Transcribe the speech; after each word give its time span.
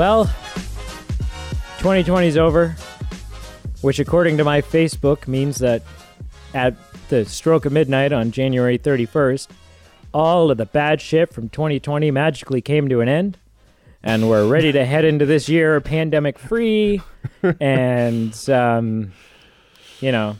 Well, 0.00 0.24
2020 1.80 2.26
is 2.28 2.38
over, 2.38 2.74
which, 3.82 3.98
according 3.98 4.38
to 4.38 4.44
my 4.44 4.62
Facebook, 4.62 5.28
means 5.28 5.58
that 5.58 5.82
at 6.54 6.74
the 7.10 7.26
stroke 7.26 7.66
of 7.66 7.72
midnight 7.72 8.10
on 8.10 8.30
January 8.30 8.78
31st, 8.78 9.48
all 10.14 10.50
of 10.50 10.56
the 10.56 10.64
bad 10.64 11.02
shit 11.02 11.34
from 11.34 11.50
2020 11.50 12.10
magically 12.12 12.62
came 12.62 12.88
to 12.88 13.02
an 13.02 13.10
end. 13.10 13.36
And 14.02 14.30
we're 14.30 14.48
ready 14.48 14.72
to 14.72 14.86
head 14.86 15.04
into 15.04 15.26
this 15.26 15.50
year 15.50 15.78
pandemic 15.82 16.38
free. 16.38 17.02
and, 17.60 18.34
um, 18.48 19.12
you 20.00 20.12
know, 20.12 20.38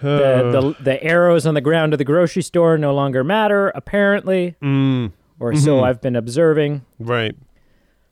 the, 0.00 0.74
the, 0.78 0.82
the 0.82 1.02
arrows 1.04 1.44
on 1.44 1.52
the 1.52 1.60
ground 1.60 1.92
of 1.92 1.98
the 1.98 2.06
grocery 2.06 2.40
store 2.40 2.78
no 2.78 2.94
longer 2.94 3.22
matter, 3.22 3.68
apparently, 3.74 4.56
Mm, 4.62 5.12
or 5.38 5.54
so 5.56 5.84
I've 5.84 6.00
been 6.00 6.16
observing. 6.16 6.86
right. 6.98 7.36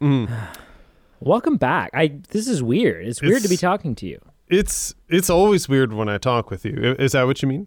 Mm. 0.03 0.29
Welcome 1.21 1.57
back. 1.57 1.91
I 1.95 2.19
this 2.29 2.47
is 2.47 2.63
weird. 2.63 3.07
It's 3.07 3.23
weird 3.23 3.43
to 3.43 3.49
be 3.49 3.57
talking 3.57 3.95
to 3.97 4.07
you. 4.07 4.21
It's 4.49 4.95
it's 5.09 5.31
always 5.31 5.69
weird 5.69 5.93
when 5.93 6.09
I 6.09 6.19
talk 6.19 6.51
with 6.51 6.65
you. 6.65 6.95
Is 6.99 7.13
that 7.13 7.25
what 7.25 7.43
you 7.43 7.49
mean? 7.49 7.67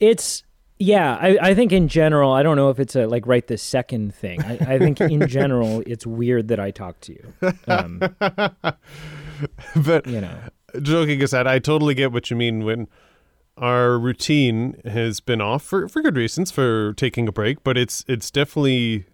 It's 0.00 0.42
yeah. 0.78 1.16
I, 1.20 1.38
I 1.40 1.54
think 1.54 1.72
in 1.72 1.88
general, 1.88 2.32
I 2.32 2.42
don't 2.42 2.56
know 2.56 2.70
if 2.70 2.80
it's 2.80 2.96
a 2.96 3.06
like 3.06 3.26
right 3.26 3.46
this 3.46 3.62
second 3.62 4.14
thing. 4.14 4.42
I, 4.42 4.74
I 4.74 4.78
think 4.78 5.00
in 5.00 5.28
general, 5.28 5.82
it's 5.86 6.06
weird 6.06 6.48
that 6.48 6.58
I 6.58 6.70
talk 6.70 7.00
to 7.02 7.12
you. 7.12 7.52
Um, 7.68 7.98
but 9.76 10.06
you 10.06 10.20
know, 10.20 10.36
joking 10.82 11.22
aside, 11.22 11.46
I 11.46 11.60
totally 11.60 11.94
get 11.94 12.12
what 12.12 12.30
you 12.30 12.36
mean 12.36 12.64
when 12.64 12.88
our 13.56 13.98
routine 13.98 14.80
has 14.84 15.20
been 15.20 15.40
off 15.40 15.62
for, 15.62 15.88
for 15.88 16.02
good 16.02 16.16
reasons 16.16 16.50
for 16.50 16.92
taking 16.94 17.28
a 17.28 17.32
break, 17.32 17.62
but 17.62 17.78
it's 17.78 18.04
it's 18.08 18.30
definitely 18.30 19.06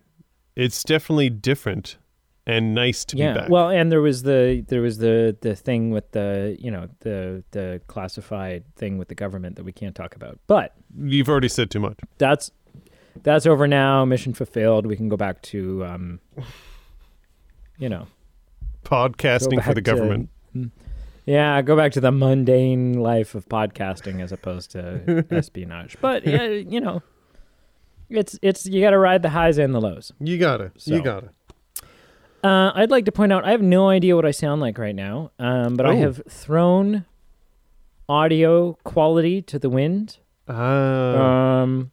it's 0.56 0.82
definitely 0.82 1.30
different 1.30 1.98
and 2.46 2.74
nice 2.74 3.04
to 3.06 3.16
yeah. 3.16 3.32
be 3.32 3.40
back. 3.40 3.48
Well, 3.50 3.68
and 3.70 3.90
there 3.92 4.00
was 4.00 4.22
the 4.22 4.64
there 4.68 4.80
was 4.82 4.98
the 4.98 5.36
the 5.40 5.54
thing 5.54 5.90
with 5.90 6.10
the 6.12 6.56
you 6.58 6.70
know 6.70 6.88
the 7.00 7.44
the 7.52 7.80
classified 7.86 8.64
thing 8.76 8.98
with 8.98 9.08
the 9.08 9.14
government 9.14 9.56
that 9.56 9.64
we 9.64 9.72
can't 9.72 9.94
talk 9.94 10.16
about. 10.16 10.38
But 10.46 10.74
You've 10.98 11.28
already 11.28 11.48
said 11.48 11.70
too 11.70 11.80
much. 11.80 11.98
that's 12.18 12.50
that's 13.22 13.46
over 13.46 13.66
now. 13.68 14.04
Mission 14.04 14.32
fulfilled. 14.34 14.86
We 14.86 14.96
can 14.96 15.08
go 15.08 15.16
back 15.16 15.42
to 15.42 15.84
um, 15.84 16.20
you 17.78 17.88
know. 17.88 18.06
Podcasting 18.84 19.62
for 19.62 19.74
the 19.74 19.82
back 19.82 19.96
to- 19.96 19.96
government. 19.96 20.30
Yeah, 21.26 21.60
go 21.62 21.76
back 21.76 21.92
to 21.92 22.00
the 22.00 22.10
mundane 22.10 22.94
life 22.94 23.34
of 23.34 23.46
podcasting 23.48 24.20
as 24.22 24.32
opposed 24.32 24.72
to 24.72 25.24
espionage. 25.30 25.96
But 26.00 26.26
yeah, 26.26 26.46
you 26.46 26.80
know, 26.80 27.02
it's 28.08 28.38
it's 28.42 28.66
you 28.66 28.80
got 28.80 28.90
to 28.90 28.98
ride 28.98 29.22
the 29.22 29.28
highs 29.28 29.58
and 29.58 29.72
the 29.74 29.80
lows. 29.80 30.12
You 30.18 30.38
gotta. 30.38 30.72
So- 30.78 30.94
You 30.94 31.02
gotta. 31.02 31.30
Uh, 32.42 32.72
I'd 32.74 32.90
like 32.90 33.04
to 33.04 33.12
point 33.12 33.32
out 33.32 33.44
I 33.44 33.50
have 33.50 33.62
no 33.62 33.88
idea 33.88 34.16
what 34.16 34.24
I 34.24 34.30
sound 34.30 34.60
like 34.60 34.78
right 34.78 34.94
now, 34.94 35.30
um, 35.38 35.76
but 35.76 35.86
I 35.86 35.90
Oh. 35.94 35.98
have 35.98 36.22
thrown 36.28 37.04
audio 38.08 38.78
quality 38.84 39.42
to 39.42 39.58
the 39.58 39.68
wind. 39.68 40.18
Ah. 40.48 41.60
Um, 41.62 41.90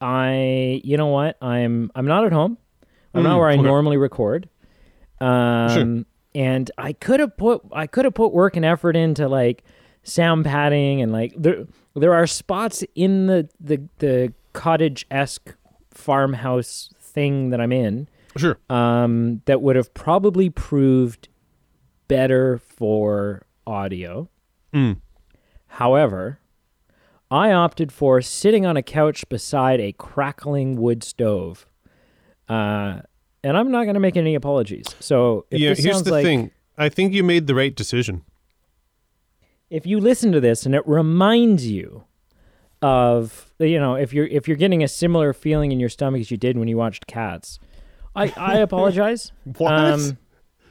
I 0.00 0.80
you 0.84 0.96
know 0.96 1.06
what 1.08 1.36
I'm 1.42 1.90
I'm 1.94 2.06
not 2.06 2.24
at 2.24 2.32
home. 2.32 2.58
I'm 3.14 3.22
not 3.22 3.36
Mm, 3.36 3.38
where 3.38 3.48
I 3.48 3.52
okay. 3.54 3.62
normally 3.62 3.96
record. 3.96 4.48
Um, 5.20 6.06
and 6.34 6.70
I 6.78 6.92
could 6.92 7.20
have 7.20 7.36
put 7.36 7.62
I 7.72 7.86
could 7.86 8.04
have 8.04 8.14
put 8.14 8.32
work 8.32 8.56
and 8.56 8.64
effort 8.64 8.96
into 8.96 9.28
like 9.28 9.62
sound 10.02 10.44
padding 10.44 11.00
and 11.00 11.12
like 11.12 11.34
there 11.36 11.64
there 11.94 12.12
are 12.14 12.26
spots 12.26 12.84
in 12.94 13.26
the 13.26 13.48
the 13.60 13.82
the 13.98 14.32
cottage 14.52 15.06
esque 15.10 15.54
farmhouse 15.90 16.92
thing 17.00 17.50
that 17.50 17.60
I'm 17.60 17.72
in 17.72 18.08
sure. 18.36 18.58
um, 18.70 19.42
that 19.46 19.62
would 19.62 19.76
have 19.76 19.92
probably 19.94 20.50
proved 20.50 21.28
better 22.08 22.58
for 22.58 23.46
audio. 23.66 24.28
Mm. 24.74 25.00
However, 25.66 26.38
I 27.30 27.52
opted 27.52 27.92
for 27.92 28.20
sitting 28.20 28.66
on 28.66 28.76
a 28.76 28.82
couch 28.82 29.26
beside 29.28 29.80
a 29.80 29.92
crackling 29.92 30.76
wood 30.76 31.02
stove. 31.02 31.66
Uh, 32.48 33.00
and 33.42 33.56
I'm 33.56 33.70
not 33.70 33.84
going 33.84 33.94
to 33.94 34.00
make 34.00 34.16
any 34.16 34.34
apologies. 34.34 34.86
So 35.00 35.46
if 35.50 35.58
yeah, 35.60 35.74
here's 35.74 36.02
the 36.02 36.10
like 36.10 36.24
thing. 36.24 36.50
I 36.76 36.88
think 36.88 37.12
you 37.14 37.22
made 37.22 37.46
the 37.46 37.54
right 37.54 37.74
decision. 37.74 38.22
if 39.70 39.86
you 39.86 39.98
listen 39.98 40.32
to 40.32 40.40
this 40.40 40.66
and 40.66 40.74
it 40.74 40.86
reminds 40.86 41.66
you 41.66 42.04
of 42.82 43.52
you 43.58 43.78
know 43.78 43.94
if 43.94 44.12
you're 44.12 44.26
if 44.26 44.46
you're 44.48 44.56
getting 44.56 44.82
a 44.82 44.88
similar 44.88 45.32
feeling 45.32 45.70
in 45.72 45.78
your 45.78 45.88
stomach 45.88 46.20
as 46.20 46.30
you 46.30 46.36
did 46.36 46.58
when 46.58 46.68
you 46.68 46.76
watched 46.76 47.06
Cats, 47.06 47.58
I 48.14 48.32
I 48.36 48.56
apologize. 48.58 49.32
What? 49.56 49.72
um, 49.72 50.18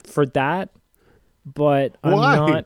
for 0.03 0.25
that, 0.27 0.69
but 1.45 1.95
I'm 2.03 2.13
Why? 2.13 2.35
not. 2.35 2.65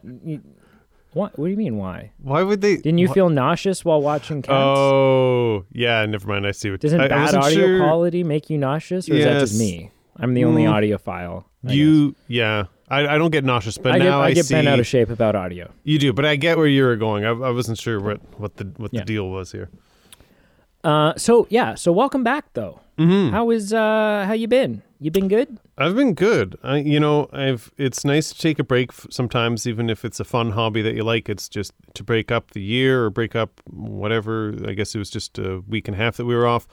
What? 1.14 1.40
What 1.40 1.46
do 1.46 1.52
you 1.52 1.58
mean? 1.58 1.78
Why? 1.78 2.12
Why 2.22 2.44
would 2.44 2.60
they? 2.62 2.76
Didn't 2.76 2.98
you 2.98 3.08
wh- 3.08 3.14
feel 3.14 3.30
nauseous 3.30 3.86
while 3.86 4.02
watching 4.02 4.42
Cats? 4.42 4.52
Oh, 4.54 5.64
yeah. 5.72 6.06
Never 6.06 6.28
mind. 6.28 6.46
I 6.46 6.52
see 6.52 6.70
what. 6.72 6.82
Doesn't 6.82 7.00
I, 7.00 7.06
I 7.06 7.08
bad 7.08 7.22
wasn't 7.22 7.44
audio 7.46 7.58
sure. 7.68 7.80
quality 7.80 8.24
make 8.26 8.50
you 8.50 8.58
nauseous, 8.58 9.10
or 9.10 9.14
is 9.14 9.24
that 9.24 9.40
just 9.40 9.58
me? 9.58 9.92
I'm 10.18 10.34
the 10.34 10.44
only 10.44 10.64
Mm. 10.64 10.72
audiophile. 10.74 11.46
I 11.64 11.68
guess. 11.68 11.76
You, 11.78 12.16
yeah. 12.28 12.66
I, 12.90 13.16
I 13.16 13.18
don't 13.18 13.32
get 13.32 13.44
nauseous, 13.44 13.78
but 13.78 13.94
I 13.94 13.98
get, 13.98 14.06
now 14.06 14.22
I 14.22 14.26
I, 14.28 14.34
get 14.34 14.46
see 14.46 14.54
bent 14.54 14.68
out 14.68 14.80
of 14.80 14.86
shape 14.86 15.10
about 15.10 15.36
audio. 15.36 15.72
you 15.84 15.98
do. 15.98 16.14
But 16.14 16.26
I 16.26 16.36
get 16.36 16.58
where 16.58 16.68
you 16.68 16.84
were 16.84 16.96
going. 16.98 17.26
I, 17.26 17.30
I 17.30 17.50
wasn't 17.50 17.78
sure 17.80 18.00
what 18.00 18.20
what 18.40 18.58
the 18.58 18.66
what 18.78 18.94
Yeah. 18.94 19.00
the 19.02 19.06
deal 19.06 19.30
was 19.30 19.52
here. 19.54 19.70
Uh, 20.86 21.16
so 21.18 21.48
yeah, 21.50 21.74
so 21.74 21.92
welcome 21.92 22.24
back 22.24 22.46
though. 22.54 22.80
Mm-hmm. 23.00 23.34
How 23.34 23.50
is 23.50 23.74
uh 23.74 24.24
how 24.28 24.34
you 24.34 24.48
been? 24.48 24.84
You 25.00 25.10
been 25.12 25.28
good? 25.28 25.58
I've 25.78 25.96
been 25.96 26.14
good. 26.14 26.58
I, 26.64 26.78
you 26.78 27.00
know, 27.00 27.28
I've. 27.34 27.72
It's 27.78 28.06
nice 28.06 28.32
to 28.32 28.40
take 28.40 28.60
a 28.60 28.64
break 28.64 28.92
sometimes, 29.10 29.68
even 29.68 29.90
if 29.90 30.06
it's 30.06 30.20
a 30.20 30.24
fun 30.24 30.52
hobby 30.52 30.82
that 30.84 30.96
you 30.96 31.04
like. 31.04 31.28
It's 31.28 31.50
just 31.50 31.74
to 31.96 32.04
break 32.04 32.32
up 32.32 32.52
the 32.52 32.62
year 32.62 33.04
or 33.04 33.10
break 33.10 33.36
up 33.36 33.62
whatever. 33.66 34.56
I 34.66 34.74
guess 34.74 34.96
it 34.96 35.00
was 35.00 35.10
just 35.10 35.38
a 35.38 35.62
week 35.68 35.88
and 35.88 35.96
a 35.96 35.98
half 35.98 36.18
that 36.18 36.26
we 36.26 36.36
were 36.36 36.48
off. 36.48 36.68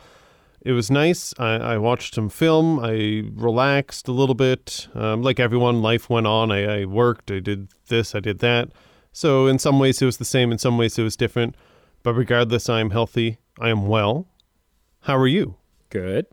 It 0.61 0.73
was 0.73 0.91
nice. 0.91 1.35
I, 1.39 1.55
I 1.55 1.79
watched 1.79 2.15
some 2.15 2.29
film. 2.29 2.79
I 2.79 3.25
relaxed 3.35 4.07
a 4.07 4.13
little 4.13 4.37
bit. 4.37 4.87
Um, 4.95 5.23
like 5.23 5.41
everyone, 5.41 5.83
life 5.83 6.09
went 6.09 6.29
on. 6.29 6.53
I, 6.53 6.83
I 6.83 6.85
worked. 6.85 7.31
I 7.31 7.41
did 7.41 7.69
this. 7.89 8.15
I 8.15 8.21
did 8.21 8.39
that. 8.39 8.69
So 9.13 9.47
in 9.49 9.59
some 9.59 9.81
ways 9.81 10.01
it 10.01 10.07
was 10.07 10.19
the 10.19 10.25
same. 10.25 10.53
In 10.53 10.59
some 10.59 10.79
ways 10.79 10.99
it 10.99 11.03
was 11.03 11.17
different. 11.17 11.57
But 12.05 12.15
regardless, 12.15 12.69
I 12.69 12.81
am 12.81 12.91
healthy. 12.91 13.39
I 13.63 13.69
am 13.69 13.87
well. 13.87 14.27
How 15.03 15.17
are 15.17 15.27
you? 15.29 15.55
Good. 15.89 16.27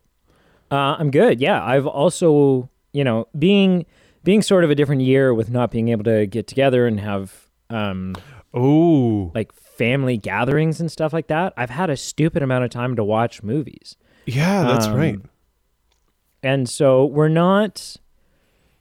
Uh, 0.72 0.96
I'm 0.98 1.12
good. 1.12 1.40
Yeah, 1.40 1.64
I've 1.64 1.86
also, 1.86 2.70
you 2.92 3.04
know, 3.04 3.28
being 3.38 3.86
being 4.24 4.42
sort 4.42 4.64
of 4.64 4.72
a 4.72 4.76
different 4.76 5.04
year 5.04 5.32
with 5.32 5.52
not 5.52 5.70
being 5.70 5.90
able 5.90 6.04
to 6.06 6.26
get 6.26 6.48
together 6.48 6.88
and 6.88 7.00
have 7.00 7.48
um 7.70 8.16
Oh, 8.52 9.32
like 9.36 9.54
family 9.54 10.18
gatherings 10.18 10.80
and 10.82 10.92
stuff 10.92 11.14
like 11.14 11.28
that. 11.28 11.54
I've 11.56 11.70
had 11.70 11.92
a 11.92 11.96
stupid 11.98 12.42
amount 12.42 12.64
of 12.64 12.72
time 12.72 12.96
to 12.96 13.04
watch 13.04 13.44
movies. 13.44 13.96
yeah, 14.26 14.64
that's 14.64 14.88
Um, 14.88 14.96
right. 14.96 15.20
And 16.42 16.68
so 16.68 17.06
we're 17.06 17.28
not 17.30 17.96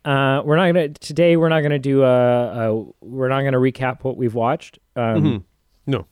uh 0.07 0.41
we're 0.43 0.57
not 0.57 0.73
going 0.73 0.95
to 0.95 1.01
today 1.01 1.37
we're 1.37 1.51
not 1.51 1.61
going 1.61 1.73
to 1.73 1.79
do 1.79 2.03
a, 2.03 2.71
a 2.73 2.85
we're 3.03 3.29
not 3.29 3.43
going 3.43 3.53
to 3.53 3.59
recap 3.59 4.05
what 4.05 4.17
we've 4.17 4.35
watched. 4.35 4.79
Um 4.97 5.23
Mhm. 5.23 5.43
No. 5.87 6.07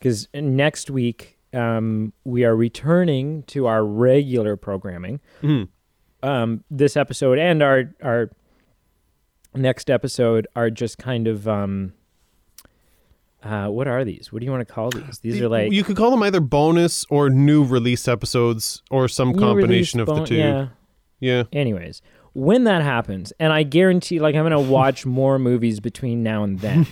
cuz 0.00 0.28
next 0.34 0.90
week 0.90 1.33
um 1.54 2.12
we 2.24 2.44
are 2.44 2.56
returning 2.56 3.42
to 3.44 3.66
our 3.66 3.84
regular 3.84 4.56
programming. 4.56 5.20
Mhm. 5.42 5.68
um, 6.22 6.64
this 6.70 6.96
episode 6.96 7.38
and 7.38 7.62
our 7.62 7.94
our 8.02 8.30
next 9.54 9.90
episode 9.90 10.46
are 10.56 10.70
just 10.70 10.98
kind 10.98 11.28
of 11.28 11.46
um, 11.46 11.92
uh, 13.42 13.68
what 13.68 13.86
are 13.86 14.04
these? 14.04 14.32
What 14.32 14.40
do 14.40 14.46
you 14.46 14.50
want 14.50 14.66
to 14.66 14.72
call 14.74 14.90
these? 14.90 15.18
These 15.18 15.40
are 15.40 15.48
like 15.48 15.70
you 15.72 15.84
could 15.84 15.96
call 15.96 16.10
them 16.10 16.22
either 16.22 16.40
bonus 16.40 17.04
or 17.10 17.28
new 17.30 17.62
release 17.64 18.08
episodes 18.08 18.82
or 18.90 19.06
some 19.08 19.34
combination 19.34 20.00
of 20.00 20.08
release 20.08 20.20
the 20.22 20.26
two. 20.26 20.36
Yeah. 20.36 20.68
Yeah. 21.20 21.44
Anyways, 21.52 22.02
when 22.32 22.64
that 22.64 22.82
happens, 22.82 23.32
and 23.38 23.52
I 23.52 23.62
guarantee, 23.62 24.18
like, 24.18 24.34
I'm 24.34 24.44
gonna 24.44 24.60
watch 24.60 25.06
more 25.20 25.38
movies 25.38 25.80
between 25.80 26.22
now 26.22 26.42
and 26.42 26.58
then. 26.58 26.86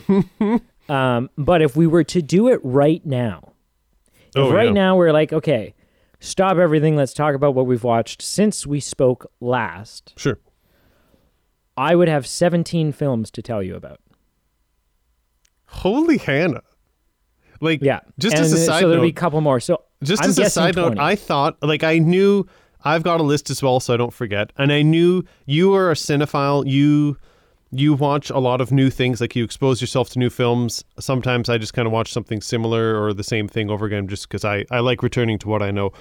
um, 0.88 1.30
but 1.36 1.62
if 1.62 1.74
we 1.74 1.86
were 1.86 2.04
to 2.04 2.22
do 2.22 2.48
it 2.48 2.60
right 2.62 3.04
now, 3.04 3.51
Oh, 4.36 4.52
right 4.52 4.66
yeah. 4.66 4.72
now 4.72 4.96
we're 4.96 5.12
like, 5.12 5.32
okay, 5.32 5.74
stop 6.20 6.56
everything. 6.56 6.96
Let's 6.96 7.12
talk 7.12 7.34
about 7.34 7.54
what 7.54 7.66
we've 7.66 7.84
watched 7.84 8.22
since 8.22 8.66
we 8.66 8.80
spoke 8.80 9.30
last. 9.40 10.14
Sure. 10.16 10.38
I 11.76 11.94
would 11.94 12.08
have 12.08 12.26
17 12.26 12.92
films 12.92 13.30
to 13.32 13.42
tell 13.42 13.62
you 13.62 13.74
about. 13.74 14.00
Holy 15.66 16.18
Hannah. 16.18 16.62
Like 17.60 17.80
Yeah. 17.82 18.00
just 18.18 18.34
and 18.36 18.44
as 18.44 18.52
a 18.52 18.58
side 18.58 18.80
so 18.80 18.88
there'll 18.88 19.02
be 19.04 19.08
a 19.10 19.12
couple 19.12 19.40
more. 19.40 19.60
So 19.60 19.82
just 20.02 20.22
I'm 20.22 20.30
as 20.30 20.38
a 20.38 20.50
side 20.50 20.74
20. 20.74 20.96
note, 20.96 21.02
I 21.02 21.14
thought 21.16 21.56
like 21.62 21.82
I 21.84 21.98
knew 21.98 22.46
I've 22.84 23.02
got 23.04 23.20
a 23.20 23.22
list 23.22 23.48
as 23.50 23.62
well, 23.62 23.78
so 23.80 23.94
I 23.94 23.96
don't 23.96 24.12
forget. 24.12 24.52
And 24.58 24.72
I 24.72 24.82
knew 24.82 25.22
you 25.46 25.72
are 25.74 25.90
a 25.90 25.94
cinephile. 25.94 26.66
You 26.66 27.16
you 27.72 27.94
watch 27.94 28.30
a 28.30 28.38
lot 28.38 28.60
of 28.60 28.70
new 28.70 28.90
things, 28.90 29.20
like 29.20 29.34
you 29.34 29.44
expose 29.44 29.80
yourself 29.80 30.10
to 30.10 30.18
new 30.18 30.30
films. 30.30 30.84
Sometimes 31.00 31.48
I 31.48 31.58
just 31.58 31.72
kind 31.74 31.86
of 31.86 31.92
watch 31.92 32.12
something 32.12 32.40
similar 32.40 33.02
or 33.02 33.12
the 33.14 33.24
same 33.24 33.48
thing 33.48 33.70
over 33.70 33.86
again, 33.86 34.06
just 34.08 34.28
because 34.28 34.44
I 34.44 34.64
I 34.70 34.80
like 34.80 35.02
returning 35.02 35.38
to 35.40 35.48
what 35.48 35.62
I 35.62 35.70
know. 35.70 35.92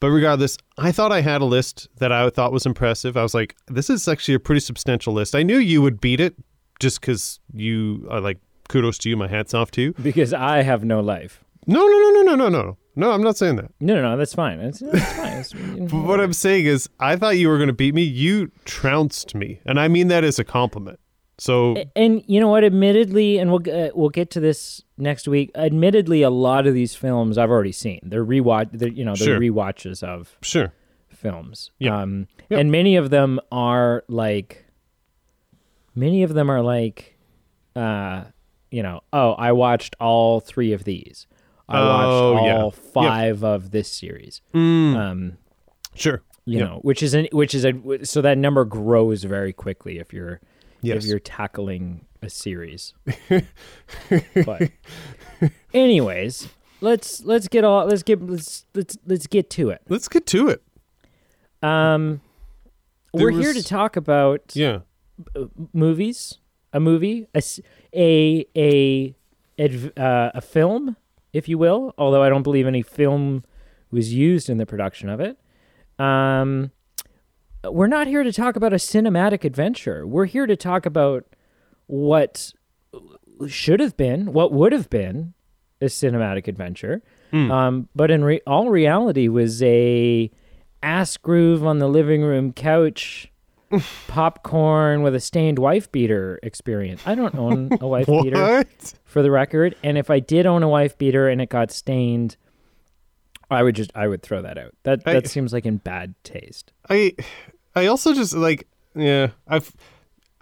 But 0.00 0.10
regardless, 0.10 0.56
I 0.78 0.92
thought 0.92 1.12
I 1.12 1.20
had 1.20 1.40
a 1.40 1.44
list 1.44 1.88
that 1.96 2.12
I 2.12 2.30
thought 2.30 2.52
was 2.52 2.66
impressive. 2.66 3.16
I 3.16 3.22
was 3.22 3.34
like, 3.34 3.56
this 3.66 3.90
is 3.90 4.06
actually 4.06 4.34
a 4.34 4.40
pretty 4.40 4.60
substantial 4.60 5.12
list. 5.12 5.34
I 5.34 5.42
knew 5.42 5.58
you 5.58 5.82
would 5.82 6.00
beat 6.00 6.20
it 6.20 6.36
just 6.78 7.00
because 7.00 7.40
you 7.52 8.06
are 8.10 8.20
like, 8.20 8.38
kudos 8.68 8.98
to 8.98 9.08
you. 9.08 9.16
My 9.16 9.26
hat's 9.26 9.54
off 9.54 9.70
to 9.72 9.82
you. 9.82 9.94
Because 10.00 10.32
I 10.32 10.62
have 10.62 10.84
no 10.84 11.00
life. 11.00 11.42
No, 11.66 11.84
no, 11.84 11.98
no, 11.98 12.10
no, 12.10 12.22
no, 12.22 12.36
no, 12.36 12.48
no. 12.48 12.76
No, 12.94 13.12
I'm 13.12 13.22
not 13.22 13.36
saying 13.36 13.56
that. 13.56 13.70
No, 13.80 13.94
no, 13.94 14.02
no. 14.02 14.16
That's 14.16 14.34
fine. 14.34 14.58
That's, 14.58 14.80
that's 14.80 15.52
fine. 15.52 15.86
But 15.88 16.02
what 16.02 16.20
I'm 16.20 16.32
saying 16.32 16.66
is, 16.66 16.88
I 16.98 17.16
thought 17.16 17.36
you 17.36 17.48
were 17.48 17.58
going 17.58 17.68
to 17.68 17.72
beat 17.72 17.94
me. 17.94 18.02
You 18.02 18.50
trounced 18.64 19.34
me. 19.34 19.60
And 19.64 19.78
I 19.78 19.88
mean 19.88 20.08
that 20.08 20.24
as 20.24 20.38
a 20.38 20.44
compliment. 20.44 20.98
So, 21.40 21.76
and 21.94 22.22
you 22.26 22.40
know 22.40 22.48
what? 22.48 22.64
Admittedly, 22.64 23.38
and 23.38 23.50
we'll 23.52 23.62
uh, 23.72 23.90
we'll 23.94 24.08
get 24.08 24.30
to 24.32 24.40
this 24.40 24.82
next 24.96 25.28
week. 25.28 25.50
Admittedly, 25.54 26.22
a 26.22 26.30
lot 26.30 26.66
of 26.66 26.74
these 26.74 26.94
films 26.96 27.38
I've 27.38 27.50
already 27.50 27.70
seen. 27.72 28.00
They're 28.02 28.24
rewatch. 28.24 28.70
They're, 28.72 28.88
you 28.88 29.04
know, 29.04 29.14
they're 29.14 29.26
Sure. 29.26 29.40
rewatches 29.40 30.02
of 30.02 30.36
sure. 30.42 30.72
films. 31.08 31.70
Yeah. 31.78 32.00
Um, 32.02 32.26
Yeah. 32.50 32.58
and 32.58 32.72
many 32.72 32.96
of 32.96 33.10
them 33.10 33.38
are 33.52 34.02
like, 34.08 34.64
many 35.94 36.22
of 36.22 36.34
them 36.34 36.50
are 36.50 36.62
like, 36.62 37.16
uh, 37.76 38.24
you 38.70 38.82
know, 38.82 39.00
oh, 39.12 39.32
I 39.32 39.52
watched 39.52 39.94
all 40.00 40.40
three 40.40 40.72
of 40.72 40.84
these. 40.84 41.26
I 41.68 41.80
watched 41.80 42.08
Oh, 42.08 42.36
all 42.36 42.46
yeah. 42.46 42.64
Yeah. 42.64 42.70
five 42.70 43.44
of 43.44 43.70
this 43.70 43.88
series. 43.88 44.40
Mm, 44.54 44.96
Um, 44.96 45.38
sure. 45.94 46.22
you 46.46 46.58
Yeah. 46.58 46.64
know, 46.64 46.78
which 46.82 47.02
is 47.02 47.14
an 47.14 47.28
which 47.32 47.54
is 47.54 47.64
a 47.64 47.74
so 48.04 48.22
that 48.22 48.38
number 48.38 48.64
grows 48.64 49.22
very 49.24 49.52
quickly 49.52 49.98
if 49.98 50.12
you're 50.12 50.40
Yes. 50.82 51.04
if 51.04 51.10
you're 51.10 51.18
tackling 51.18 52.06
a 52.22 52.30
series. 52.30 52.94
but 54.46 54.70
anyways, 55.74 56.48
let's 56.80 57.22
let's 57.24 57.48
get 57.48 57.64
all 57.64 57.86
let's 57.86 58.02
get 58.02 58.22
let's 58.22 58.64
let's 58.74 58.96
let's 59.06 59.26
get 59.26 59.50
to 59.50 59.70
it. 59.70 59.82
Let's 59.88 60.08
get 60.08 60.26
to 60.26 60.48
it. 60.48 60.62
Um 61.62 62.20
There 63.12 63.24
we're 63.24 63.30
here 63.40 63.52
to 63.52 63.62
talk 63.62 63.96
about 63.96 64.52
Yeah. 64.54 64.80
movies, 65.72 66.38
a 66.72 66.80
movie, 66.80 67.26
a 67.94 68.44
a 68.56 69.14
uh, 69.96 70.30
a 70.34 70.40
film, 70.40 70.96
if 71.32 71.48
you 71.48 71.58
will, 71.58 71.92
although 71.98 72.22
I 72.22 72.28
don't 72.28 72.44
believe 72.44 72.66
any 72.66 72.82
film 72.82 73.42
was 73.90 74.14
used 74.14 74.48
in 74.48 74.58
the 74.58 74.66
production 74.66 75.08
of 75.08 75.18
it. 75.20 75.36
Um, 75.98 76.70
we're 77.64 77.86
not 77.86 78.06
here 78.06 78.22
to 78.22 78.32
talk 78.32 78.56
about 78.56 78.72
a 78.72 78.76
cinematic 78.76 79.44
adventure. 79.44 80.06
We're 80.06 80.26
here 80.26 80.46
to 80.46 80.56
talk 80.56 80.86
about 80.86 81.24
what 81.86 82.52
should 83.46 83.80
have 83.80 83.96
been, 83.96 84.32
what 84.32 84.52
would 84.52 84.72
have 84.72 84.90
been 84.90 85.34
a 85.80 85.86
cinematic 85.86 86.48
adventure, 86.48 87.02
um, 87.32 87.88
but 87.94 88.10
in 88.10 88.24
re- 88.24 88.40
all 88.46 88.68
reality 88.70 89.28
was 89.28 89.62
a 89.62 90.30
ass 90.82 91.16
groove 91.16 91.64
on 91.64 91.78
the 91.78 91.88
living 91.88 92.22
room 92.22 92.52
couch, 92.52 93.30
popcorn 94.08 95.02
with 95.02 95.14
a 95.14 95.20
stained 95.20 95.58
wife 95.58 95.90
beater 95.92 96.40
experience. 96.42 97.02
I 97.06 97.14
don't 97.14 97.34
own 97.34 97.70
a 97.80 97.86
wife 97.86 98.06
beater 98.06 98.64
for 99.04 99.22
the 99.22 99.30
record, 99.30 99.76
and 99.82 99.98
if 99.98 100.10
I 100.10 100.20
did 100.20 100.46
own 100.46 100.62
a 100.62 100.68
wife 100.68 100.96
beater 100.98 101.28
and 101.28 101.40
it 101.40 101.48
got 101.50 101.70
stained, 101.70 102.36
I 103.50 103.62
would 103.62 103.74
just 103.76 103.90
I 103.94 104.06
would 104.08 104.22
throw 104.22 104.42
that 104.42 104.58
out. 104.58 104.74
That 104.82 105.02
I- 105.06 105.14
that 105.14 105.26
seems 105.28 105.52
like 105.52 105.66
in 105.66 105.78
bad 105.78 106.14
taste. 106.24 106.72
I 106.88 107.14
I 107.74 107.86
also 107.86 108.12
just 108.14 108.34
like 108.34 108.66
yeah, 108.94 109.28
I've 109.46 109.72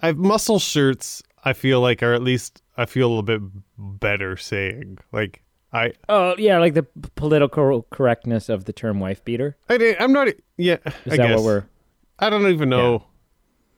I've 0.00 0.16
muscle 0.16 0.58
shirts 0.58 1.22
I 1.44 1.52
feel 1.52 1.80
like 1.80 2.02
are 2.02 2.12
at 2.14 2.22
least 2.22 2.62
I 2.76 2.86
feel 2.86 3.06
a 3.06 3.10
little 3.10 3.22
bit 3.22 3.40
better 3.78 4.36
saying. 4.36 4.98
Like 5.12 5.42
I 5.72 5.92
Oh 6.08 6.34
yeah, 6.38 6.58
like 6.58 6.74
the 6.74 6.84
political 7.14 7.86
correctness 7.90 8.48
of 8.48 8.64
the 8.64 8.72
term 8.72 8.98
wife 9.00 9.24
beater. 9.24 9.56
I 9.68 9.96
I'm 10.00 10.12
not 10.12 10.28
yeah, 10.56 10.78
Is 11.04 11.12
I 11.12 11.16
that 11.16 11.18
guess. 11.18 11.36
what 11.36 11.44
we're? 11.44 11.64
I 12.18 12.30
don't 12.30 12.46
even 12.48 12.68
know. 12.70 13.04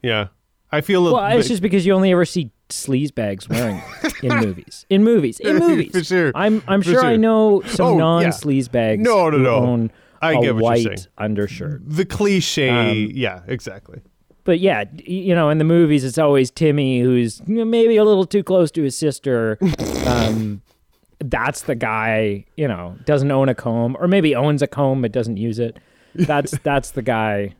Yeah. 0.03 0.29
I 0.71 0.81
feel 0.83 1.07
a 1.09 1.13
Well, 1.13 1.25
it's 1.27 1.37
like- 1.37 1.47
just 1.47 1.63
because 1.63 1.87
you 1.87 1.93
only 1.95 2.13
ever 2.13 2.25
see 2.25 2.51
sleaze 2.69 3.15
bags 3.15 3.49
wearing 3.49 3.81
in 4.23 4.37
movies. 4.37 4.85
In 4.91 5.03
movies. 5.05 5.41
In 5.41 5.57
movies. 5.59 5.93
For 5.93 6.05
sure. 6.05 6.33
I'm 6.35 6.63
I'm 6.69 6.83
For 6.83 6.91
sure, 6.91 7.05
I 7.05 7.17
know 7.17 7.63
some 7.67 7.87
Oh, 7.87 7.99
non 7.99 8.25
sleaze 8.27 8.71
bags. 8.71 9.03
No, 9.03 9.31
no, 9.31 9.39
no. 9.39 9.55
Own 9.57 9.91
I 10.21 10.33
a 10.35 10.41
get 10.41 10.55
what 10.57 10.63
white 10.65 10.83
you're 10.83 10.97
saying. 10.97 11.09
undershirt. 11.17 11.83
the 11.87 12.05
cliche 12.05 12.69
Um, 12.69 13.11
yeah, 13.15 13.41
exactly. 13.47 14.01
But 14.45 14.61
yeah, 14.61 14.85
you 15.05 15.35
know, 15.35 15.51
in 15.51 15.59
the 15.59 15.65
movies, 15.65 16.05
it's 16.05 16.17
always 16.19 16.51
Timmy 16.51 17.01
who's 17.01 17.47
maybe 17.47 17.97
a 17.97 18.05
little 18.05 18.25
too 18.25 18.43
close 18.43 18.71
to 18.73 18.83
his 18.83 18.97
sister. 18.97 19.59
um, 20.07 20.63
that's 21.21 21.63
the 21.63 21.75
guy, 21.75 22.47
you 22.57 22.67
know, 22.67 22.97
doesn't 23.05 23.31
own 23.31 23.49
a 23.51 23.55
comb, 23.55 23.97
or 24.01 24.09
maybe 24.09 24.35
owns 24.35 24.63
a 24.63 24.67
comb 24.67 25.03
but 25.03 25.13
doesn't 25.13 25.37
use 25.37 25.59
it. 25.59 25.79
That's 26.15 26.53
that's 26.59 26.93
the 26.93 27.03
guy, 27.03 27.55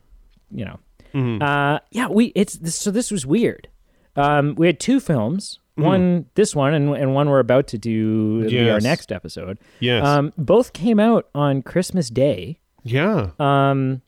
you 0.51 0.65
know. 0.65 0.79
Mhm. 1.13 1.41
Uh, 1.41 1.79
yeah, 1.91 2.07
we 2.07 2.25
it's 2.35 2.53
this, 2.53 2.75
so 2.75 2.91
this 2.91 3.11
was 3.11 3.25
weird. 3.25 3.67
Um, 4.15 4.55
we 4.55 4.67
had 4.67 4.79
two 4.79 4.99
films, 4.99 5.59
Mm-hmm. 5.77 5.85
one 5.85 6.25
this 6.35 6.53
one 6.55 6.73
and 6.73 6.93
and 6.95 7.13
one 7.15 7.29
we're 7.29 7.39
about 7.39 7.67
to 7.67 7.77
do 7.77 8.43
it'll 8.45 8.69
our 8.73 8.81
next 8.81 9.11
episode. 9.13 9.59
Yes. 9.79 10.05
Um, 10.05 10.33
both 10.37 10.73
came 10.73 10.99
out 10.99 11.29
on 11.33 11.61
Christmas 11.61 12.09
Day 12.09 12.59
yeah. 12.83 13.29
um, 13.39 14.01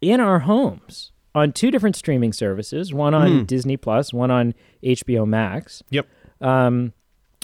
in 0.00 0.20
our 0.20 0.38
homes 0.40 1.10
on 1.34 1.50
two 1.52 1.72
different 1.72 1.96
streaming 1.96 2.32
services, 2.32 2.94
one 2.94 3.12
on 3.12 3.38
Hmm. 3.40 3.44
Disney 3.44 3.76
Plus, 3.76 4.12
one 4.14 4.30
on 4.30 4.54
HBO 4.84 5.26
Max. 5.26 5.82
Yep. 5.90 6.06
Um, 6.40 6.92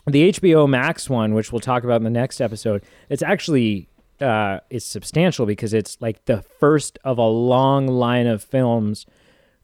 the 0.07 0.29
HBO 0.33 0.69
Max 0.69 1.11
one, 1.11 1.35
which 1.35 1.51
we'll 1.53 1.59
talk 1.61 1.83
about 1.83 1.97
in 1.97 2.05
the 2.05 2.11
next 2.11 2.41
episode, 2.41 2.85
it's 3.09 3.23
actually 3.23 3.89
uh, 4.23 4.61
it's 4.71 4.87
substantial 4.87 5.45
because 5.47 5.75
it's 5.75 5.99
like 6.01 6.25
the 6.27 6.43
first 6.61 6.99
of 7.05 7.19
a 7.19 7.27
long 7.27 7.87
line 7.89 8.27
of 8.27 8.43
films 8.43 9.05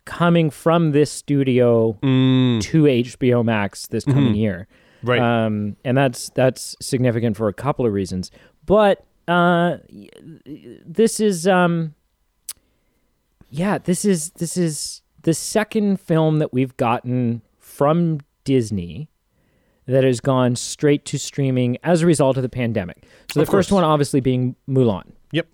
coming 0.04 0.50
from 0.50 0.92
this 0.92 1.10
studio 1.10 1.98
Mm, 2.02 2.60
to 2.62 2.82
HBO 2.84 3.44
Max 3.44 3.86
this 3.86 4.04
coming 4.04 4.34
year. 4.34 4.66
right. 5.02 5.20
Um, 5.20 5.76
and 5.84 5.96
that's 5.96 6.30
that's 6.30 6.74
significant 6.80 7.36
for 7.36 7.48
a 7.48 7.52
couple 7.54 7.86
of 7.86 7.92
reasons. 7.92 8.30
But 8.66 9.04
uh, 9.28 9.76
this 10.86 11.20
is 11.20 11.46
um, 11.46 11.94
yeah, 13.50 13.78
this 13.78 14.04
is 14.04 14.30
this 14.32 14.56
is 14.56 15.02
the 15.22 15.34
second 15.34 16.00
film 16.00 16.38
that 16.38 16.52
we've 16.52 16.76
gotten 16.76 17.42
from 17.58 18.20
Disney 18.44 19.08
that 19.88 20.04
has 20.04 20.20
gone 20.20 20.54
straight 20.54 21.04
to 21.06 21.18
streaming 21.18 21.78
as 21.82 22.02
a 22.02 22.06
result 22.06 22.36
of 22.36 22.42
the 22.44 22.48
pandemic. 22.48 23.04
So 23.32 23.40
the 23.40 23.46
first 23.46 23.72
one, 23.72 23.82
obviously, 23.84 24.20
being 24.20 24.54
Mulan. 24.68 25.12
Yep. 25.32 25.48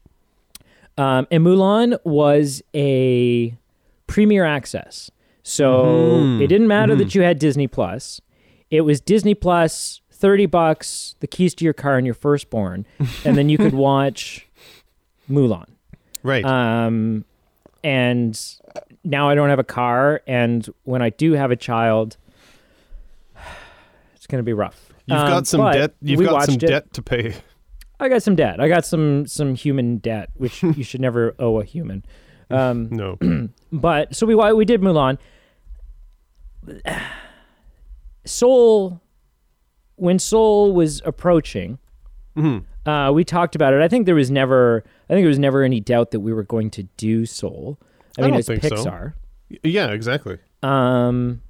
Um, 0.98 1.26
and 1.30 1.44
Mulan 1.46 1.98
was 2.04 2.62
a 2.74 3.56
premiere 4.06 4.44
access. 4.44 5.10
So 5.42 5.84
Mhm. 5.84 6.42
it 6.42 6.48
didn't 6.48 6.68
matter 6.68 6.94
that 6.96 7.14
you 7.14 7.22
had 7.22 7.38
Disney 7.38 7.66
Plus. 7.68 8.20
It 8.70 8.80
was 8.82 9.00
Disney 9.00 9.34
Plus, 9.34 10.00
30 10.10 10.46
bucks, 10.46 11.14
the 11.20 11.26
keys 11.26 11.54
to 11.56 11.64
your 11.64 11.74
car 11.74 11.96
and 11.96 12.06
your 12.06 12.14
firstborn, 12.14 12.86
and 13.24 13.36
then 13.36 13.48
you 13.48 13.56
could 13.58 13.74
watch 13.74 14.48
Mulan. 15.30 15.66
right. 16.22 16.44
Um, 16.44 17.24
and 17.84 18.40
now 19.04 19.28
I 19.28 19.34
don't 19.34 19.50
have 19.50 19.58
a 19.58 19.64
car, 19.64 20.22
and 20.26 20.66
when 20.84 21.02
I 21.02 21.10
do 21.10 21.32
have 21.34 21.50
a 21.50 21.56
child, 21.56 22.16
it's 24.24 24.30
going 24.30 24.38
to 24.38 24.42
be 24.42 24.54
rough. 24.54 24.88
you've 25.04 25.18
Um, 25.18 25.28
got 25.28 25.46
some 25.46 25.70
debt 25.70 25.92
you've 26.00 26.24
got 26.24 26.44
some 26.46 26.54
it. 26.54 26.60
debt 26.60 26.90
to 26.94 27.02
pay. 27.02 27.34
I 28.00 28.08
got 28.08 28.22
some 28.22 28.34
debt. 28.34 28.58
I 28.58 28.68
got 28.68 28.86
some 28.86 29.26
some 29.26 29.54
human 29.54 29.98
debt, 29.98 30.30
which 30.34 30.62
you 30.62 30.82
should 30.82 31.02
never 31.02 31.34
owe 31.38 31.60
a 31.60 31.64
human. 31.64 32.06
Um, 32.50 32.88
No. 32.90 33.18
but 33.72 34.14
so 34.16 34.24
we 34.24 34.34
we 34.54 34.64
did 34.64 34.80
Mulan. 34.80 35.18
Soul, 38.24 39.02
when 39.96 40.18
Soul 40.18 40.72
was 40.72 41.02
approaching, 41.04 41.78
Mhm. 42.34 42.64
uh, 42.86 43.12
we 43.12 43.24
talked 43.24 43.54
about 43.54 43.74
it. 43.74 43.82
I 43.82 43.88
think 43.88 44.06
there 44.06 44.14
was 44.14 44.30
never, 44.30 44.82
I 45.10 45.12
think 45.12 45.24
there 45.24 45.28
was 45.28 45.38
never 45.38 45.62
any 45.62 45.80
doubt 45.80 46.12
that 46.12 46.20
we 46.20 46.32
were 46.32 46.44
going 46.44 46.70
to 46.70 46.84
do 46.96 47.26
Soul. 47.26 47.78
I, 48.18 48.22
I 48.22 48.24
mean, 48.24 48.30
don't 48.30 48.38
it's 48.40 48.48
think 48.48 48.62
so. 48.78 49.12
Yeah, 49.62 49.88
exactly. 49.90 50.38
Um, 50.62 51.42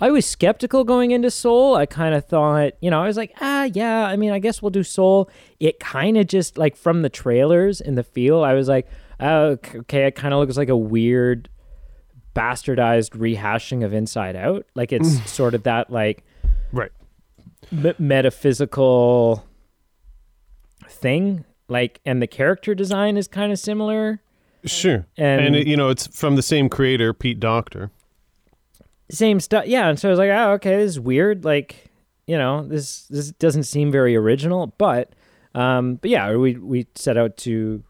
I 0.00 0.10
was 0.10 0.26
skeptical 0.26 0.84
going 0.84 1.12
into 1.12 1.30
Soul. 1.30 1.76
I 1.76 1.86
kind 1.86 2.14
of 2.14 2.24
thought, 2.26 2.72
you 2.80 2.90
know, 2.90 3.02
I 3.02 3.06
was 3.06 3.16
like, 3.16 3.32
ah, 3.40 3.64
yeah. 3.72 4.04
I 4.06 4.16
mean, 4.16 4.32
I 4.32 4.38
guess 4.38 4.60
we'll 4.60 4.70
do 4.70 4.82
Soul. 4.82 5.30
It 5.60 5.78
kind 5.80 6.16
of 6.18 6.26
just 6.26 6.58
like 6.58 6.76
from 6.76 7.02
the 7.02 7.08
trailers 7.08 7.80
and 7.80 7.96
the 7.96 8.02
feel, 8.02 8.42
I 8.42 8.54
was 8.54 8.68
like, 8.68 8.88
oh, 9.20 9.56
okay, 9.74 10.06
it 10.06 10.14
kind 10.16 10.34
of 10.34 10.40
looks 10.40 10.56
like 10.56 10.68
a 10.68 10.76
weird, 10.76 11.48
bastardized 12.34 13.10
rehashing 13.10 13.84
of 13.84 13.94
Inside 13.94 14.34
Out. 14.36 14.66
Like 14.74 14.92
it's 14.92 15.30
sort 15.30 15.54
of 15.54 15.62
that 15.62 15.90
like 15.90 16.24
Right. 16.72 16.90
m- 17.72 17.94
metaphysical 17.98 19.44
thing. 20.88 21.44
Like, 21.68 22.00
and 22.04 22.20
the 22.20 22.26
character 22.26 22.74
design 22.74 23.16
is 23.16 23.28
kind 23.28 23.52
of 23.52 23.58
similar. 23.58 24.20
Sure. 24.64 25.06
And- 25.16 25.40
And, 25.40 25.56
it, 25.56 25.66
you 25.66 25.76
know, 25.76 25.88
it's 25.88 26.06
from 26.08 26.36
the 26.36 26.42
same 26.42 26.68
creator, 26.68 27.14
Pete 27.14 27.38
Docter. 27.40 27.90
Same 29.14 29.40
stuff. 29.40 29.66
Yeah, 29.66 29.88
and 29.88 29.98
so 29.98 30.08
I 30.08 30.10
was 30.10 30.18
like, 30.18 30.30
oh, 30.30 30.52
okay, 30.52 30.76
this 30.76 30.90
is 30.90 31.00
weird. 31.00 31.44
Like, 31.44 31.90
you 32.26 32.36
know, 32.38 32.66
this 32.66 33.06
this 33.08 33.30
doesn't 33.32 33.64
seem 33.64 33.90
very 33.90 34.14
original, 34.16 34.74
but 34.78 35.14
um, 35.54 35.96
but 35.96 36.10
yeah, 36.10 36.34
we 36.36 36.56
we 36.56 36.86
set 36.94 37.16
out 37.16 37.36
to 37.38 37.82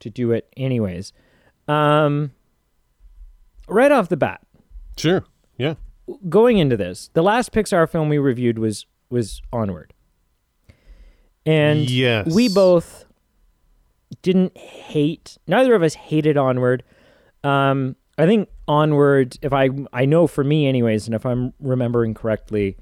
to 0.00 0.10
do 0.10 0.32
it 0.32 0.52
anyways. 0.56 1.12
Um, 1.68 2.32
right 3.68 3.90
off 3.92 4.08
the 4.08 4.16
bat, 4.16 4.40
Sure. 4.96 5.24
Yeah. 5.56 5.74
going 6.28 6.58
into 6.58 6.76
this, 6.76 7.08
the 7.14 7.22
last 7.22 7.52
Pixar 7.52 7.88
film 7.88 8.08
we 8.08 8.18
reviewed 8.18 8.58
was 8.58 8.86
was 9.10 9.40
Onward, 9.52 9.92
and 11.46 11.88
Yes. 11.88 12.34
we 12.34 12.48
both 12.48 13.06
didn't 14.22 14.56
hate. 14.56 15.38
Neither 15.46 15.74
of 15.74 15.82
us 15.82 15.94
hated 15.94 16.36
Onward. 16.36 16.82
Um, 17.42 17.96
I 18.16 18.26
think 18.26 18.48
Onward, 18.68 19.36
if 19.42 19.52
I 19.52 19.70
I 19.92 20.04
know 20.04 20.26
for 20.26 20.44
me 20.44 20.66
anyways, 20.66 21.06
and 21.06 21.14
if 21.14 21.26
I'm 21.26 21.52
remembering 21.60 22.14
correctly, 22.14 22.76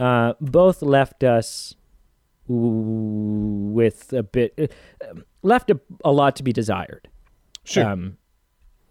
uh, 0.00 0.34
both 0.40 0.82
left 0.82 1.22
us 1.24 1.74
with 2.48 4.12
a 4.12 4.22
bit 4.22 4.72
uh, 5.02 5.14
left 5.42 5.70
a, 5.70 5.80
a 6.04 6.12
lot 6.12 6.36
to 6.36 6.42
be 6.42 6.52
desired 6.52 7.08
Sure. 7.64 7.84
um, 7.84 8.16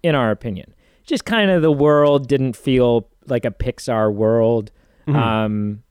in 0.03 0.15
our 0.15 0.31
opinion. 0.31 0.73
Just 1.03 1.25
kind 1.25 1.51
of 1.51 1.61
the 1.61 1.71
world 1.71 2.27
didn't 2.27 2.55
feel 2.55 3.09
like 3.27 3.43
a 3.45 3.51
Pixar 3.51 4.13
world. 4.13 4.71
Um, 5.07 5.83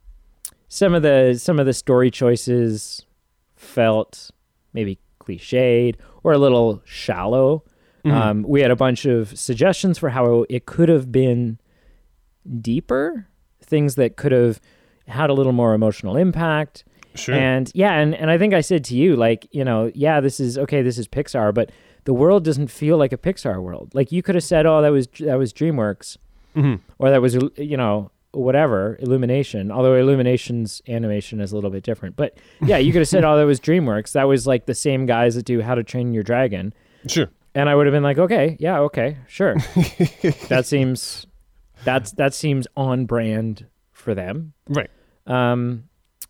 some 0.69 0.95
of 0.95 1.02
the 1.02 1.35
some 1.38 1.59
of 1.61 1.66
the 1.66 1.75
story 1.75 2.11
choices 2.11 3.04
felt 3.57 4.30
maybe 4.73 4.99
cliched 5.21 5.97
or 6.23 6.33
a 6.33 6.38
little 6.38 6.80
shallow. 6.87 7.64
Um, 8.04 8.42
we 8.49 8.61
had 8.62 8.71
a 8.71 8.76
bunch 8.76 9.04
of 9.04 9.38
suggestions 9.38 9.99
for 9.99 10.09
how 10.11 10.47
it 10.49 10.66
could 10.66 10.88
have 10.88 11.11
been 11.12 11.59
deeper, 12.61 13.26
things 13.62 13.95
that 13.97 14.16
could 14.16 14.33
have 14.33 14.61
had 15.07 15.30
a 15.30 15.33
little 15.33 15.52
more 15.52 15.75
emotional 15.75 16.16
impact. 16.16 16.85
sure. 17.14 17.35
And 17.35 17.71
yeah, 17.75 17.95
and, 17.99 18.14
and 18.14 18.30
I 18.30 18.38
think 18.38 18.54
I 18.54 18.61
said 18.61 18.85
to 18.85 18.97
you, 18.97 19.16
like, 19.16 19.49
you 19.50 19.64
know, 19.64 19.90
yeah, 19.95 20.21
this 20.21 20.40
is 20.40 20.57
okay, 20.59 20.83
this 20.83 20.99
is 20.99 21.09
Pixar, 21.09 21.52
but 21.52 21.71
the 22.04 22.14
world 22.14 22.45
doesn't 22.45 22.69
feel 22.69 22.97
like 22.97 23.12
a 23.12 23.19
Pixar 23.19 23.61
world. 23.62 23.90
Like 23.95 24.12
you 24.12 24.23
could 24.23 24.35
have 24.35 24.45
said, 24.45 24.66
oh, 24.66 24.80
that 24.83 24.90
was 24.92 25.07
that 25.21 25.37
was 25.38 25.52
DreamWorks, 25.52 26.16
Mhm. 26.57 26.80
or 26.99 27.11
that 27.11 27.21
was 27.21 27.37
you 27.57 27.76
know 27.76 28.11
whatever 28.33 28.97
Illumination. 29.00 29.71
Although 29.73 29.95
Illumination's 29.95 30.80
animation 30.88 31.40
is 31.40 31.50
a 31.52 31.57
little 31.57 31.71
bit 31.71 31.83
different, 31.83 32.14
but 32.16 32.38
yeah, 32.62 32.78
you 32.78 32.92
could 32.92 33.00
have 33.00 33.09
said, 33.09 33.25
oh, 33.26 33.37
that 33.37 33.45
was 33.45 33.61
DreamWorks. 33.61 34.12
That 34.12 34.28
was 34.28 34.47
like 34.47 34.66
the 34.66 34.75
same 34.75 35.04
guys 35.04 35.35
that 35.35 35.45
do 35.45 35.61
How 35.61 35.75
to 35.75 35.83
Train 35.83 36.14
Your 36.14 36.23
Dragon, 36.23 36.73
Sure. 37.07 37.28
And 37.54 37.69
I 37.69 37.75
would 37.75 37.87
have 37.87 37.92
been 37.92 38.02
like, 38.02 38.19
okay, 38.19 38.57
yeah, 38.61 38.80
okay, 38.80 39.16
sure. 39.26 39.54
that 40.49 40.62
seems 40.66 41.26
that's 41.85 42.12
that 42.12 42.35
seems 42.35 42.66
on 42.76 43.07
brand 43.07 43.66
for 43.92 44.14
them. 44.14 44.52
Right. 44.69 44.90
Um, 45.26 45.85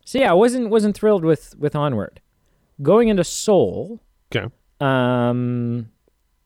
so 0.05 0.19
yeah, 0.19 0.31
I 0.31 0.33
wasn't 0.33 0.69
wasn't 0.69 0.95
thrilled 0.95 1.23
with 1.25 1.55
with 1.57 1.75
Onward. 1.75 2.21
Going 2.81 3.09
into 3.09 3.23
Soul, 3.23 3.99
Okay. 4.35 4.47
um, 4.79 5.89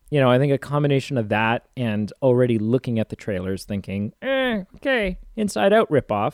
you 0.10 0.20
know, 0.20 0.30
I 0.30 0.38
think 0.38 0.52
a 0.54 0.58
combination 0.58 1.18
of 1.18 1.30
that 1.30 1.66
and 1.78 2.12
already 2.22 2.60
looking 2.60 3.00
at 3.00 3.10
the 3.10 3.16
trailers, 3.16 3.64
thinking, 3.64 4.14
eh, 4.22 4.64
okay, 4.76 5.18
Inside 5.36 5.72
Out 5.74 5.90
ripoff. 5.90 6.34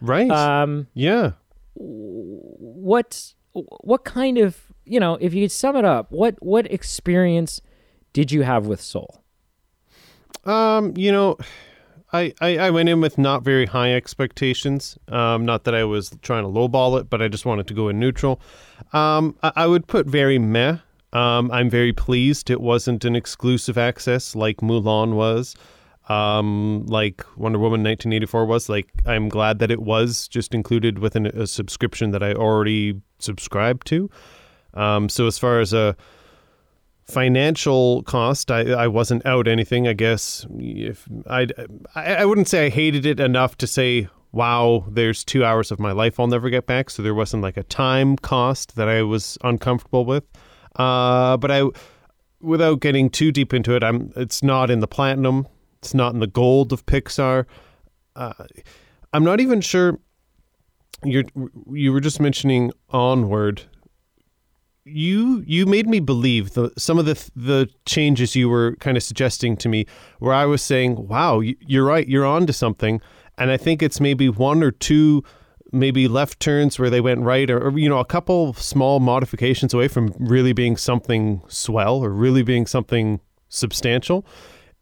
Right. 0.00 0.30
Um, 0.30 0.86
yeah. 0.94 1.32
what 1.74 3.34
what 3.52 4.04
kind 4.04 4.38
of 4.38 4.60
you 4.84 5.00
know, 5.00 5.18
if 5.20 5.34
you 5.34 5.42
could 5.44 5.52
sum 5.52 5.76
it 5.76 5.84
up, 5.84 6.10
what 6.12 6.36
what 6.40 6.70
experience 6.72 7.60
did 8.16 8.32
you 8.32 8.40
have 8.40 8.66
with 8.66 8.80
Soul? 8.80 9.22
Um, 10.46 10.94
you 10.96 11.12
know, 11.12 11.36
I, 12.14 12.32
I, 12.40 12.56
I 12.56 12.70
went 12.70 12.88
in 12.88 13.02
with 13.02 13.18
not 13.18 13.42
very 13.42 13.66
high 13.66 13.92
expectations. 13.92 14.96
Um, 15.08 15.44
not 15.44 15.64
that 15.64 15.74
I 15.74 15.84
was 15.84 16.16
trying 16.22 16.44
to 16.44 16.48
lowball 16.48 16.98
it, 16.98 17.10
but 17.10 17.20
I 17.20 17.28
just 17.28 17.44
wanted 17.44 17.66
to 17.66 17.74
go 17.74 17.90
in 17.90 18.00
neutral. 18.00 18.40
Um, 18.94 19.36
I, 19.42 19.52
I 19.56 19.66
would 19.66 19.86
put 19.86 20.06
very 20.06 20.38
meh. 20.38 20.78
Um, 21.12 21.50
I'm 21.50 21.68
very 21.68 21.92
pleased 21.92 22.48
it 22.48 22.62
wasn't 22.62 23.04
an 23.04 23.14
exclusive 23.14 23.76
access 23.76 24.34
like 24.34 24.62
Mulan 24.62 25.12
was, 25.12 25.54
um, 26.08 26.86
like 26.86 27.22
Wonder 27.36 27.58
Woman 27.58 27.82
1984 27.82 28.46
was. 28.46 28.70
Like, 28.70 28.88
I'm 29.04 29.28
glad 29.28 29.58
that 29.58 29.70
it 29.70 29.82
was 29.82 30.26
just 30.26 30.54
included 30.54 31.00
within 31.00 31.26
a 31.26 31.46
subscription 31.46 32.12
that 32.12 32.22
I 32.22 32.32
already 32.32 32.98
subscribed 33.18 33.86
to. 33.88 34.08
Um, 34.72 35.10
so 35.10 35.26
as 35.26 35.38
far 35.38 35.60
as 35.60 35.74
a 35.74 35.98
financial 37.06 38.02
cost 38.02 38.50
I, 38.50 38.62
I 38.72 38.88
wasn't 38.88 39.24
out 39.24 39.46
anything 39.46 39.86
i 39.86 39.92
guess. 39.92 40.44
If 40.58 41.08
I'd, 41.26 41.52
i 41.94 42.16
i 42.16 42.24
wouldn't 42.24 42.48
say 42.48 42.66
i 42.66 42.68
hated 42.68 43.06
it 43.06 43.20
enough 43.20 43.56
to 43.58 43.66
say 43.66 44.08
wow 44.32 44.84
there's 44.90 45.24
two 45.24 45.44
hours 45.44 45.70
of 45.70 45.78
my 45.78 45.92
life 45.92 46.18
i'll 46.18 46.26
never 46.26 46.50
get 46.50 46.66
back. 46.66 46.90
So 46.90 47.02
there 47.02 47.14
wasn't 47.14 47.42
like 47.42 47.56
a 47.56 47.62
time 47.62 48.16
cost 48.16 48.74
that 48.76 48.88
i 48.88 49.02
was 49.02 49.38
uncomfortable 49.44 50.04
with. 50.04 50.24
Uh 50.74 51.36
but 51.36 51.50
i 51.50 51.62
without 52.40 52.80
getting 52.80 53.08
too 53.08 53.30
deep 53.30 53.54
into 53.54 53.74
it 53.76 53.84
i'm 53.84 54.12
it's 54.16 54.42
not 54.42 54.70
in 54.70 54.80
the 54.80 54.88
platinum. 54.88 55.46
It's 55.78 55.94
not 55.94 56.12
in 56.12 56.20
the 56.20 56.26
gold 56.26 56.72
of 56.72 56.84
pixar. 56.86 57.46
Uh, 58.16 58.32
i'm 59.12 59.22
not 59.22 59.40
even 59.40 59.60
sure 59.60 59.98
you're 61.04 61.24
you 61.72 61.92
were 61.92 62.00
just 62.00 62.18
mentioning 62.20 62.72
onward 62.90 63.62
you 64.86 65.42
you 65.46 65.66
made 65.66 65.88
me 65.88 65.98
believe 65.98 66.54
the 66.54 66.70
some 66.78 66.98
of 66.98 67.04
the 67.06 67.30
the 67.34 67.68
changes 67.86 68.36
you 68.36 68.48
were 68.48 68.76
kind 68.76 68.96
of 68.96 69.02
suggesting 69.02 69.56
to 69.56 69.68
me 69.68 69.84
where 70.20 70.32
I 70.32 70.46
was 70.46 70.62
saying 70.62 71.08
wow 71.08 71.40
you- 71.40 71.56
you're 71.60 71.84
right 71.84 72.06
you're 72.06 72.24
on 72.26 72.46
to 72.46 72.52
something. 72.52 73.00
And 73.38 73.50
I 73.50 73.56
think 73.58 73.82
it's 73.82 74.00
maybe 74.00 74.28
one 74.28 74.62
or 74.62 74.70
two 74.70 75.22
maybe 75.72 76.06
left 76.08 76.38
turns 76.40 76.78
where 76.78 76.88
they 76.88 77.00
went 77.00 77.20
right 77.20 77.50
or, 77.50 77.66
or 77.68 77.78
you 77.78 77.88
know 77.88 77.98
a 77.98 78.04
couple 78.04 78.54
small 78.54 79.00
modifications 79.00 79.74
away 79.74 79.88
from 79.88 80.14
really 80.18 80.52
being 80.52 80.76
something 80.76 81.42
swell 81.48 81.96
or 82.04 82.10
really 82.10 82.42
being 82.44 82.66
something 82.66 83.20
substantial 83.48 84.24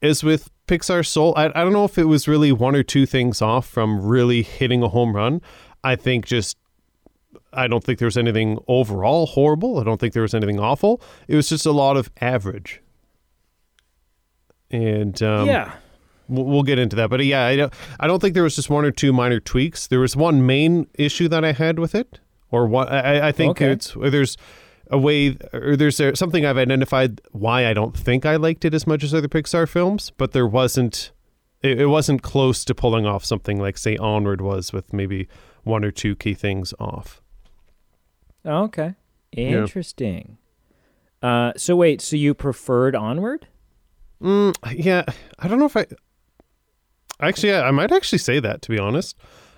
is 0.02 0.22
with 0.22 0.50
Pixar 0.68 1.06
Soul. 1.06 1.32
I, 1.36 1.46
I 1.46 1.64
don't 1.64 1.72
know 1.72 1.84
if 1.84 1.96
it 1.96 2.04
was 2.04 2.28
really 2.28 2.52
one 2.52 2.76
or 2.76 2.82
two 2.82 3.06
things 3.06 3.40
off 3.40 3.66
from 3.66 4.04
really 4.04 4.42
hitting 4.42 4.82
a 4.82 4.88
home 4.88 5.16
run. 5.16 5.40
I 5.82 5.96
think 5.96 6.26
just 6.26 6.56
I 7.52 7.66
don't 7.66 7.82
think 7.82 7.98
there 7.98 8.06
was 8.06 8.16
anything 8.16 8.58
overall 8.68 9.26
horrible. 9.26 9.78
I 9.78 9.84
don't 9.84 9.98
think 10.00 10.12
there 10.12 10.22
was 10.22 10.34
anything 10.34 10.58
awful. 10.60 11.00
It 11.28 11.36
was 11.36 11.48
just 11.48 11.66
a 11.66 11.72
lot 11.72 11.96
of 11.96 12.10
average. 12.20 12.80
And 14.70 15.22
um, 15.22 15.46
yeah, 15.46 15.72
we'll, 16.28 16.62
get 16.62 16.78
into 16.78 16.96
that. 16.96 17.10
But 17.10 17.24
yeah, 17.24 17.46
I 17.46 17.56
don't, 17.56 17.72
I 18.00 18.06
don't 18.06 18.20
think 18.20 18.34
there 18.34 18.42
was 18.42 18.56
just 18.56 18.70
one 18.70 18.84
or 18.84 18.90
two 18.90 19.12
minor 19.12 19.40
tweaks. 19.40 19.86
There 19.86 20.00
was 20.00 20.16
one 20.16 20.46
main 20.46 20.88
issue 20.94 21.28
that 21.28 21.44
I 21.44 21.52
had 21.52 21.78
with 21.78 21.94
it, 21.94 22.18
or 22.50 22.66
what 22.66 22.90
I, 22.90 23.28
I 23.28 23.32
think 23.32 23.52
Okay. 23.52 23.70
it's 23.70 23.94
there's 24.00 24.36
a 24.90 24.98
way 24.98 25.36
or 25.52 25.76
there's 25.76 26.00
a, 26.00 26.16
something 26.16 26.44
I've 26.44 26.58
identified 26.58 27.20
why 27.32 27.66
I 27.66 27.72
don't 27.72 27.96
think 27.96 28.26
I 28.26 28.36
liked 28.36 28.64
it 28.64 28.74
as 28.74 28.86
much 28.86 29.04
as 29.04 29.14
other 29.14 29.28
Pixar 29.28 29.68
films, 29.68 30.10
but 30.16 30.32
there 30.32 30.46
wasn't. 30.46 31.12
It, 31.62 31.80
it 31.82 31.86
wasn't 31.86 32.22
close 32.22 32.64
to 32.66 32.74
pulling 32.74 33.06
off 33.06 33.24
something 33.24 33.58
like 33.60 33.78
say 33.78 33.96
Onward 33.96 34.40
was 34.40 34.72
with 34.72 34.92
maybe 34.92 35.28
one 35.62 35.84
or 35.84 35.90
two 35.90 36.14
key 36.16 36.34
things 36.34 36.74
off. 36.78 37.22
Okay, 38.44 38.94
interesting. 39.32 40.38
Uh, 41.22 41.52
so 41.56 41.74
wait, 41.76 42.00
so 42.00 42.16
you 42.16 42.34
preferred 42.34 42.94
Onward? 42.94 43.46
Mm, 44.22 44.54
yeah, 44.74 45.04
I 45.38 45.48
don't 45.48 45.58
know 45.58 45.66
if 45.66 45.76
I. 45.76 45.86
Actually, 47.20 47.50
yeah, 47.50 47.62
I 47.62 47.70
might 47.70 47.92
actually 47.92 48.18
say 48.18 48.40
that 48.40 48.62
to 48.62 48.70
be 48.70 48.78
honest. 48.78 49.16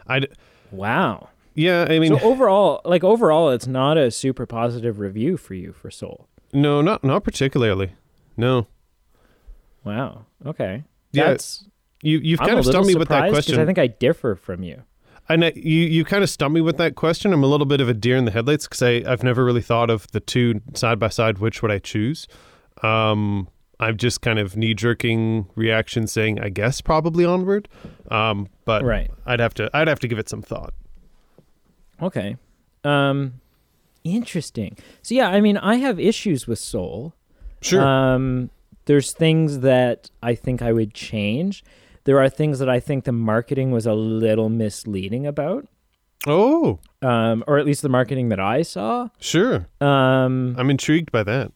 I 0.08 0.22
Wow. 0.70 1.30
yeah, 1.54 1.86
I 1.88 1.98
mean, 1.98 2.16
So 2.18 2.24
overall, 2.24 2.80
like 2.84 3.02
overall, 3.02 3.50
it's 3.50 3.66
not 3.66 3.96
a 3.96 4.10
super 4.10 4.46
positive 4.46 4.98
review 4.98 5.36
for 5.36 5.54
you 5.54 5.72
for 5.72 5.90
Soul. 5.90 6.28
no, 6.52 6.80
not 6.82 7.02
not 7.02 7.24
particularly. 7.24 7.92
No, 8.36 8.66
Wow. 9.84 10.26
Okay. 10.44 10.84
Yeah, 11.12 11.28
That's 11.28 11.64
you 12.02 12.18
you've 12.18 12.40
I'm 12.40 12.48
kind 12.48 12.58
of 12.58 12.66
stumped 12.66 12.88
me 12.88 12.96
with 12.96 13.08
that 13.08 13.30
question. 13.30 13.58
I 13.60 13.64
think 13.64 13.78
I 13.78 13.86
differ 13.86 14.34
from 14.34 14.62
you. 14.62 14.82
And 15.28 15.44
I, 15.44 15.52
you 15.56 15.80
you 15.82 16.04
kind 16.04 16.22
of 16.22 16.30
stumped 16.30 16.54
me 16.54 16.60
with 16.60 16.76
that 16.78 16.94
question. 16.94 17.32
I'm 17.32 17.42
a 17.42 17.46
little 17.46 17.66
bit 17.66 17.80
of 17.80 17.88
a 17.88 17.94
deer 17.94 18.16
in 18.16 18.24
the 18.24 18.30
headlights 18.30 18.66
because 18.66 18.82
I 18.82 19.02
I've 19.06 19.22
never 19.22 19.44
really 19.44 19.62
thought 19.62 19.90
of 19.90 20.10
the 20.12 20.20
two 20.20 20.60
side 20.74 20.98
by 20.98 21.08
side. 21.08 21.38
Which 21.38 21.62
would 21.62 21.70
I 21.70 21.78
choose? 21.78 22.26
Um, 22.82 23.48
I'm 23.80 23.96
just 23.96 24.22
kind 24.22 24.38
of 24.38 24.56
knee 24.56 24.74
jerking 24.74 25.48
reaction 25.54 26.06
saying 26.06 26.40
I 26.40 26.48
guess 26.48 26.80
probably 26.80 27.24
onward. 27.24 27.68
Um, 28.10 28.48
but 28.64 28.82
Right. 28.84 29.10
I'd 29.26 29.40
have 29.40 29.54
to 29.54 29.70
I'd 29.74 29.88
have 29.88 30.00
to 30.00 30.08
give 30.08 30.18
it 30.18 30.28
some 30.28 30.42
thought. 30.42 30.72
Okay. 32.00 32.36
Um, 32.84 33.40
interesting. 34.04 34.76
So 35.02 35.14
yeah, 35.14 35.28
I 35.28 35.40
mean, 35.40 35.56
I 35.56 35.76
have 35.76 35.98
issues 35.98 36.46
with 36.46 36.58
Soul. 36.58 37.14
Sure. 37.62 37.82
Um, 37.82 38.50
there's 38.84 39.12
things 39.12 39.60
that 39.60 40.10
I 40.22 40.34
think 40.34 40.62
I 40.62 40.72
would 40.72 40.94
change. 40.94 41.64
There 42.06 42.18
are 42.20 42.28
things 42.30 42.58
that 42.60 42.68
I 42.68 42.80
think 42.80 43.04
the 43.04 43.12
marketing 43.12 43.70
was 43.70 43.84
a 43.86 43.92
little 43.94 44.48
misleading 44.48 45.26
about, 45.26 45.66
oh, 46.26 46.78
um, 47.02 47.44
or 47.46 47.58
at 47.58 47.66
least 47.66 47.82
the 47.82 47.88
marketing 47.88 48.30
that 48.30 48.40
I 48.40 48.62
saw. 48.62 49.08
sure. 49.20 49.68
Um, 49.80 50.54
I'm 50.58 50.70
intrigued 50.70 51.12
by 51.12 51.22
that. 51.24 51.52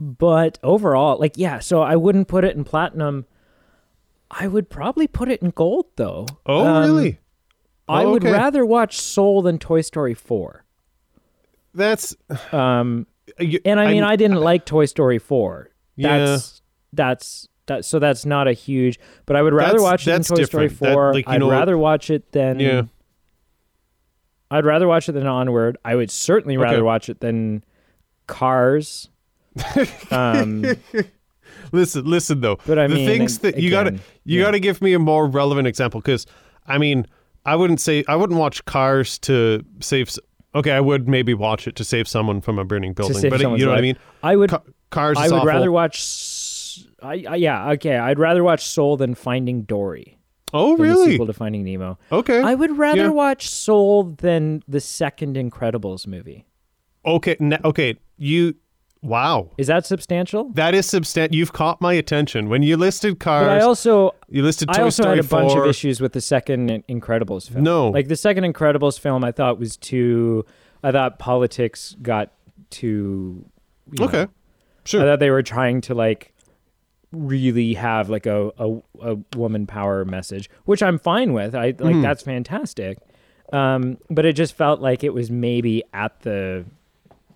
but 0.00 0.58
overall, 0.62 1.18
like, 1.18 1.34
yeah, 1.38 1.58
so 1.60 1.80
I 1.82 1.96
wouldn't 1.96 2.28
put 2.28 2.44
it 2.44 2.56
in 2.56 2.64
platinum. 2.64 3.26
I 4.30 4.48
would 4.48 4.68
probably 4.68 5.06
put 5.06 5.28
it 5.28 5.40
in 5.40 5.50
gold, 5.50 5.86
though. 5.96 6.26
Oh, 6.46 6.66
Um, 6.66 6.82
really? 6.96 7.18
I 7.88 8.04
Oh, 8.04 8.10
would 8.12 8.24
okay. 8.24 8.32
rather 8.32 8.66
watch 8.66 8.98
Soul 8.98 9.42
than 9.42 9.58
Toy 9.58 9.82
Story 9.82 10.14
4. 10.14 10.64
That's 11.74 12.16
Um, 12.52 13.06
you- 13.38 13.60
And 13.64 13.78
I 13.78 13.86
mean, 13.92 14.02
I'm- 14.02 14.12
I 14.12 14.16
didn't 14.16 14.40
like 14.40 14.64
Toy 14.66 14.86
Story 14.86 15.18
4. 15.18 15.70
Yeah. 15.96 16.18
That's 16.18 16.60
that's 16.92 17.48
that 17.66 17.84
so 17.84 17.98
that's 17.98 18.26
not 18.26 18.46
a 18.48 18.52
huge 18.52 18.98
but 19.26 19.36
I 19.36 19.42
would 19.42 19.54
rather 19.54 19.78
That's- 19.78 19.82
watch 19.82 20.06
it 20.06 20.10
than 20.10 20.22
Toy 20.22 20.44
Story 20.44 20.68
different. 20.68 20.80
That, 20.90 20.94
4. 20.94 21.14
like, 21.14 21.24
I'd 21.28 21.40
know- 21.40 21.50
rather 21.50 21.78
watch 21.78 22.10
it 22.10 22.32
than 22.32 22.60
Yeah. 22.60 22.82
I'd 24.50 24.64
rather 24.64 24.86
watch 24.86 25.08
it 25.08 25.12
than 25.12 25.26
Onward. 25.26 25.78
I 25.84 25.96
would 25.96 26.10
certainly 26.10 26.56
rather 26.56 26.76
Okay. 26.76 26.82
watch 26.82 27.08
it 27.08 27.20
than 27.20 27.64
Cars. 28.26 29.08
um, 30.10 30.64
listen, 31.72 32.04
listen 32.04 32.40
though. 32.40 32.58
But 32.66 32.78
I 32.78 32.86
the 32.86 32.94
mean, 32.96 33.06
things 33.08 33.38
that 33.40 33.58
you 33.58 33.70
gotta 33.70 33.92
you 34.24 34.38
yeah. 34.38 34.44
gotta 34.44 34.58
give 34.58 34.82
me 34.82 34.92
a 34.92 34.98
more 34.98 35.26
relevant 35.26 35.66
example 35.68 36.00
because 36.00 36.26
I 36.66 36.78
mean 36.78 37.06
I 37.46 37.56
wouldn't 37.56 37.80
say 37.80 38.04
I 38.08 38.16
wouldn't 38.16 38.38
watch 38.38 38.64
Cars 38.64 39.18
to 39.20 39.64
save. 39.80 40.10
Okay, 40.54 40.70
I 40.72 40.80
would 40.80 41.08
maybe 41.08 41.34
watch 41.34 41.66
it 41.66 41.74
to 41.76 41.84
save 41.84 42.06
someone 42.08 42.40
from 42.40 42.58
a 42.58 42.64
burning 42.64 42.92
building, 42.94 43.28
but 43.30 43.40
it- 43.40 43.48
you 43.58 43.64
know 43.64 43.70
what 43.70 43.78
I 43.78 43.82
mean. 43.82 43.96
I 44.22 44.36
would 44.36 44.50
Ca- 44.50 44.62
Cars. 44.90 45.18
I 45.18 45.24
would 45.24 45.32
awful. 45.34 45.46
rather 45.48 45.72
watch 45.72 46.00
I, 47.02 47.24
I 47.28 47.36
yeah, 47.36 47.70
okay. 47.72 47.96
I'd 47.96 48.18
rather 48.18 48.42
watch 48.44 48.66
Soul 48.66 48.96
than 48.96 49.14
Finding 49.14 49.62
Dory. 49.62 50.18
Oh, 50.52 50.76
really? 50.76 51.12
sequel 51.12 51.26
to 51.26 51.32
Finding 51.32 51.64
Nemo. 51.64 51.98
Okay. 52.12 52.40
I 52.40 52.54
would 52.54 52.78
rather 52.78 53.02
Yeah. 53.02 53.08
watch 53.08 53.48
Soul 53.48 54.04
than 54.04 54.62
the 54.68 54.80
second 54.80 55.36
Incredibles 55.36 56.06
movie. 56.06 56.46
okay. 57.04 57.36
okay. 57.64 57.96
You. 58.16 58.54
Wow. 59.02 59.50
Is 59.58 59.66
that 59.66 59.84
substantial? 59.84 60.48
That 60.54 60.74
is 60.74 60.86
substantial. 60.86 61.36
You've 61.36 61.52
caught 61.52 61.78
my 61.82 61.92
attention 61.92 62.48
when 62.48 62.62
you 62.62 62.76
listed 62.78 63.20
Cars. 63.20 63.46
But 63.46 63.58
I 63.58 63.60
also 63.60 64.14
you 64.30 64.42
listed 64.42 64.68
Toy 64.68 64.80
I 64.80 64.82
also 64.84 65.02
Story 65.02 65.16
had 65.16 65.24
a 65.26 65.28
bunch 65.28 65.52
of 65.54 65.66
issues 65.66 66.00
with 66.00 66.14
the 66.14 66.22
second 66.22 66.70
Incredibles 66.88 67.50
film. 67.50 67.64
No. 67.64 67.88
like 67.90 68.08
the 68.08 68.16
second 68.16 68.44
Incredibles 68.44 68.98
film, 68.98 69.22
I 69.22 69.30
thought 69.32 69.58
was 69.58 69.76
too. 69.76 70.46
I 70.82 70.90
thought 70.92 71.18
politics 71.18 71.94
got 72.00 72.32
too. 72.70 73.44
you 73.92 73.98
know, 73.98 74.06
Okay. 74.06 74.26
Sure. 74.84 75.02
I 75.02 75.04
thought 75.04 75.18
they 75.20 75.30
were 75.30 75.42
trying 75.42 75.80
to 75.82 75.94
like 75.94 76.33
really 77.14 77.74
have 77.74 78.10
like 78.10 78.26
a 78.26 78.52
a, 78.58 78.82
a 79.02 79.18
woman 79.36 79.66
power 79.66 80.04
message, 80.04 80.50
which 80.64 80.82
I'm 80.82 80.98
fine 80.98 81.32
with. 81.32 81.54
I 81.54 81.74
like 81.78 82.00
that's 82.02 82.22
fantastic. 82.22 82.98
Um, 83.52 83.98
but 84.10 84.24
it 84.24 84.34
just 84.34 84.54
felt 84.54 84.80
like 84.80 85.04
it 85.04 85.14
was 85.14 85.30
maybe 85.30 85.84
at 85.92 86.20
the 86.20 86.64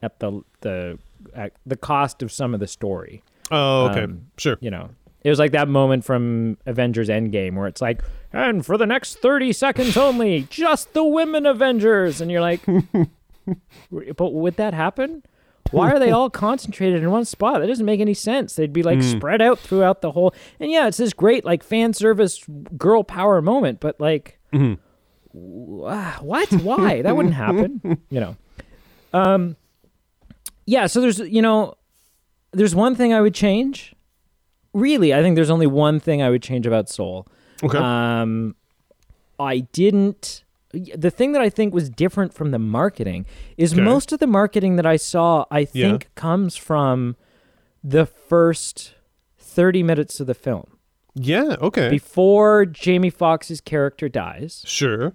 at 0.02 0.18
the 0.20 0.42
the 0.60 0.98
at 1.34 1.52
the 1.66 1.76
cost 1.76 2.22
of 2.22 2.32
some 2.32 2.54
of 2.54 2.60
the 2.60 2.66
story. 2.66 3.22
oh, 3.50 3.88
okay. 3.88 4.04
um, 4.04 4.26
sure. 4.36 4.58
You 4.60 4.70
know, 4.70 4.90
it 5.22 5.30
was 5.30 5.38
like 5.38 5.52
that 5.52 5.68
moment 5.68 6.04
from 6.04 6.58
Avengers 6.66 7.08
Endgame 7.08 7.54
where 7.54 7.66
it's 7.66 7.80
like, 7.80 8.02
and 8.32 8.64
for 8.64 8.76
the 8.76 8.86
next 8.86 9.18
30 9.18 9.52
seconds 9.52 9.96
only, 9.96 10.46
just 10.50 10.92
the 10.92 11.04
women 11.04 11.46
Avengers. 11.46 12.20
And 12.20 12.30
you're 12.30 12.40
like, 12.40 12.60
but 13.90 14.32
would 14.32 14.56
that 14.56 14.74
happen? 14.74 15.22
Why 15.70 15.90
are 15.92 15.98
they 15.98 16.10
all 16.18 16.30
concentrated 16.30 17.02
in 17.02 17.10
one 17.10 17.24
spot? 17.24 17.60
That 17.60 17.66
doesn't 17.66 17.84
make 17.86 18.00
any 18.00 18.14
sense. 18.14 18.54
They'd 18.54 18.72
be 18.72 18.82
like 18.82 19.02
spread 19.02 19.42
out 19.42 19.58
throughout 19.58 20.00
the 20.02 20.12
whole. 20.12 20.34
And 20.60 20.70
yeah, 20.70 20.86
it's 20.88 20.96
this 20.98 21.12
great 21.12 21.44
like 21.44 21.62
fan 21.62 21.92
service 21.92 22.44
girl 22.76 23.04
power 23.04 23.40
moment, 23.42 23.80
but 23.80 24.00
like, 24.00 24.38
wh- 24.52 26.22
what? 26.22 26.52
Why? 26.52 27.02
that 27.02 27.16
wouldn't 27.16 27.34
happen. 27.34 28.00
You 28.10 28.20
know. 28.20 28.36
Um. 29.12 29.56
Yeah. 30.66 30.86
So 30.86 31.00
there's 31.00 31.18
you 31.20 31.42
know, 31.42 31.74
there's 32.52 32.74
one 32.74 32.94
thing 32.94 33.12
I 33.14 33.20
would 33.20 33.34
change. 33.34 33.94
Really, 34.74 35.14
I 35.14 35.22
think 35.22 35.34
there's 35.34 35.50
only 35.50 35.66
one 35.66 35.98
thing 36.00 36.22
I 36.22 36.30
would 36.30 36.42
change 36.42 36.66
about 36.66 36.88
Soul. 36.88 37.26
Okay. 37.62 37.78
Um, 37.78 38.54
I 39.40 39.60
didn't. 39.60 40.44
The 40.72 41.10
thing 41.10 41.32
that 41.32 41.40
I 41.40 41.48
think 41.48 41.72
was 41.72 41.88
different 41.88 42.34
from 42.34 42.50
the 42.50 42.58
marketing 42.58 43.24
is 43.56 43.72
Okay. 43.72 43.80
most 43.82 44.12
of 44.12 44.18
the 44.18 44.26
marketing 44.26 44.76
that 44.76 44.84
I 44.86 44.96
saw, 44.96 45.46
I 45.50 45.60
Yeah. 45.60 45.88
think, 45.90 46.10
comes 46.14 46.56
from 46.56 47.16
the 47.82 48.04
first 48.06 48.94
30 49.38 49.82
minutes 49.82 50.20
of 50.20 50.26
the 50.26 50.34
film. 50.34 50.64
yeah. 51.14 51.56
Okay. 51.60 51.88
Before 51.90 52.64
Jamie 52.66 53.10
Foxx's 53.10 53.60
character 53.60 54.08
dies, 54.08 54.62
sure. 54.66 55.14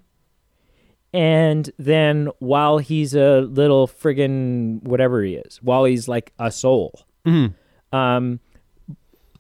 and 1.14 1.70
then 1.78 2.30
while 2.40 2.80
he's 2.80 3.14
a 3.16 3.42
little 3.42 3.88
friggin' 3.88 4.82
whatever 4.84 5.22
he 5.24 5.36
is, 5.36 5.60
while 5.62 5.86
he's 5.86 6.08
like 6.08 6.34
a 6.40 6.52
soul. 6.52 7.06
Hmm. 7.26 7.48
Um, 7.94 8.40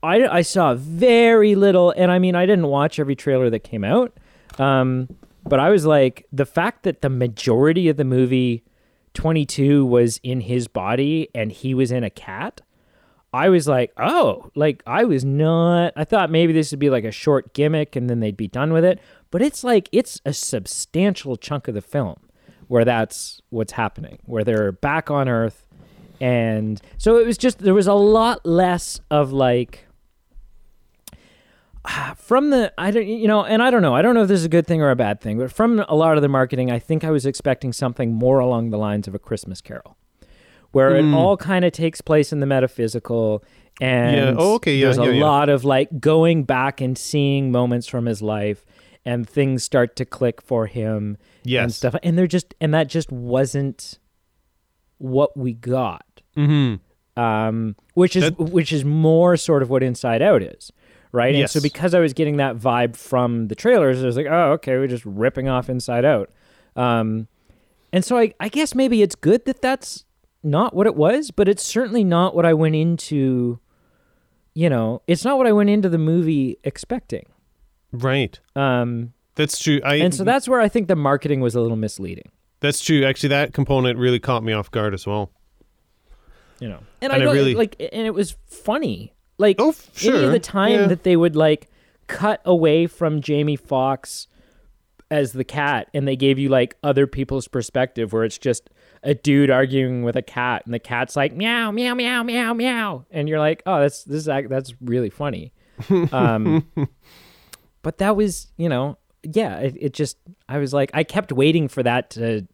I, 0.04 0.28
I 0.28 0.41
saw 0.41 0.76
very 0.76 1.56
little, 1.56 1.91
and 1.91 2.12
I 2.12 2.19
mean, 2.19 2.36
I 2.36 2.45
didn't 2.45 2.67
watch 2.67 2.99
every 2.99 3.15
trailer 3.15 3.49
that 3.49 3.60
came 3.60 3.84
out. 3.84 4.13
Um, 4.60 5.10
but 5.46 5.60
I 5.60 5.70
was 5.70 5.86
like, 5.86 6.26
the 6.32 6.46
fact 6.46 6.84
that 6.84 7.02
the 7.02 7.10
majority 7.10 7.90
of 7.90 7.98
the 7.98 8.06
movie 8.06 8.64
22 9.14 9.86
was 9.86 10.20
in 10.24 10.42
his 10.42 10.68
body 10.68 11.30
and 11.36 11.52
he 11.52 11.74
was 11.74 11.92
in 11.92 12.04
a 12.04 12.10
cat, 12.10 12.62
I 13.34 13.50
was 13.50 13.68
like, 13.68 13.92
oh, 13.98 14.52
like 14.56 14.84
I 14.86 15.04
was 15.06 15.26
not. 15.26 15.94
I 15.96 16.04
thought 16.04 16.30
maybe 16.30 16.54
this 16.54 16.72
would 16.72 16.80
be 16.80 16.90
like 16.90 17.04
a 17.04 17.12
short 17.12 17.54
gimmick 17.54 17.96
and 17.96 18.10
then 18.10 18.20
they'd 18.20 18.38
be 18.38 18.48
done 18.48 18.72
with 18.72 18.86
it. 18.86 19.00
But 19.32 19.42
it's 19.42 19.64
like, 19.64 19.90
it's 19.92 20.22
a 20.26 20.34
substantial 20.34 21.36
chunk 21.36 21.68
of 21.68 21.74
the 21.74 21.82
film 21.82 22.18
where 22.68 22.86
that's 22.86 23.42
what's 23.50 23.74
happening, 23.74 24.20
where 24.26 24.44
they're 24.44 24.72
back 24.72 25.10
on 25.10 25.28
Earth. 25.28 25.66
And 26.22 26.80
so 26.98 27.18
it 27.18 27.26
was 27.26 27.38
just, 27.38 27.60
there 27.60 27.74
was 27.74 27.88
a 27.88 27.94
lot 27.94 28.46
less 28.46 29.02
of 29.10 29.34
like, 29.34 29.83
from 32.15 32.50
the 32.50 32.72
I 32.78 32.91
don't 32.91 33.06
you 33.08 33.28
know 33.28 33.43
and 33.43 33.62
I 33.62 33.69
don't 33.69 33.82
know 33.82 33.93
I 33.96 34.02
don't 34.02 34.15
know 34.15 34.22
if 34.24 34.28
this 34.30 34.39
is 34.39 34.46
a 34.46 34.50
good 34.50 34.65
thing 34.65 34.82
or 34.82 34.89
a 34.89 34.96
bad 34.96 35.19
thing 35.19 35.38
but 35.38 35.52
from 35.52 35.80
a 35.89 35.96
lot 35.96 36.15
of 36.17 36.22
the 36.22 36.30
marketing 36.30 36.72
I 36.72 36.80
think 36.80 37.04
I 37.04 37.12
was 37.12 37.26
expecting 37.26 37.74
something 37.74 38.13
more 38.13 38.39
along 38.39 38.69
the 38.69 38.78
lines 38.78 39.08
of 39.08 39.13
a 39.15 39.19
Christmas 39.19 39.60
Carol 39.62 39.98
where 40.72 40.96
it 40.96 41.06
all 41.13 41.38
kind 41.38 41.65
of 41.65 41.72
takes 41.72 42.02
place 42.02 42.32
in 42.34 42.39
the 42.39 42.46
metaphysical 42.46 43.43
and 43.82 44.15
Yeah. 44.15 44.36
Oh, 44.38 44.54
okay. 44.56 44.76
Yeah, 44.76 44.86
there's 44.86 44.98
a 44.98 45.06
yeah, 45.06 45.12
yeah. 45.12 45.26
lot 45.26 45.50
of 45.50 45.65
like 45.65 46.00
going 46.00 46.46
back 46.46 46.80
and 46.82 46.98
seeing 46.98 47.52
moments 47.52 47.88
from 47.88 48.06
his 48.06 48.22
life 48.22 48.65
and 49.06 49.30
things 49.30 49.63
start 49.63 49.96
to 49.98 50.06
click 50.06 50.41
for 50.41 50.67
him 50.67 51.17
and 51.65 51.74
stuff 51.74 51.96
and 52.02 52.17
they're 52.17 52.28
just 52.28 52.56
and 52.62 52.74
that 52.74 52.88
just 52.88 53.12
wasn't 53.12 54.00
what 55.00 55.36
we 55.36 55.54
got 55.54 56.06
Mm-hmm. 56.38 57.22
um, 57.22 57.76
which 57.93 58.15
is 58.15 58.24
That- 58.24 58.39
which 58.39 58.72
is 58.74 58.84
more 58.84 59.38
sort 59.38 59.62
of 59.62 59.69
what 59.69 59.84
Inside 59.84 60.22
Out 60.24 60.41
is, 60.41 60.72
right? 61.13 61.34
And 61.34 61.49
so 61.49 61.62
because 61.62 61.93
I 61.93 61.99
was 62.02 62.12
getting 62.13 62.36
that 62.38 62.58
vibe 62.58 62.97
from 62.97 63.47
the 63.47 63.56
trailers, 63.56 64.04
I 64.04 64.06
was 64.06 64.17
like, 64.17 64.26
oh, 64.30 64.52
okay, 64.54 64.73
we're 64.78 64.88
just 64.88 65.06
ripping 65.06 65.47
off 65.47 65.69
Inside 65.69 66.04
Out, 66.04 66.30
um, 66.76 67.28
and 67.93 68.04
so 68.04 68.17
I, 68.17 68.34
I 68.41 68.49
guess 68.49 68.76
maybe 68.76 69.02
it's 69.02 69.15
good 69.15 69.45
that 69.45 69.62
that's 69.62 70.04
not 70.43 70.76
what 70.76 70.88
it 70.88 70.95
was, 70.95 71.32
but 71.32 71.47
it's 71.47 71.63
certainly 71.63 72.04
not 72.04 72.36
what 72.36 72.45
I 72.45 72.54
went 72.54 72.76
into. 72.76 73.60
You 74.56 74.69
know, 74.69 75.02
it's 75.08 75.23
not 75.26 75.38
what 75.38 75.47
I 75.47 75.52
went 75.52 75.69
into 75.71 75.89
the 75.89 75.97
movie 75.97 76.58
expecting. 76.63 77.26
Right. 77.91 78.39
Um, 78.56 79.13
That's 79.36 79.58
true. 79.60 79.80
I 79.84 79.95
and 79.95 80.13
so 80.13 80.23
that's 80.23 80.47
where 80.47 80.60
I 80.60 80.67
think 80.69 80.88
the 80.88 80.95
marketing 80.95 81.39
was 81.41 81.56
a 81.56 81.62
little 81.62 81.78
misleading. 81.78 82.30
that's 82.60 82.80
true. 82.84 83.04
Actually, 83.06 83.30
that 83.30 83.54
component 83.54 83.97
really 83.99 84.19
caught 84.19 84.43
me 84.43 84.54
off 84.54 84.69
guard 84.71 84.93
as 84.93 85.06
well. 85.08 85.32
you 86.60 86.67
know 86.69 86.80
and, 87.02 87.12
And 87.12 87.13
i 87.13 87.17
it 87.17 87.19
don't- 87.19 87.34
really- 87.36 87.56
like 87.56 87.76
and 87.80 88.06
it 88.08 88.13
was 88.13 88.36
funny 88.47 89.12
like 89.38 89.56
Oh, 89.60 89.69
f- 89.69 90.06
any 90.06 90.24
of 90.26 90.32
the 90.32 90.39
time 90.39 90.72
Yeah. 90.82 90.88
that 90.88 91.04
they 91.04 91.15
would 91.15 91.36
like 91.36 91.69
cut 92.08 92.41
away 92.46 92.86
from 92.88 93.22
jamie 93.22 93.56
Foxx 93.56 94.28
as 95.12 95.32
the 95.34 95.43
cat 95.43 95.89
and 95.93 96.08
they 96.08 96.15
gave 96.15 96.39
you 96.39 96.50
like 96.50 96.76
other 96.84 97.06
people's 97.08 97.48
perspective 97.48 98.12
where 98.13 98.24
it's 98.24 98.38
just 98.38 98.69
a 99.04 99.13
dude 99.13 99.50
arguing 99.50 100.04
with 100.04 100.15
a 100.15 100.22
cat 100.22 100.63
and 100.65 100.74
the 100.74 100.80
cat's 100.80 101.15
like 101.15 101.34
meow 101.36 101.72
meow 101.72 101.93
meow 101.93 102.24
meow 102.24 102.54
meow 102.54 103.06
and 103.12 103.30
you're 103.30 103.39
like 103.39 103.62
oh 103.65 103.80
that's 103.82 104.04
this 104.06 104.17
is 104.22 104.26
that's 104.26 104.74
really 104.82 105.10
funny. 105.10 105.54
Um 106.12 106.67
but 107.82 107.98
that 108.00 108.15
was 108.15 108.52
you 108.58 108.69
know 108.69 108.98
yeah 109.24 109.58
it, 109.60 109.76
it 109.80 109.93
just 109.93 110.17
i 110.50 110.58
was 110.58 110.74
like 110.74 110.91
i 110.93 111.04
kept 111.04 111.32
waiting 111.32 111.67
for 111.67 111.82
that 111.84 112.10
to 112.12 112.46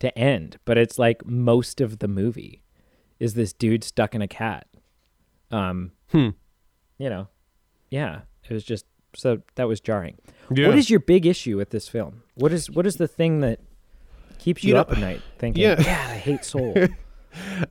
to 0.00 0.16
end 0.18 0.58
but 0.64 0.76
it's 0.76 0.98
like 0.98 1.24
most 1.26 1.80
of 1.80 1.98
the 2.00 2.08
movie 2.08 2.62
is 3.18 3.34
this 3.34 3.52
dude 3.52 3.82
stuck 3.84 4.14
in 4.14 4.20
a 4.22 4.28
cat. 4.28 4.66
Um 5.50 5.92
Hmm. 6.12 6.28
you 6.98 7.08
know 7.10 7.28
yeah 7.90 8.20
it 8.48 8.52
was 8.54 8.64
just 8.64 8.84
so 9.14 9.40
that 9.56 9.66
was 9.68 9.80
jarring 9.80 10.16
Yeah. 10.50 10.68
what 10.68 10.76
is 10.78 10.88
your 10.90 11.00
big 11.00 11.26
issue 11.26 11.56
with 11.56 11.70
this 11.70 11.88
film 11.88 12.22
what 12.34 12.52
is 12.52 12.70
what 12.70 12.86
is 12.86 12.96
the 12.96 13.08
thing 13.08 13.40
that 13.40 13.60
keeps 14.38 14.62
you, 14.62 14.68
You 14.68 14.74
know, 14.74 14.80
up 14.80 14.92
at 14.92 14.98
night 14.98 15.22
thinking 15.38 15.62
yeah. 15.62 15.76
yeah 15.80 16.06
i 16.10 16.14
hate 16.16 16.44
soul 16.44 16.74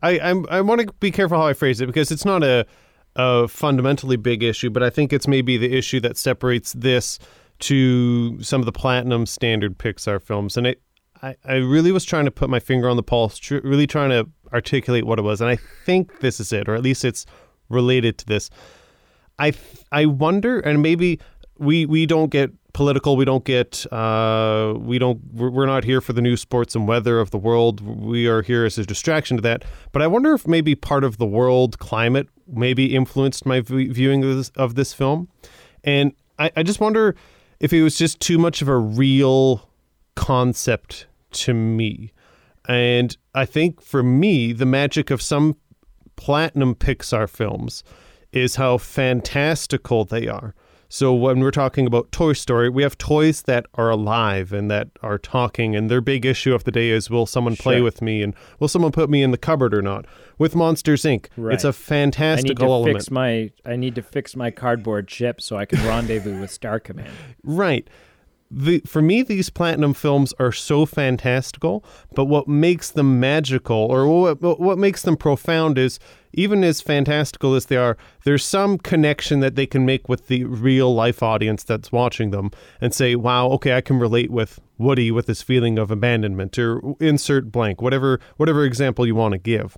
I 0.04 0.19
I'm, 0.19 0.45
I 0.50 0.62
want 0.62 0.82
to 0.82 0.93
be 1.00 1.10
careful 1.10 1.39
how 1.39 1.48
I 1.48 1.54
phrase 1.54 1.82
it 1.82 1.88
because 1.88 2.12
it's 2.12 2.26
not 2.26 2.43
a 2.43 2.67
a 3.15 3.48
fundamentally 3.48 4.15
big 4.17 4.43
issue, 4.43 4.69
but 4.69 4.84
I 4.84 4.89
think 4.91 5.12
it's 5.12 5.28
maybe 5.28 5.58
the 5.58 5.76
issue 5.76 6.00
that 6.02 6.17
separates 6.17 6.74
this 6.74 7.17
to 7.62 8.39
some 8.43 8.62
of 8.62 8.65
the 8.65 8.71
platinum 8.71 9.26
standard 9.26 9.80
Pixar 9.80 10.21
films, 10.21 10.56
and 10.58 10.67
it. 10.67 10.82
I, 11.24 11.36
I 11.45 11.56
really 11.56 11.91
was 11.91 12.04
trying 12.06 12.26
to 12.26 12.32
put 12.32 12.50
my 12.50 12.60
finger 12.60 12.89
on 12.89 12.98
the 12.98 13.02
pulse, 13.04 13.39
tr- 13.39 13.60
really 13.63 13.88
trying 13.88 14.10
to 14.12 14.30
articulate 14.54 15.06
what 15.08 15.17
it 15.17 15.24
was, 15.24 15.41
and 15.41 15.50
I 15.50 15.58
think 15.86 16.19
this 16.19 16.39
is 16.39 16.52
it, 16.54 16.67
or 16.69 16.76
at 16.76 16.84
least 16.84 17.04
it's 17.06 17.26
related 17.69 18.17
to 18.19 18.25
this. 18.25 18.49
I 19.39 19.54
I 19.91 20.06
wonder, 20.06 20.60
and 20.60 20.82
maybe 20.82 21.19
we 21.58 21.86
we 21.86 22.06
don't 22.06 22.30
get 22.30 22.51
political. 22.73 23.15
We 23.15 23.25
don't 23.25 23.45
get. 23.45 23.86
Uh, 23.91 24.73
we 24.78 24.99
don't. 24.99 25.19
We're 25.34 25.65
not 25.65 25.84
here 25.84 26.01
for 26.01 26.13
the 26.13 26.21
new 26.21 26.38
sports, 26.38 26.75
and 26.75 26.88
weather 26.88 27.19
of 27.19 27.32
the 27.32 27.38
world. 27.38 27.82
We 27.82 28.28
are 28.28 28.41
here 28.41 28.65
as 28.65 28.78
a 28.78 28.86
distraction 28.86 29.38
to 29.38 29.41
that. 29.41 29.63
But 29.91 30.01
I 30.01 30.08
wonder 30.08 30.34
if 30.34 30.47
maybe 30.47 30.75
part 30.75 31.04
of 31.04 31.17
the 31.17 31.25
world 31.25 31.80
climate 31.80 32.28
maybe 32.47 32.95
influenced 32.95 33.45
my 33.45 33.62
viewing 33.62 34.23
of 34.23 34.36
this, 34.36 34.49
of 34.56 34.75
this 34.75 34.93
film, 34.93 35.30
and 35.84 36.13
I, 36.38 36.51
I 36.58 36.63
just 36.63 36.80
wonder 36.80 37.15
if 37.60 37.73
it 37.73 37.82
was 37.82 37.97
just 37.97 38.19
too 38.19 38.38
much 38.38 38.62
of 38.62 38.67
a 38.67 38.78
real 38.78 39.69
concept 40.15 41.08
to 41.32 41.54
me. 41.54 42.12
And 42.67 43.15
I 43.34 43.45
think 43.45 43.82
for 43.82 44.04
me, 44.04 44.51
the 44.54 44.65
magic 44.65 45.12
of 45.12 45.21
some 45.21 45.56
platinum 46.15 46.75
Pixar 46.75 47.30
films 47.30 47.84
is 48.32 48.56
how 48.56 48.78
fantastical 48.78 50.06
they 50.06 50.28
are. 50.28 50.54
So 50.88 51.13
when 51.15 51.39
we're 51.39 51.51
talking 51.51 51.88
about 51.88 52.12
Toy 52.12 52.34
Story, 52.34 52.69
we 52.69 52.84
have 52.84 52.97
toys 52.97 53.41
that 53.43 53.65
are 53.73 53.89
alive 53.89 54.54
and 54.54 54.69
that 54.69 54.89
are 55.01 55.17
talking, 55.17 55.75
and 55.75 55.89
their 55.89 55.99
big 55.99 56.25
issue 56.25 56.54
of 56.54 56.63
the 56.63 56.71
day 56.71 56.89
is 56.89 57.10
will 57.10 57.25
someone 57.25 57.56
play 57.56 57.78
Sure. 57.78 57.84
with 57.84 58.01
me 58.04 58.21
and 58.21 58.36
will 58.60 58.67
someone 58.67 58.91
put 58.91 59.10
me 59.10 59.23
in 59.23 59.32
the 59.32 59.38
cupboard 59.38 59.73
or 59.73 59.82
not? 59.82 60.06
With 60.38 60.56
Monsters 60.56 61.01
Inc., 61.04 61.25
Right. 61.38 61.56
it's 61.56 61.65
I 61.65 62.49
need 62.49 62.58
to 62.60 62.65
element. 62.65 62.97
fix 62.97 63.12
my 63.12 63.51
I 63.65 63.75
need 63.75 63.95
to 63.95 64.04
fix 64.04 64.36
my 64.36 64.51
cardboard 64.51 65.10
ship 65.10 65.41
so 65.41 65.58
I 65.58 65.65
can 65.65 65.80
rendezvous 65.86 66.39
with 66.39 66.51
Star 66.51 66.80
Command. 66.80 67.10
Right. 67.43 67.89
The 68.51 68.81
for 68.86 69.01
me 69.01 69.23
these 69.23 69.49
platinum 69.49 69.93
films 69.93 70.34
are 70.39 70.51
so 70.51 70.86
fantastical, 70.86 71.84
but 72.13 72.25
what 72.25 72.47
makes 72.47 72.91
them 72.91 73.19
magical 73.19 73.75
or 73.75 74.08
what 74.08 74.60
what 74.60 74.77
makes 74.77 75.01
them 75.01 75.17
profound 75.17 75.77
is 75.77 75.99
even 76.31 76.63
as 76.63 76.81
fantastical 76.81 77.55
as 77.55 77.65
they 77.65 77.77
are, 77.77 77.97
there's 78.23 78.43
some 78.43 78.77
connection 78.77 79.39
that 79.39 79.55
they 79.55 79.65
can 79.65 79.86
make 79.86 80.08
with 80.08 80.27
the 80.27 80.43
real 80.43 80.93
life 80.93 81.23
audience 81.23 81.63
that's 81.63 81.91
watching 81.91 82.29
them 82.29 82.51
and 82.79 82.93
say, 82.93 83.15
"Wow, 83.15 83.47
okay, 83.51 83.73
I 83.73 83.81
can 83.81 83.97
relate 83.99 84.29
with 84.29 84.60
Woody 84.77 85.12
with 85.12 85.25
this 85.25 85.41
feeling 85.41 85.79
of 85.79 85.89
abandonment 85.89 86.60
or 86.60 86.95
insert 86.99 87.51
blank, 87.51 87.81
whatever 87.81 88.19
whatever 88.38 88.63
example 88.63 89.08
you 89.08 89.15
want 89.15 89.31
to 89.31 89.39
give." 89.39 89.77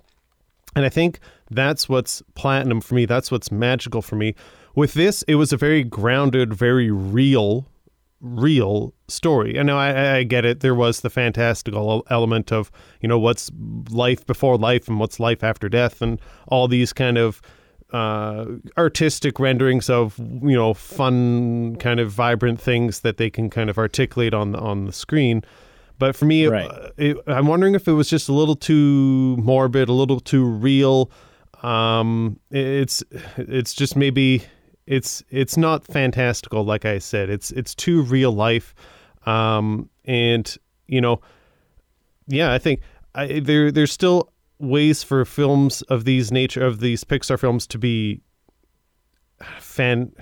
And 0.76 0.84
I 0.84 0.90
think 0.90 1.20
that's 1.50 1.88
what's 1.88 2.22
platinum 2.34 2.80
for 2.80 2.94
me. 2.94 3.06
That's 3.06 3.30
what's 3.30 3.50
magical 3.50 4.02
for 4.02 4.16
me. 4.16 4.34
With 4.74 4.94
this, 4.94 5.22
it 5.22 5.36
was 5.36 5.52
a 5.52 5.56
very 5.56 5.82
grounded, 5.82 6.52
very 6.52 6.90
real, 6.90 7.66
real 8.20 8.92
story. 9.08 9.58
I 9.58 9.62
know 9.62 9.78
I, 9.78 10.16
I- 10.18 10.22
get 10.24 10.44
it. 10.44 10.60
There 10.60 10.74
was 10.74 11.00
the 11.00 11.10
fantastical 11.10 12.04
element 12.10 12.52
of, 12.52 12.70
you 13.00 13.08
know, 13.08 13.18
what's 13.18 13.50
life 13.90 14.26
before 14.26 14.56
life 14.58 14.88
and 14.88 14.98
what's 15.00 15.20
life 15.20 15.44
after 15.44 15.68
death 15.68 16.02
and 16.02 16.20
all 16.48 16.68
these 16.68 16.92
kind 16.92 17.16
of 17.18 17.40
uh, 17.92 18.44
artistic 18.76 19.38
renderings 19.40 19.88
of, 19.88 20.18
you 20.18 20.54
know, 20.56 20.74
fun, 20.74 21.76
kind 21.76 22.00
of 22.00 22.10
vibrant 22.10 22.60
things 22.60 23.00
that 23.00 23.16
they 23.16 23.30
can 23.30 23.48
kind 23.48 23.70
of 23.70 23.78
articulate 23.78 24.34
on 24.34 24.52
the, 24.52 24.58
on 24.58 24.84
the 24.84 24.92
screen. 24.92 25.42
But 25.98 26.14
for 26.14 26.26
me, 26.26 26.46
Right. 26.46 26.68
uh, 26.70 26.90
it, 26.96 27.16
I'm 27.26 27.46
wondering 27.46 27.74
if 27.74 27.88
it 27.88 27.92
was 27.92 28.08
just 28.10 28.28
a 28.28 28.32
little 28.32 28.56
too 28.56 29.36
morbid, 29.38 29.88
a 29.88 29.92
little 29.92 30.20
too 30.20 30.44
real. 30.44 31.10
Um, 31.62 32.38
it's 32.52 33.02
it's 33.36 33.74
just 33.74 33.96
maybe 33.96 34.44
it's 34.88 35.22
it's 35.30 35.56
not 35.56 35.84
fantastical, 35.84 36.64
like 36.64 36.84
I 36.84 36.98
said. 36.98 37.28
It's 37.28 37.50
it's 37.50 37.74
too 37.74 38.02
real 38.02 38.32
life, 38.32 38.74
um, 39.26 39.90
and 40.06 40.56
you 40.86 41.00
know, 41.00 41.20
yeah, 42.26 42.52
I 42.52 42.58
think 42.58 42.80
I, 43.14 43.40
there 43.40 43.70
there's 43.70 43.92
still 43.92 44.32
ways 44.58 45.02
for 45.02 45.24
films 45.24 45.82
of 45.82 46.04
these 46.04 46.32
nature 46.32 46.64
of 46.64 46.80
these 46.80 47.04
Pixar 47.04 47.38
films 47.38 47.66
to 47.68 47.78
be 47.78 48.22
fan 49.60 50.12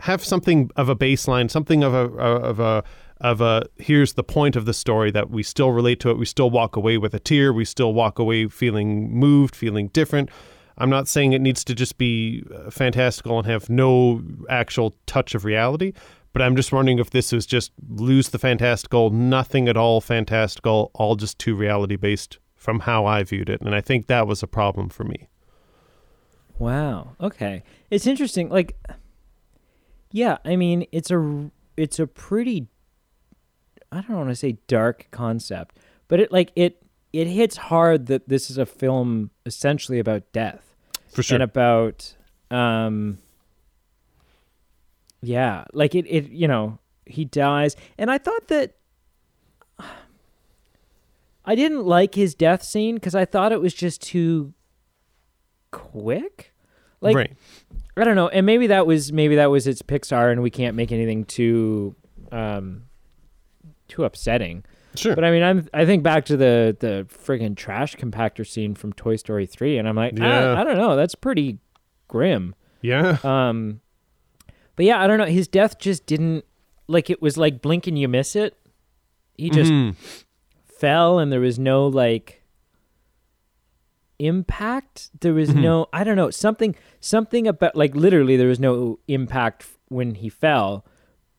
have 0.00 0.22
something 0.22 0.70
of 0.76 0.90
a 0.90 0.94
baseline, 0.94 1.50
something 1.50 1.82
of 1.82 1.94
a 1.94 2.04
of 2.18 2.60
a 2.60 2.84
of 3.22 3.40
a 3.40 3.66
here's 3.76 4.12
the 4.12 4.24
point 4.24 4.56
of 4.56 4.66
the 4.66 4.74
story 4.74 5.10
that 5.10 5.30
we 5.30 5.42
still 5.42 5.70
relate 5.70 6.00
to 6.00 6.10
it. 6.10 6.18
We 6.18 6.26
still 6.26 6.50
walk 6.50 6.76
away 6.76 6.98
with 6.98 7.14
a 7.14 7.20
tear. 7.20 7.50
We 7.50 7.64
still 7.64 7.94
walk 7.94 8.18
away 8.18 8.46
feeling 8.48 9.10
moved, 9.10 9.56
feeling 9.56 9.88
different. 9.88 10.28
I'm 10.78 10.90
not 10.90 11.08
saying 11.08 11.32
it 11.32 11.40
needs 11.40 11.64
to 11.64 11.74
just 11.74 11.98
be 11.98 12.44
uh, 12.54 12.70
fantastical 12.70 13.38
and 13.38 13.46
have 13.46 13.70
no 13.70 14.22
actual 14.48 14.96
touch 15.06 15.34
of 15.34 15.44
reality, 15.44 15.92
but 16.32 16.42
I'm 16.42 16.56
just 16.56 16.72
wondering 16.72 16.98
if 16.98 17.10
this 17.10 17.32
is 17.32 17.46
just 17.46 17.72
lose 17.88 18.30
the 18.30 18.38
fantastical, 18.38 19.10
nothing 19.10 19.68
at 19.68 19.76
all 19.76 20.00
fantastical, 20.00 20.90
all 20.94 21.14
just 21.14 21.38
too 21.38 21.54
reality 21.54 21.96
based 21.96 22.38
from 22.56 22.80
how 22.80 23.06
I 23.06 23.22
viewed 23.22 23.48
it. 23.48 23.60
And 23.60 23.74
I 23.74 23.80
think 23.80 24.08
that 24.08 24.26
was 24.26 24.42
a 24.42 24.46
problem 24.48 24.88
for 24.88 25.04
me. 25.04 25.28
Wow. 26.58 27.16
Okay. 27.20 27.62
It's 27.90 28.06
interesting. 28.06 28.48
Like, 28.48 28.76
yeah. 30.10 30.38
I 30.44 30.56
mean, 30.56 30.86
it's 30.90 31.10
a 31.10 31.50
it's 31.76 31.98
a 31.98 32.06
pretty. 32.06 32.68
I 33.92 34.00
don't 34.00 34.16
want 34.16 34.28
to 34.30 34.34
say 34.34 34.58
dark 34.66 35.08
concept, 35.10 35.76
but 36.08 36.20
it 36.20 36.32
like 36.32 36.52
it 36.56 36.83
it 37.14 37.28
hits 37.28 37.56
hard 37.56 38.06
that 38.06 38.28
this 38.28 38.50
is 38.50 38.58
a 38.58 38.66
film 38.66 39.30
essentially 39.46 40.00
about 40.00 40.24
death 40.32 40.74
For 41.08 41.22
sure. 41.22 41.36
and 41.36 41.42
about 41.42 42.14
um. 42.50 43.18
Yeah, 45.22 45.64
like 45.72 45.94
it. 45.94 46.06
It 46.06 46.30
you 46.30 46.48
know 46.48 46.78
he 47.06 47.24
dies, 47.24 47.76
and 47.96 48.10
I 48.10 48.18
thought 48.18 48.48
that. 48.48 48.74
I 51.46 51.54
didn't 51.54 51.84
like 51.84 52.14
his 52.14 52.34
death 52.34 52.62
scene 52.62 52.94
because 52.94 53.14
I 53.14 53.26
thought 53.26 53.52
it 53.52 53.60
was 53.60 53.74
just 53.74 54.02
too 54.02 54.54
quick. 55.70 56.52
Like 57.00 57.16
right. 57.16 57.32
I 57.96 58.04
don't 58.04 58.16
know, 58.16 58.28
and 58.28 58.44
maybe 58.44 58.66
that 58.68 58.86
was 58.86 59.12
maybe 59.12 59.36
that 59.36 59.50
was 59.50 59.66
it's 59.66 59.82
Pixar, 59.82 60.32
and 60.32 60.42
we 60.42 60.50
can't 60.50 60.74
make 60.74 60.90
anything 60.90 61.24
too, 61.24 61.94
um, 62.32 62.84
too 63.88 64.04
upsetting. 64.04 64.64
Sure. 64.96 65.14
But 65.14 65.24
I 65.24 65.30
mean, 65.30 65.42
I'm 65.42 65.68
I 65.74 65.84
think 65.84 66.02
back 66.02 66.24
to 66.26 66.36
the 66.36 66.76
the 66.78 67.06
friggin' 67.08 67.56
trash 67.56 67.96
compactor 67.96 68.46
scene 68.46 68.74
from 68.74 68.92
Toy 68.92 69.16
Story 69.16 69.46
three, 69.46 69.76
and 69.78 69.88
I'm 69.88 69.96
like, 69.96 70.16
Yeah. 70.18 70.52
I, 70.54 70.60
I 70.60 70.64
don't 70.64 70.76
know, 70.76 70.94
that's 70.96 71.14
pretty 71.14 71.58
grim. 72.08 72.54
yeah. 72.80 73.18
Um, 73.24 73.80
but 74.76 74.86
yeah, 74.86 75.00
I 75.02 75.06
don't 75.06 75.18
know. 75.18 75.24
His 75.26 75.48
death 75.48 75.78
just 75.78 76.06
didn't 76.06 76.44
like 76.88 77.08
it 77.10 77.20
was 77.22 77.36
like 77.36 77.60
blink 77.62 77.86
and 77.86 77.98
you 77.98 78.08
miss 78.08 78.36
it. 78.36 78.56
He 79.36 79.50
just 79.50 79.72
Mhm. 79.72 79.94
fell, 80.64 81.18
and 81.18 81.32
there 81.32 81.40
was 81.40 81.58
no 81.58 81.86
like 81.88 82.42
impact. 84.18 85.10
There 85.20 85.34
was 85.34 85.50
Mhm. 85.50 85.62
no 85.62 85.86
I 85.92 86.04
don't 86.04 86.16
know 86.16 86.30
something 86.30 86.74
something 87.00 87.46
about 87.46 87.74
like 87.76 87.94
literally 87.94 88.36
there 88.36 88.48
was 88.48 88.60
no 88.60 88.98
impact 89.08 89.66
when 89.88 90.14
he 90.16 90.28
fell 90.28 90.84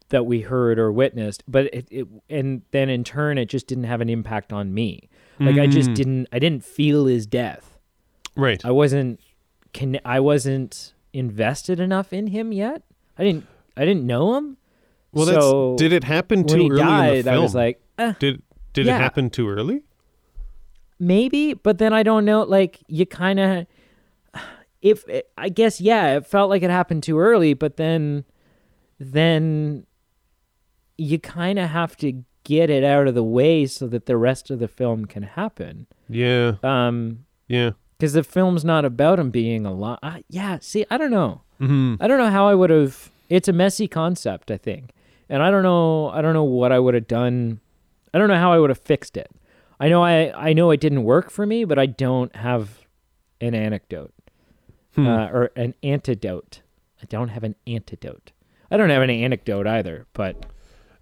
that 0.10 0.26
we 0.26 0.42
heard 0.42 0.78
or 0.80 0.92
witnessed. 0.92 1.44
But 1.48 1.66
it, 1.74 1.88
it 1.90 2.08
and 2.30 2.62
then 2.72 2.90
in 2.90 3.04
turn 3.04 3.38
it 3.38 3.46
just 3.46 3.68
didn't 3.68 3.86
have 3.86 4.02
an 4.02 4.10
impact 4.10 4.54
on 4.54 4.74
me. 4.74 5.10
Like 5.40 5.58
I 5.58 5.68
just 5.68 5.90
Mm. 5.90 5.96
didn't 5.96 6.28
I 6.32 6.40
didn't 6.40 6.64
feel 6.64 7.06
his 7.08 7.26
death. 7.28 7.78
Right. 8.38 8.64
I 8.64 8.72
wasn't 8.72 9.20
can 9.74 10.00
I 10.06 10.20
wasn't 10.20 10.94
invested 11.12 11.80
enough 11.80 12.14
in 12.14 12.28
him 12.28 12.52
yet. 12.52 12.84
I 13.18 13.24
didn't 13.24 13.48
I 13.76 13.84
didn't 13.86 14.06
know 14.06 14.36
him. 14.36 14.58
Well, 15.12 15.26
so 15.26 15.72
that's, 15.72 15.82
did 15.82 15.94
it 15.94 16.04
happen 16.04 16.46
too 16.46 16.70
early 16.72 16.82
in 16.82 17.18
the 17.18 17.24
film? 17.24 17.36
I 17.36 17.40
was 17.40 17.56
like, 17.56 17.82
eh, 17.98 18.14
did 18.20 18.42
did 18.74 18.86
yeah. 18.86 18.96
it 18.98 19.02
happen 19.02 19.30
too 19.30 19.50
early? 19.50 19.84
maybe, 21.00 21.54
but 21.54 21.78
then 21.78 21.94
I 21.94 22.04
don't 22.04 22.26
know. 22.26 22.44
Like 22.44 22.80
you 22.88 23.06
kind 23.06 23.40
of, 23.40 23.68
if 24.82 25.04
I 25.38 25.50
guess 25.50 25.82
yeah, 25.82 26.18
it 26.18 26.28
felt 26.28 26.50
like 26.50 26.64
it 26.64 26.70
happened 26.70 27.04
too 27.04 27.20
early, 27.20 27.54
but 27.54 27.78
then, 27.78 28.24
then 29.00 29.86
you 30.98 31.20
kind 31.20 31.60
of 31.60 31.70
have 31.70 31.96
to 31.98 32.24
get 32.44 32.70
it 32.70 32.84
out 32.84 33.08
of 33.08 33.16
the 33.16 33.24
way 33.24 33.66
so 33.66 33.88
that 33.88 34.06
the 34.06 34.18
rest 34.18 34.50
of 34.52 34.60
the 34.60 34.68
film 34.68 35.06
can 35.06 35.24
happen. 35.24 35.88
Yeah, 36.08 36.54
Um, 36.64 37.26
yeah. 37.48 37.72
because 37.98 38.14
the 38.14 38.24
film's 38.24 38.64
not 38.64 38.86
about 38.86 39.20
him 39.20 39.32
being 39.32 39.66
alive. 39.66 39.98
Uh, 40.04 40.18
yeah, 40.30 40.60
see, 40.62 40.86
I 40.92 40.98
don't 40.98 41.12
know. 41.12 41.42
hmm 41.60 41.96
I 42.00 42.08
don't 42.08 42.18
know 42.20 42.30
how 42.30 42.48
I 42.48 42.54
would 42.56 42.70
have. 42.70 43.10
It's 43.30 43.48
a 43.48 43.54
messy 43.54 43.88
concept, 43.88 44.52
I 44.52 44.58
think, 44.58 44.92
and 45.30 45.42
I 45.42 45.50
don't 45.50 45.64
know. 45.64 46.10
I 46.10 46.22
don't 46.22 46.34
know 46.34 46.44
what 46.44 46.72
I 46.72 46.78
would 46.80 46.94
have 46.94 47.08
done. 47.08 47.60
I 48.14 48.20
don't 48.20 48.28
know 48.28 48.38
how 48.38 48.54
I 48.54 48.60
would 48.60 48.70
have 48.70 48.78
fixed 48.80 49.18
it. 49.18 49.32
I 49.80 49.90
know 49.90 50.04
I 50.04 50.32
I 50.50 50.54
know 50.54 50.70
it 50.72 50.80
didn't 50.80 51.04
work 51.04 51.32
for 51.32 51.46
me, 51.46 51.66
but 51.66 51.80
I 51.80 51.86
don't 51.88 52.34
have 52.36 52.86
an 53.42 53.56
anecdote 53.56 54.14
Hmm. 54.94 55.08
uh, 55.08 55.28
or 55.28 55.52
an 55.56 55.74
antidote. 55.84 56.62
I 57.02 57.06
don't 57.10 57.28
have 57.30 57.44
an 57.44 57.56
antidote. 57.68 58.32
I 58.72 58.78
don't 58.78 58.90
have 58.92 59.02
any 59.02 59.24
anecdote 59.24 59.68
either, 59.68 60.06
but 60.14 60.46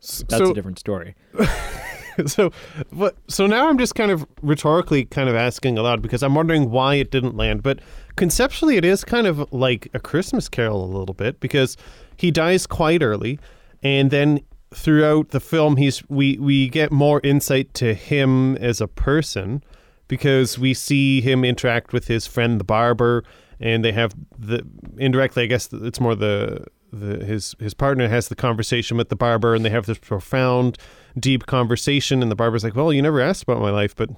that's 0.03 0.37
so, 0.37 0.51
a 0.51 0.53
different 0.53 0.79
story. 0.79 1.15
so, 2.25 2.51
what? 2.91 3.15
So 3.27 3.47
now 3.47 3.69
I'm 3.69 3.77
just 3.77 3.95
kind 3.95 4.11
of 4.11 4.25
rhetorically 4.41 5.05
kind 5.05 5.29
of 5.29 5.35
asking 5.35 5.77
aloud 5.77 6.01
because 6.01 6.21
I'm 6.21 6.35
wondering 6.35 6.69
why 6.69 6.95
it 6.95 7.11
didn't 7.11 7.35
land. 7.35 7.63
But 7.63 7.79
conceptually, 8.15 8.77
it 8.77 8.85
is 8.85 9.03
kind 9.03 9.27
of 9.27 9.51
like 9.53 9.89
a 9.93 9.99
Christmas 9.99 10.49
Carol 10.49 10.83
a 10.83 10.91
little 10.97 11.15
bit 11.15 11.39
because 11.39 11.77
he 12.17 12.31
dies 12.31 12.67
quite 12.67 13.01
early, 13.01 13.39
and 13.81 14.11
then 14.11 14.41
throughout 14.73 15.29
the 15.29 15.39
film, 15.39 15.77
he's 15.77 16.07
we 16.09 16.37
we 16.37 16.69
get 16.69 16.91
more 16.91 17.21
insight 17.23 17.73
to 17.75 17.93
him 17.93 18.57
as 18.57 18.81
a 18.81 18.87
person 18.87 19.63
because 20.07 20.59
we 20.59 20.73
see 20.73 21.21
him 21.21 21.43
interact 21.45 21.93
with 21.93 22.07
his 22.07 22.27
friend 22.27 22.59
the 22.59 22.65
barber, 22.65 23.23
and 23.59 23.83
they 23.83 23.91
have 23.91 24.13
the 24.37 24.65
indirectly, 24.97 25.43
I 25.43 25.45
guess 25.47 25.71
it's 25.71 25.99
more 25.99 26.15
the 26.15 26.65
the 26.93 27.25
his 27.25 27.55
his 27.59 27.73
partner 27.73 28.07
has 28.07 28.27
the 28.27 28.35
conversation 28.35 28.97
with 28.97 29.09
the 29.09 29.15
barber, 29.15 29.55
and 29.55 29.65
they 29.65 29.69
have 29.69 29.85
this 29.85 29.97
profound, 29.97 30.77
deep 31.19 31.45
conversation, 31.45 32.21
and 32.21 32.31
the 32.31 32.35
barber's 32.35 32.63
like, 32.63 32.75
"Well, 32.75 32.93
you 32.93 33.01
never 33.01 33.19
asked 33.19 33.43
about 33.43 33.61
my 33.61 33.71
life, 33.71 33.95
but 33.95 34.09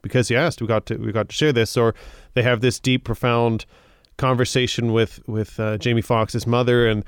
because 0.00 0.30
you 0.30 0.36
asked, 0.36 0.60
we 0.60 0.66
got 0.66 0.86
to 0.86 0.96
we 0.96 1.12
got 1.12 1.28
to 1.28 1.34
share 1.34 1.52
this." 1.52 1.76
Or 1.76 1.94
they 2.34 2.42
have 2.42 2.60
this 2.60 2.80
deep, 2.80 3.04
profound 3.04 3.66
conversation 4.16 4.92
with 4.92 5.20
with 5.28 5.60
uh, 5.60 5.78
Jamie 5.78 6.02
Foxx's 6.02 6.46
mother, 6.46 6.88
and 6.88 7.04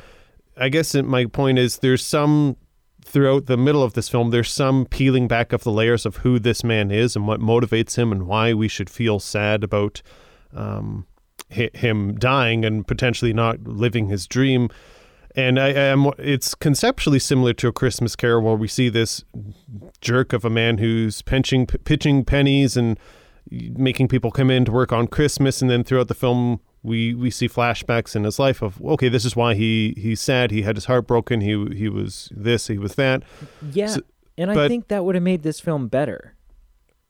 I 0.57 0.69
guess 0.69 0.95
my 0.95 1.27
point 1.27 1.59
is 1.59 1.79
there's 1.79 2.05
some 2.05 2.57
throughout 3.05 3.47
the 3.47 3.57
middle 3.57 3.83
of 3.83 3.95
this 3.95 4.09
film, 4.09 4.31
there's 4.31 4.51
some 4.51 4.87
peeling 4.87 5.29
back 5.29 5.53
of 5.53 5.63
the 5.63 5.71
layers 5.71 6.07
of 6.07 6.17
who 6.19 6.39
this 6.39 6.65
man 6.65 6.91
is 6.91 7.15
and 7.15 7.27
what 7.27 7.41
motivates 7.41 7.97
him 7.97 8.11
and 8.11 8.27
why 8.27 8.55
we 8.55 8.67
should 8.67 8.89
feel 8.89 9.21
sad 9.21 9.63
about 9.63 10.01
um, 10.55 11.07
him 11.49 12.19
dying 12.19 12.65
and 12.65 12.87
potentially 12.87 13.33
not 13.33 13.63
living 13.65 14.09
his 14.09 14.27
dream. 14.27 14.69
And 15.37 15.59
I 15.59 15.71
am. 15.71 16.11
It's 16.19 16.55
conceptually 16.55 17.19
similar 17.19 17.53
to 17.55 17.69
a 17.69 17.73
Christmas 17.73 18.15
Carol, 18.15 18.43
where 18.43 18.55
we 18.55 18.69
see 18.69 18.89
this 18.89 19.25
jerk 20.01 20.33
of 20.33 20.45
a 20.45 20.51
man 20.51 20.79
who's 20.79 21.23
pinching 21.23 21.67
pitching 21.67 22.25
pennies 22.25 22.77
and 22.77 22.99
making 23.51 24.09
people 24.09 24.31
come 24.31 24.51
in 24.51 24.65
to 24.65 24.73
work 24.73 24.93
on 24.93 25.09
Christmas, 25.09 25.61
and 25.61 25.71
then 25.71 25.83
throughout 25.83 26.09
the 26.09 26.15
film, 26.15 26.61
we 26.85 27.15
we 27.15 27.31
see 27.31 27.49
flashbacks 27.49 28.15
in 28.15 28.23
his 28.23 28.39
life 28.39 28.63
of 28.63 28.81
okay, 28.83 29.09
this 29.09 29.25
is 29.25 29.35
why 29.35 29.55
he 29.55 29.95
he's 29.97 30.21
sad. 30.21 30.53
He 30.53 30.63
had 30.63 30.77
his 30.77 30.85
heart 30.85 31.07
broken. 31.07 31.41
He 31.41 31.67
he 31.75 31.89
was 31.89 32.31
this. 32.35 32.69
He 32.69 32.79
was 32.79 32.95
that. 32.95 33.25
Yeah, 33.73 33.89
so, 33.89 34.01
and 34.39 34.53
I 34.53 34.69
think 34.69 34.89
that 34.89 35.05
would 35.05 35.17
have 35.17 35.25
made 35.25 35.43
this 35.43 35.59
film 35.59 35.89
better. 35.89 36.37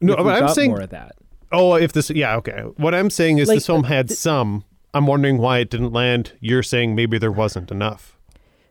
No, 0.00 0.16
but 0.16 0.42
I'm 0.42 0.48
saying 0.48 0.70
more 0.70 0.80
of 0.80 0.90
that. 0.90 1.16
Oh, 1.52 1.74
if 1.74 1.92
this, 1.92 2.10
yeah, 2.10 2.36
okay. 2.36 2.62
What 2.76 2.94
I'm 2.94 3.10
saying 3.10 3.38
is 3.38 3.48
like, 3.48 3.56
this 3.56 3.66
film 3.66 3.84
uh, 3.84 3.88
had 3.88 4.08
th- 4.08 4.18
some. 4.18 4.64
I'm 4.92 5.06
wondering 5.06 5.38
why 5.38 5.58
it 5.58 5.70
didn't 5.70 5.92
land. 5.92 6.32
You're 6.40 6.62
saying 6.62 6.94
maybe 6.94 7.18
there 7.18 7.32
wasn't 7.32 7.70
enough. 7.70 8.13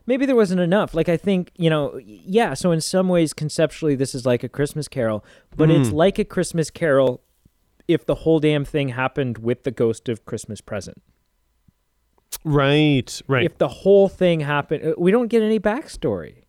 Maybe 0.06 0.26
there 0.26 0.36
wasn't 0.36 0.60
enough. 0.60 0.94
Like 0.94 1.08
I 1.08 1.16
think 1.16 1.50
you 1.56 1.70
know, 1.70 1.98
yeah. 2.04 2.54
So 2.54 2.72
in 2.72 2.80
some 2.80 3.08
ways, 3.08 3.32
conceptually, 3.32 3.94
this 3.94 4.14
is 4.14 4.26
like 4.26 4.42
a 4.42 4.48
Christmas 4.48 4.88
Carol, 4.88 5.24
but 5.56 5.68
mm. 5.68 5.80
it's 5.80 5.90
hmm. 5.90 5.96
like 5.96 6.18
a 6.18 6.24
Christmas 6.24 6.70
Carol 6.70 7.22
if 7.88 8.06
the 8.06 8.14
whole 8.16 8.40
damn 8.40 8.64
thing 8.64 8.90
happened 8.90 9.38
with 9.38 9.64
the 9.64 9.70
ghost 9.70 10.08
of 10.08 10.24
Christmas 10.24 10.60
present. 10.60 11.02
Right, 12.44 13.20
right. 13.28 13.44
If 13.44 13.58
the 13.58 13.68
whole 13.68 14.08
thing 14.08 14.40
happened, 14.40 14.86
uh, 14.86 14.94
we 14.98 15.10
don't 15.10 15.28
get 15.28 15.42
any 15.42 15.60
backstory. 15.60 16.44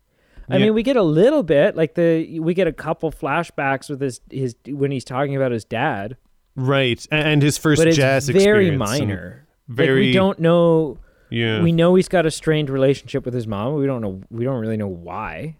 I 0.49 0.57
yeah. 0.57 0.65
mean, 0.65 0.73
we 0.73 0.83
get 0.83 0.95
a 0.95 1.03
little 1.03 1.43
bit, 1.43 1.75
like 1.75 1.95
the 1.95 2.39
we 2.39 2.53
get 2.53 2.67
a 2.67 2.73
couple 2.73 3.11
flashbacks 3.11 3.89
with 3.89 4.01
his 4.01 4.21
his 4.29 4.55
when 4.67 4.91
he's 4.91 5.05
talking 5.05 5.35
about 5.35 5.51
his 5.51 5.65
dad. 5.65 6.17
Right, 6.55 7.05
and 7.11 7.41
his 7.41 7.57
first 7.57 7.83
but 7.83 7.91
jazz 7.93 8.29
it's 8.29 8.43
very 8.43 8.71
minor. 8.71 9.47
Very, 9.67 9.87
like 9.87 9.95
we 9.95 10.13
don't 10.13 10.39
know. 10.39 10.99
Yeah, 11.35 11.61
we 11.61 11.73
know 11.73 11.95
he's 11.95 12.07
got 12.07 12.25
a 12.25 12.31
strained 12.31 12.69
relationship 12.69 13.25
with 13.25 13.33
his 13.33 13.45
mom. 13.45 13.73
We 13.75 13.85
don't 13.85 14.01
know. 14.01 14.21
We 14.31 14.45
don't 14.45 14.61
really 14.61 14.77
know 14.77 14.87
why. 14.87 15.57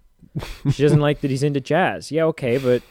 she 0.72 0.82
doesn't 0.82 1.02
like 1.02 1.20
that 1.20 1.30
he's 1.30 1.44
into 1.44 1.60
jazz. 1.60 2.12
Yeah, 2.12 2.24
okay, 2.26 2.58
but 2.58 2.82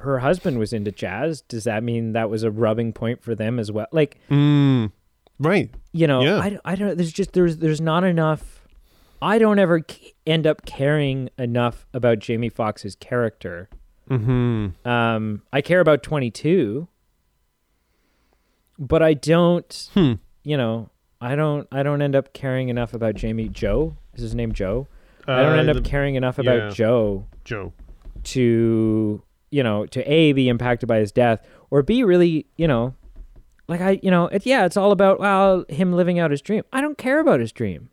her 0.00 0.18
husband 0.18 0.58
was 0.58 0.72
into 0.72 0.90
jazz. 0.90 1.42
Does 1.42 1.62
that 1.62 1.84
mean 1.84 2.12
that 2.12 2.28
was 2.28 2.42
a 2.42 2.50
rubbing 2.50 2.92
point 2.92 3.22
for 3.22 3.36
them 3.36 3.60
as 3.60 3.70
well? 3.70 3.86
Like, 3.92 4.18
mm, 4.28 4.90
right? 5.38 5.70
You 5.92 6.08
know, 6.08 6.22
yeah. 6.22 6.38
I, 6.38 6.58
I 6.64 6.74
don't. 6.74 6.96
There's 6.96 7.12
just 7.12 7.34
there's 7.34 7.58
there's 7.58 7.80
not 7.80 8.02
enough. 8.02 8.66
I 9.22 9.38
don't 9.38 9.60
ever 9.60 9.82
end 10.26 10.44
up 10.44 10.66
caring 10.66 11.30
enough 11.38 11.86
about 11.94 12.18
Jamie 12.18 12.50
Foxx's 12.50 12.96
character. 12.96 13.68
Mm-hmm. 14.10 14.88
Um, 14.88 15.42
I 15.52 15.62
care 15.62 15.80
about 15.80 16.02
22, 16.02 16.88
but 18.76 19.02
I 19.02 19.14
don't. 19.14 19.88
Hmm. 19.94 20.14
You 20.42 20.56
know, 20.56 20.90
I 21.24 21.36
don't. 21.36 21.66
I 21.72 21.82
don't 21.82 22.02
end 22.02 22.14
up 22.14 22.32
caring 22.32 22.68
enough 22.68 22.92
about 22.92 23.14
Jamie. 23.14 23.48
Joe 23.48 23.96
is 24.14 24.22
his 24.22 24.34
name. 24.34 24.52
Joe. 24.52 24.86
Uh, 25.26 25.32
I 25.32 25.42
don't 25.42 25.58
end 25.58 25.70
up 25.70 25.76
the, 25.76 25.82
caring 25.82 26.16
enough 26.16 26.38
about 26.38 26.56
yeah. 26.56 26.68
Joe. 26.70 27.26
Joe. 27.44 27.72
To 28.24 29.22
you 29.54 29.62
know, 29.62 29.86
to 29.86 30.02
A, 30.02 30.32
be 30.32 30.48
impacted 30.48 30.88
by 30.88 30.98
his 30.98 31.12
death, 31.12 31.46
or 31.70 31.82
B, 31.82 32.02
really, 32.02 32.46
you 32.56 32.66
know, 32.66 32.94
like 33.68 33.80
I, 33.80 34.00
you 34.02 34.10
know, 34.10 34.26
it, 34.26 34.44
yeah, 34.44 34.64
it's 34.64 34.76
all 34.76 34.90
about, 34.90 35.20
well, 35.20 35.64
him 35.68 35.92
living 35.92 36.18
out 36.18 36.32
his 36.32 36.42
dream. 36.42 36.64
I 36.72 36.80
don't 36.80 36.98
care 36.98 37.20
about 37.20 37.38
his 37.38 37.52
dream. 37.52 37.90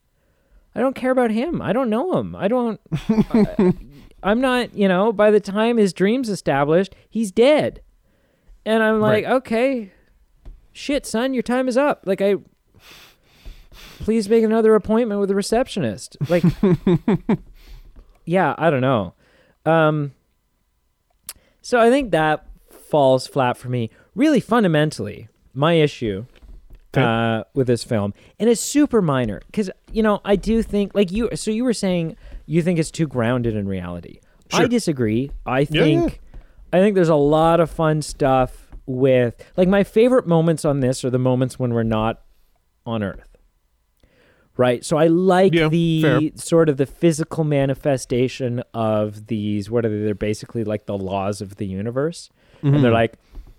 I 0.73 0.79
don't 0.79 0.95
care 0.95 1.11
about 1.11 1.29
him. 1.29 1.61
I 1.61 1.71
don't 1.71 1.91
know 1.91 2.17
him. 2.17 2.35
I 2.35 2.47
don't, 2.47 2.81
I, 3.09 3.73
I'm 4.23 4.41
not, 4.41 4.73
you 4.73 4.87
know, 4.87 5.13
by 5.13 5.29
the 5.29 5.39
time 5.39 5.77
his 5.77 5.93
dream's 5.93 6.29
established, 6.29 6.95
he's 7.09 7.31
dead. 7.31 7.81
And 8.65 8.81
I'm 8.81 8.99
like, 8.99 9.25
right. 9.25 9.33
okay, 9.33 9.91
shit, 10.71 11.05
son, 11.05 11.35
your 11.35 11.43
time 11.43 11.67
is 11.67 11.77
up. 11.77 12.03
Like, 12.05 12.21
I, 12.21 12.37
please 13.99 14.29
make 14.29 14.43
another 14.43 14.75
appointment 14.75 15.19
with 15.19 15.31
a 15.31 15.35
receptionist. 15.35 16.17
Like, 16.29 16.43
yeah, 18.25 18.55
I 18.57 18.69
don't 18.69 18.81
know. 18.81 19.13
Um, 19.65 20.13
so 21.61 21.79
I 21.79 21.89
think 21.89 22.11
that 22.11 22.47
falls 22.69 23.27
flat 23.27 23.57
for 23.57 23.69
me. 23.69 23.89
Really, 24.15 24.39
fundamentally, 24.39 25.29
my 25.53 25.73
issue 25.73 26.25
okay. 26.95 27.03
uh, 27.03 27.43
with 27.53 27.67
this 27.67 27.83
film, 27.83 28.13
and 28.39 28.49
it's 28.49 28.61
super 28.61 29.01
minor 29.01 29.41
because 29.47 29.69
you 29.91 30.03
know 30.03 30.21
I 30.25 30.35
do 30.35 30.61
think 30.63 30.93
like 30.93 31.11
you. 31.11 31.29
So 31.35 31.51
you 31.51 31.63
were 31.63 31.73
saying 31.73 32.17
you 32.45 32.61
think 32.61 32.79
it's 32.79 32.91
too 32.91 33.07
grounded 33.07 33.55
in 33.55 33.67
reality. 33.67 34.19
Sure. 34.49 34.61
I 34.61 34.67
disagree. 34.67 35.31
I 35.45 35.65
think 35.65 36.01
yeah, 36.01 36.17
yeah. 36.73 36.79
I 36.79 36.81
think 36.81 36.95
there's 36.95 37.09
a 37.09 37.15
lot 37.15 37.59
of 37.59 37.69
fun 37.69 38.01
stuff 38.01 38.67
with 38.85 39.35
like 39.55 39.69
my 39.69 39.83
favorite 39.83 40.27
moments 40.27 40.65
on 40.65 40.81
this 40.81 41.05
are 41.05 41.09
the 41.09 41.19
moments 41.19 41.57
when 41.57 41.73
we're 41.73 41.83
not 41.83 42.21
on 42.85 43.03
Earth 43.03 43.30
right? 44.57 44.83
So 44.85 44.97
I 44.97 45.07
like 45.07 45.53
yeah, 45.53 45.69
the 45.69 46.01
fair. 46.01 46.21
sort 46.35 46.69
of 46.69 46.77
the 46.77 46.85
physical 46.85 47.43
manifestation 47.43 48.63
of 48.73 49.27
these. 49.27 49.69
What 49.69 49.85
are 49.85 49.89
they? 49.89 50.03
They're 50.03 50.15
basically 50.15 50.63
like 50.63 50.85
the 50.85 50.97
laws 50.97 51.41
of 51.41 51.55
the 51.55 51.65
universe, 51.65 52.29
mm-hmm. 52.57 52.67
and 52.67 52.83
they're 52.83 52.91
mm-hmm. 52.91 52.93
like, 52.93 53.13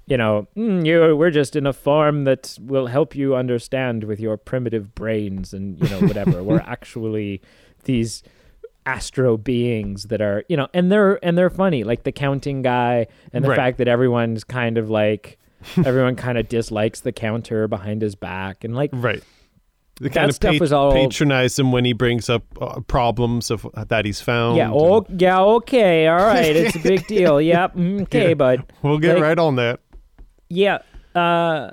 you 0.06 0.16
know, 0.16 0.46
mm, 0.56 0.84
you 0.84 1.16
we're 1.16 1.30
just 1.30 1.56
in 1.56 1.66
a 1.66 1.72
form 1.72 2.24
that 2.24 2.58
will 2.60 2.86
help 2.86 3.14
you 3.14 3.34
understand 3.34 4.04
with 4.04 4.20
your 4.20 4.36
primitive 4.36 4.94
brains 4.94 5.52
and 5.52 5.80
you 5.80 5.88
know 5.88 6.00
whatever. 6.06 6.42
we're 6.44 6.60
actually 6.60 7.40
these 7.84 8.22
astro 8.84 9.36
beings 9.36 10.04
that 10.04 10.20
are 10.20 10.44
you 10.48 10.56
know 10.56 10.66
and 10.74 10.90
they're 10.90 11.24
and 11.24 11.38
they're 11.38 11.50
funny 11.50 11.84
like 11.84 12.02
the 12.02 12.10
counting 12.10 12.62
guy 12.62 13.06
and 13.32 13.44
the 13.44 13.50
right. 13.50 13.56
fact 13.56 13.78
that 13.78 13.86
everyone's 13.86 14.42
kind 14.42 14.76
of 14.76 14.90
like 14.90 15.38
everyone 15.84 16.16
kind 16.16 16.36
of 16.36 16.48
dislikes 16.48 17.00
the 17.00 17.12
counter 17.12 17.68
behind 17.68 18.02
his 18.02 18.16
back 18.16 18.64
and 18.64 18.74
like 18.74 18.90
right 18.92 19.22
the 20.02 20.10
kind 20.10 20.28
of 20.28 20.34
stuff 20.34 20.52
pat- 20.52 20.60
was 20.60 20.72
all 20.72 20.92
patronize 20.92 21.56
him 21.56 21.70
when 21.70 21.84
he 21.84 21.92
brings 21.92 22.28
up 22.28 22.42
uh, 22.60 22.80
problems 22.80 23.50
of 23.50 23.64
uh, 23.74 23.84
that 23.84 24.04
he's 24.04 24.20
found. 24.20 24.56
Yeah. 24.56 24.72
Oh, 24.72 25.06
yeah. 25.08 25.40
Okay. 25.40 26.08
All 26.08 26.16
right. 26.16 26.56
It's 26.56 26.74
a 26.74 26.80
big 26.80 27.06
deal. 27.08 27.40
Yep. 27.40 27.76
Mm, 27.76 28.02
okay, 28.02 28.30
yeah. 28.30 28.34
bud. 28.34 28.72
We'll 28.82 28.98
get 28.98 29.14
like, 29.14 29.22
right 29.22 29.38
on 29.38 29.56
that. 29.56 29.78
Yeah. 30.48 30.78
Uh, 31.14 31.70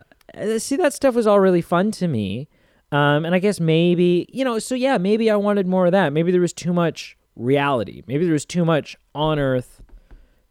see, 0.60 0.76
that 0.76 0.94
stuff 0.94 1.16
was 1.16 1.26
all 1.26 1.40
really 1.40 1.62
fun 1.62 1.90
to 1.92 2.08
me. 2.08 2.48
Um, 2.92 3.26
and 3.26 3.34
I 3.34 3.40
guess 3.40 3.60
maybe 3.60 4.28
you 4.32 4.46
know. 4.46 4.60
So 4.60 4.76
yeah, 4.76 4.98
maybe 4.98 5.30
I 5.30 5.36
wanted 5.36 5.68
more 5.68 5.88
of 5.88 5.92
that. 5.92 6.14
Maybe 6.14 6.32
there 6.32 6.42
was 6.42 6.54
too 6.54 6.74
much 6.74 7.18
reality. 7.36 8.04
Maybe 8.08 8.26
there 8.26 8.34
was 8.34 8.46
too 8.46 8.66
much 8.66 8.96
on 9.16 9.40
Earth 9.40 9.82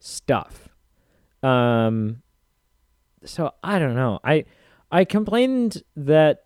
stuff. 0.00 0.68
Um. 1.42 2.22
So 3.24 3.52
I 3.62 3.78
don't 3.78 3.94
know. 3.94 4.20
I 4.24 4.44
I 4.90 5.04
complained 5.04 5.82
that 5.96 6.44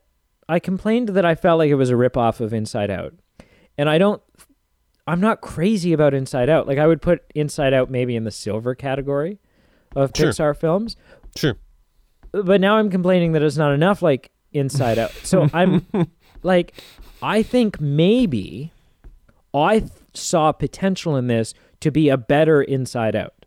I 0.49 0.59
complained 0.59 1.11
that 1.11 1.25
I 1.25 1.35
felt 1.35 1.59
like 1.59 1.71
it 1.71 1.77
was 1.77 1.91
a 1.91 1.95
ripoff 1.95 2.41
of 2.41 2.53
Inside 2.53 2.91
Out. 2.91 3.15
And 3.79 3.89
I 3.89 3.99
don't 3.99 4.23
I'm 5.07 5.21
not 5.21 5.41
crazy 5.41 5.93
about 5.93 6.15
Inside 6.15 6.49
Out. 6.49 6.67
Like 6.67 6.79
I 6.79 6.87
would 6.87 7.03
put 7.03 7.23
Inside 7.35 7.75
Out 7.75 7.91
maybe 7.91 8.17
in 8.17 8.25
the 8.25 8.31
silver 8.31 8.75
category 8.75 9.39
of 9.97 10.13
sure. 10.15 10.31
Pixar 10.31 10.57
films. 10.57 10.97
Sure. 11.37 11.57
But 12.33 12.61
now 12.61 12.77
I'm 12.77 12.91
complaining 12.91 13.33
that 13.33 13.43
it's 13.43 13.57
not 13.57 13.73
enough 13.73 14.03
like 14.03 14.31
Inside 14.53 14.99
Out. 14.99 15.13
So 15.23 15.49
I'm 15.55 15.87
like 16.43 16.75
I 17.23 17.43
think 17.43 17.81
maybe 17.81 18.73
I 19.55 19.81
th- 19.81 19.93
saw 20.15 20.53
potential 20.53 21.17
in 21.17 21.27
this 21.27 21.55
to 21.81 21.91
be 21.91 22.09
a 22.09 22.17
better 22.17 22.63
Inside 22.63 23.17
Out. 23.17 23.47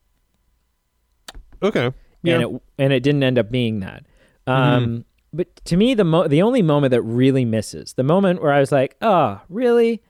Okay. 1.61 1.91
Yeah. 2.23 2.35
And 2.35 2.43
it 2.43 2.61
and 2.77 2.93
it 2.93 3.01
didn't 3.01 3.23
end 3.23 3.37
up 3.37 3.51
being 3.51 3.81
that. 3.81 4.05
Um 4.47 4.83
mm-hmm 4.83 5.01
but 5.35 5.53
to 5.65 5.77
me, 5.77 5.93
the 5.93 6.03
mo- 6.03 6.27
the 6.27 6.41
only 6.41 6.61
moment 6.61 6.91
that 6.91 7.01
really 7.01 7.45
misses, 7.45 7.93
the 7.93 8.03
moment 8.03 8.41
where 8.41 8.53
I 8.53 8.59
was 8.59 8.71
like, 8.71 8.95
"Oh, 9.01 9.41
really," 9.49 10.01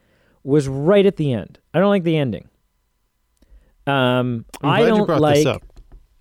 was 0.43 0.67
right 0.67 1.05
at 1.05 1.17
the 1.17 1.33
end. 1.33 1.59
I 1.73 1.79
don't 1.79 1.89
like 1.89 2.03
the 2.03 2.17
ending. 2.17 2.49
Um, 3.87 4.45
I 4.61 4.83
don't 4.85 5.07
like 5.07 5.61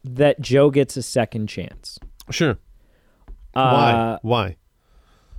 that 0.04 0.40
Joe 0.40 0.70
gets 0.70 0.96
a 0.96 1.02
second 1.02 1.48
chance. 1.48 1.98
Sure. 2.30 2.58
Uh, 3.54 4.18
Why? 4.18 4.18
Why? 4.22 4.56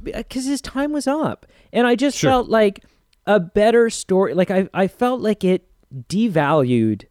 Because 0.02 0.46
his 0.46 0.62
time 0.62 0.94
was 0.94 1.08
up, 1.08 1.46
and 1.74 1.88
I 1.88 1.96
just 1.96 2.18
sure. 2.18 2.30
felt 2.30 2.50
like 2.50 2.84
a 3.26 3.40
better 3.40 3.90
story. 3.90 4.34
Like 4.34 4.52
I, 4.52 4.70
I 4.74 4.88
felt 4.88 5.22
like 5.22 5.44
it 5.44 5.68
devalued 6.08 7.06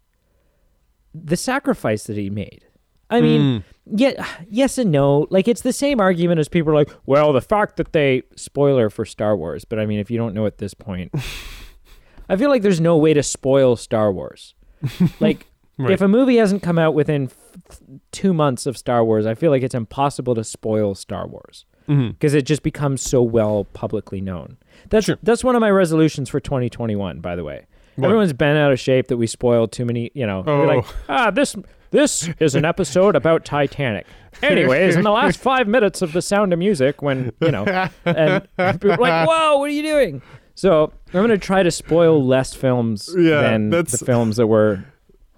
the 1.12 1.36
sacrifice 1.36 2.04
that 2.04 2.16
he 2.16 2.30
made. 2.30 2.64
I 3.10 3.20
mean, 3.20 3.40
mm. 3.40 3.64
Yeah, 3.86 4.26
yes 4.48 4.78
and 4.78 4.90
no. 4.90 5.26
Like 5.30 5.48
it's 5.48 5.62
the 5.62 5.72
same 5.72 6.00
argument 6.00 6.40
as 6.40 6.48
people 6.48 6.72
are 6.72 6.74
like, 6.74 6.90
well, 7.06 7.32
the 7.32 7.40
fact 7.40 7.76
that 7.76 7.92
they 7.92 8.22
spoiler 8.36 8.90
for 8.90 9.04
Star 9.04 9.36
Wars, 9.36 9.64
but 9.64 9.78
I 9.78 9.86
mean, 9.86 9.98
if 9.98 10.10
you 10.10 10.18
don't 10.18 10.34
know 10.34 10.46
at 10.46 10.58
this 10.58 10.74
point, 10.74 11.12
I 12.28 12.36
feel 12.36 12.48
like 12.50 12.62
there's 12.62 12.80
no 12.80 12.96
way 12.96 13.12
to 13.14 13.22
spoil 13.22 13.76
Star 13.76 14.12
Wars. 14.12 14.54
Like 15.20 15.46
Right. 15.76 15.90
if 15.90 16.00
a 16.02 16.06
movie 16.06 16.36
hasn't 16.36 16.62
come 16.62 16.78
out 16.78 16.94
within 16.94 17.24
f- 17.24 17.80
two 18.12 18.32
months 18.32 18.64
of 18.64 18.78
Star 18.78 19.04
Wars, 19.04 19.26
I 19.26 19.34
feel 19.34 19.50
like 19.50 19.64
it's 19.64 19.74
impossible 19.74 20.36
to 20.36 20.44
spoil 20.44 20.94
Star 20.94 21.26
Wars 21.26 21.64
because 21.88 22.32
it 22.32 22.46
just 22.46 22.62
becomes 22.62 23.02
so 23.02 23.22
well 23.24 23.64
publicly 23.72 24.20
known. 24.20 24.56
That's 24.90 25.06
Sure. 25.06 25.18
that's 25.24 25.42
one 25.42 25.56
of 25.56 25.60
my 25.60 25.70
resolutions 25.70 26.28
for 26.30 26.38
2021. 26.38 27.18
By 27.18 27.34
the 27.34 27.42
way, 27.42 27.66
What? 27.96 28.06
everyone's 28.06 28.32
been 28.32 28.56
out 28.56 28.70
of 28.70 28.78
shape 28.78 29.08
that 29.08 29.16
we 29.16 29.26
spoiled 29.26 29.72
too 29.72 29.84
many. 29.84 30.12
You 30.14 30.26
know, 30.28 30.44
we're 30.46 30.64
like 30.76 30.84
Oh. 30.86 30.94
ah 31.08 31.30
this 31.32 31.56
this 31.94 32.28
is 32.40 32.56
an 32.56 32.64
episode 32.64 33.14
about 33.14 33.44
Titanic. 33.44 34.04
Anyways, 34.42 34.96
in 34.96 35.04
the 35.04 35.12
last 35.12 35.38
five 35.38 35.68
minutes 35.68 36.02
of 36.02 36.12
the 36.12 36.20
Sound 36.20 36.52
of 36.52 36.58
Music, 36.58 37.00
when 37.02 37.32
you 37.40 37.52
know, 37.52 37.64
and 38.04 38.48
people 38.56 38.96
like, 38.98 39.28
whoa, 39.28 39.58
what 39.58 39.70
are 39.70 39.72
you 39.72 39.82
doing? 39.82 40.20
So 40.56 40.92
I'm 41.08 41.22
gonna 41.22 41.38
try 41.38 41.62
to 41.62 41.70
spoil 41.70 42.22
less 42.24 42.52
films 42.52 43.14
Yeah, 43.16 43.42
than 43.42 43.70
the 43.70 43.84
films 44.04 44.36
that 44.38 44.48
we're 44.48 44.84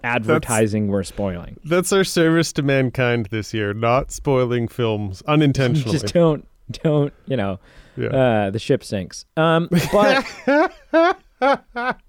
advertising 0.03 0.87
we're 0.87 1.03
spoiling. 1.03 1.59
That's 1.63 1.93
our 1.93 2.03
service 2.03 2.51
to 2.53 2.63
mankind 2.63 3.27
this 3.29 3.53
year, 3.53 3.75
not 3.75 4.11
spoiling 4.11 4.67
films 4.67 5.21
unintentionally. 5.27 5.91
Just 5.99 6.11
don't 6.11 6.47
don't 6.71 7.13
you 7.27 7.37
know 7.37 7.59
yeah. 7.95 8.07
uh, 8.07 8.49
the 8.49 8.59
ship 8.59 8.83
sinks. 8.83 9.25
Um, 9.37 9.69
but 9.91 10.25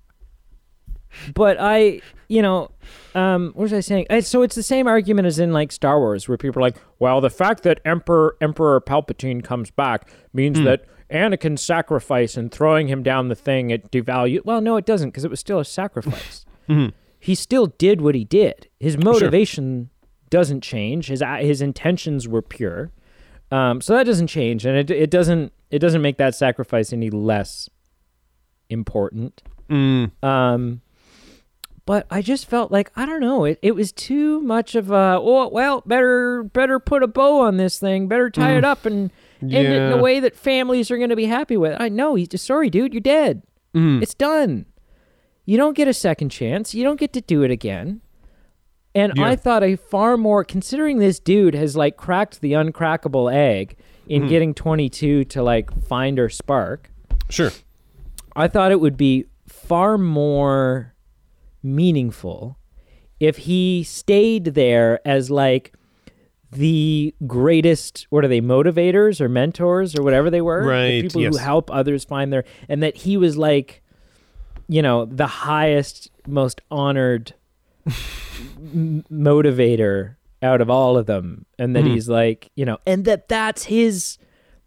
but 1.34 1.56
I 1.60 2.00
you 2.28 2.42
know 2.42 2.70
um, 3.14 3.52
what 3.54 3.64
was 3.64 3.72
I 3.72 3.80
saying? 3.80 4.06
I, 4.10 4.20
so 4.20 4.42
it's 4.42 4.54
the 4.54 4.62
same 4.62 4.86
argument 4.86 5.26
as 5.26 5.38
in 5.38 5.52
like 5.52 5.72
Star 5.72 5.98
Wars, 5.98 6.28
where 6.28 6.38
people 6.38 6.60
are 6.60 6.62
like, 6.62 6.76
well, 6.98 7.20
the 7.20 7.30
fact 7.30 7.62
that 7.64 7.80
Emperor 7.84 8.36
Emperor 8.40 8.80
Palpatine 8.80 9.42
comes 9.42 9.70
back 9.70 10.08
means 10.32 10.60
that 10.60 10.84
Anakin's 11.10 11.62
sacrifice 11.62 12.36
and 12.36 12.52
throwing 12.52 12.88
him 12.88 13.02
down 13.02 13.28
the 13.28 13.34
thing 13.34 13.70
it 13.70 13.90
devalued. 13.90 14.44
Well, 14.44 14.60
no, 14.60 14.76
it 14.76 14.84
doesn't 14.84 15.10
because 15.10 15.24
it 15.24 15.30
was 15.30 15.40
still 15.40 15.58
a 15.58 15.64
sacrifice. 15.64 16.44
Mhm. 16.68 16.92
He 17.18 17.34
still 17.34 17.68
did 17.78 18.02
what 18.02 18.14
he 18.14 18.24
did. 18.24 18.68
His 18.78 18.98
motivation 18.98 19.88
doesn't 20.28 20.60
change. 20.60 21.06
His 21.08 21.22
his 21.40 21.62
intentions 21.62 22.28
were 22.28 22.42
pure. 22.42 22.92
Um, 23.50 23.80
so 23.80 23.94
that 23.94 24.04
doesn't 24.04 24.26
change, 24.26 24.66
and 24.66 24.76
it 24.76 24.90
it 24.90 25.10
doesn't 25.10 25.54
it 25.70 25.78
doesn't 25.78 26.02
make 26.02 26.18
that 26.18 26.34
sacrifice 26.34 26.92
any 26.92 27.08
less 27.08 27.70
important. 28.68 29.42
Mm. 29.70 30.12
Um, 30.22 30.82
but 31.88 32.07
I 32.11 32.20
just 32.20 32.44
felt 32.44 32.70
like 32.70 32.92
I 32.96 33.07
don't 33.07 33.20
know. 33.22 33.46
It 33.46 33.59
it 33.62 33.74
was 33.74 33.92
too 33.92 34.42
much 34.42 34.74
of 34.74 34.90
a 34.90 35.18
oh 35.18 35.48
well 35.48 35.83
better 35.87 36.42
better 36.42 36.79
put 36.79 37.03
a 37.03 37.07
bow 37.07 37.40
on 37.40 37.57
this 37.57 37.79
thing. 37.79 38.09
Better 38.09 38.29
tie 38.29 38.59
it 38.59 38.64
up 38.64 38.85
and 38.85 39.11
end 39.40 39.53
it 39.55 39.72
in 39.72 39.92
a 39.92 39.96
way 40.03 40.20
that 40.20 40.37
families 40.37 40.90
are 40.90 40.98
going 40.98 41.09
to 41.09 41.16
be 41.16 41.24
happy 41.24 41.57
with. 41.57 41.81
I 41.81 41.88
know 41.88 42.14
he's 42.14 42.29
just 42.29 42.44
sorry, 42.46 42.68
dude. 42.68 42.92
You're 42.92 43.01
dead. 43.01 43.42
Mm. 43.74 44.03
It's 44.03 44.12
done. 44.12 44.66
You 45.46 45.57
don't 45.57 45.74
get 45.74 45.88
a 45.88 45.94
second 45.94 46.29
chance. 46.29 46.74
You 46.74 46.85
don't 46.85 47.01
get 47.01 47.14
to 47.14 47.22
do 47.22 47.42
it 47.42 47.51
again. 47.51 48.03
And 48.94 49.14
Yeah. 49.16 49.24
I 49.29 49.37
thought 49.37 49.62
a 49.62 49.77
far 49.77 50.18
more 50.18 50.44
considering 50.44 50.98
this 50.98 51.18
dude 51.18 51.55
has 51.55 51.74
like 51.74 51.96
cracked 51.96 52.42
the 52.42 52.53
uncrackable 52.53 53.33
egg 53.33 53.77
in 54.07 54.22
Mm-hmm. 54.22 54.29
getting 54.29 54.53
22 54.55 55.24
to 55.24 55.42
like 55.42 55.70
find 55.85 56.18
her 56.18 56.29
spark. 56.29 56.90
Sure. 57.31 57.51
I 58.37 58.46
thought 58.46 58.72
it 58.72 58.81
would 58.81 58.98
be 58.98 59.24
far 59.46 59.96
more 59.96 60.94
meaningful 61.68 62.59
if 63.20 63.37
he 63.38 63.83
stayed 63.85 64.44
there 64.54 65.00
as 65.07 65.31
like 65.31 65.72
the 66.50 67.14
greatest 67.26 68.07
what 68.11 68.24
are 68.24 68.28
they 68.28 68.40
motivators 68.40 69.20
or 69.20 69.28
mentors 69.28 69.94
or 69.98 70.02
whatever 70.02 70.31
they 70.31 70.40
were 70.40 70.62
The 70.62 70.68
Right, 70.68 71.02
people 71.02 71.22
who 71.22 71.37
help 71.37 71.70
others 71.70 72.04
find 72.04 72.33
their 72.33 72.44
and 72.68 72.83
that 72.83 72.96
he 72.96 73.16
was 73.16 73.37
like 73.37 73.83
you 74.68 74.81
know 74.83 75.04
the 75.04 75.26
highest 75.26 76.11
most 76.26 76.61
honored 76.70 77.35
m- 77.87 79.04
motivator 79.11 80.16
out 80.42 80.61
of 80.61 80.70
all 80.70 80.96
of 80.96 81.07
them 81.07 81.44
and 81.59 81.74
that 81.74 81.85
Mhm. 81.85 81.92
he's 81.92 82.09
like 82.09 82.50
you 82.54 82.64
know 82.64 82.78
and 82.87 83.04
that 83.04 83.28
that's 83.28 83.64
his 83.64 84.18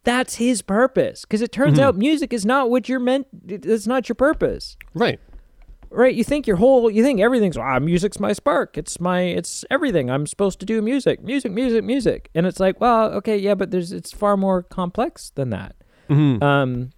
that's 0.03 0.35
his 0.35 0.61
purpose 0.61 1.21
because 1.21 1.41
it 1.41 1.51
turns 1.51 1.77
Mhm. 1.79 1.83
out 1.83 1.95
music 1.97 2.33
is 2.33 2.45
not 2.45 2.69
what 2.69 2.89
you're 2.89 2.99
meant 2.99 3.27
it's 3.47 3.87
not 3.87 4.09
your 4.09 4.15
purpose 4.15 4.75
Right. 4.93 5.19
Right? 5.91 6.15
You 6.15 6.23
think 6.23 6.47
your 6.47 6.55
whole 6.57 6.89
you 6.89 7.03
think 7.03 7.19
everything's 7.19 7.57
ah 7.57 7.79
music's 7.79 8.19
my 8.19 8.33
spark. 8.33 8.77
It's 8.77 8.99
my 8.99 9.21
it's 9.21 9.63
everything. 9.69 10.09
I'm 10.09 10.25
supposed 10.25 10.59
to 10.61 10.65
do 10.65 10.81
music 10.81 11.21
music 11.23 11.51
music 11.51 11.83
music. 11.83 12.29
And 12.33 12.45
it's 12.47 12.59
like 12.59 12.79
well 12.81 13.11
okay 13.13 13.37
yeah 13.37 13.55
but 13.55 13.71
there's 13.71 13.91
it's 13.91 14.11
far 14.11 14.35
more 14.37 14.63
complex 14.63 15.31
than 15.35 15.49
that. 15.51 15.75
Mhm. 16.09 16.41
um 16.41 16.89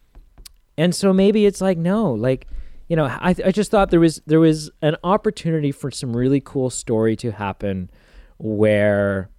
and 0.77 0.95
so 0.95 1.13
maybe 1.13 1.45
it's 1.45 1.61
like 1.61 1.77
no 1.77 2.11
like 2.13 2.47
you 2.87 2.95
know 2.95 3.05
i 3.05 3.35
i 3.45 3.51
just 3.51 3.69
thought 3.69 3.91
there 3.91 3.99
was 3.99 4.21
there 4.25 4.39
was 4.39 4.71
an 4.81 4.95
opportunity 5.03 5.71
for 5.71 5.91
some 5.91 6.17
really 6.17 6.39
cool 6.41 6.71
story 6.71 7.15
to 7.17 7.31
happen 7.31 7.91
where 8.39 9.29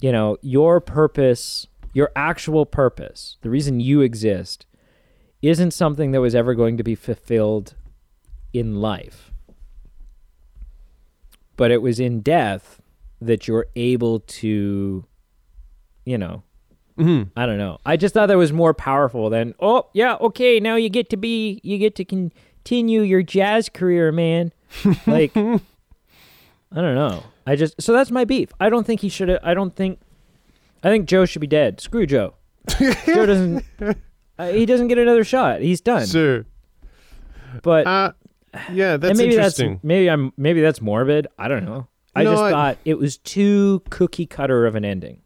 you 0.00 0.12
know 0.12 0.36
your 0.42 0.80
purpose 0.80 1.66
your 1.92 2.10
actual 2.14 2.64
purpose 2.64 3.36
the 3.42 3.50
reason 3.50 3.80
you 3.80 4.00
exist 4.00 4.64
isn't 5.42 5.72
something 5.72 6.12
that 6.12 6.20
was 6.20 6.34
ever 6.34 6.54
going 6.54 6.76
to 6.76 6.84
be 6.84 6.94
fulfilled 6.94 7.74
in 8.58 8.80
life 8.80 9.30
but 11.56 11.70
it 11.70 11.80
was 11.82 11.98
in 12.00 12.20
death 12.20 12.80
that 13.20 13.48
you're 13.48 13.66
able 13.76 14.20
to 14.20 15.04
you 16.04 16.18
know 16.18 16.42
Mhm. 16.98 17.28
I 17.36 17.44
don't 17.44 17.58
know. 17.58 17.76
I 17.84 17.98
just 17.98 18.14
thought 18.14 18.28
that 18.28 18.38
was 18.38 18.54
more 18.54 18.72
powerful 18.72 19.28
than 19.28 19.54
oh 19.60 19.86
yeah 19.92 20.14
okay 20.18 20.60
now 20.60 20.76
you 20.76 20.88
get 20.88 21.10
to 21.10 21.18
be 21.18 21.60
you 21.62 21.76
get 21.76 21.94
to 21.96 22.04
continue 22.06 23.02
your 23.02 23.22
jazz 23.22 23.68
career 23.68 24.10
man. 24.12 24.52
Like 25.06 25.36
I 25.36 25.60
don't 26.82 26.94
know. 26.94 27.22
I 27.46 27.54
just 27.54 27.80
so 27.82 27.92
that's 27.92 28.10
my 28.10 28.24
beef. 28.24 28.50
I 28.58 28.70
don't 28.70 28.86
think 28.86 29.00
he 29.02 29.08
should. 29.10 29.28
I 29.42 29.52
don't 29.54 29.76
think. 29.76 30.00
I 30.82 30.88
think 30.88 31.06
Joe 31.06 31.26
should 31.26 31.40
be 31.40 31.46
dead. 31.46 31.80
Screw 31.80 32.06
Joe. 32.06 32.34
Joe 32.78 33.26
doesn't. 33.26 33.64
Uh, 34.38 34.48
he 34.48 34.66
doesn't 34.66 34.88
get 34.88 34.98
another 34.98 35.24
shot. 35.24 35.62
He's 35.62 35.80
done. 35.80 36.06
Sure. 36.06 36.44
but 37.62 37.86
Uh, 37.86 38.12
yeah, 38.72 38.96
that's 38.96 39.10
and 39.10 39.18
maybe 39.18 39.34
interesting. 39.34 39.74
that's 39.74 39.84
maybe 39.84 40.10
I'm 40.10 40.32
maybe 40.36 40.60
that's 40.60 40.80
morbid. 40.80 41.26
I 41.38 41.48
don't 41.48 41.64
know. 41.64 41.88
I 42.14 42.24
No, 42.24 42.32
just 42.32 42.42
I- 42.42 42.50
thought 42.50 42.78
it 42.84 42.98
was 42.98 43.18
too 43.18 43.82
cookie 43.90 44.26
cutter 44.26 44.66
of 44.66 44.74
an 44.74 44.84
ending. 44.84 45.20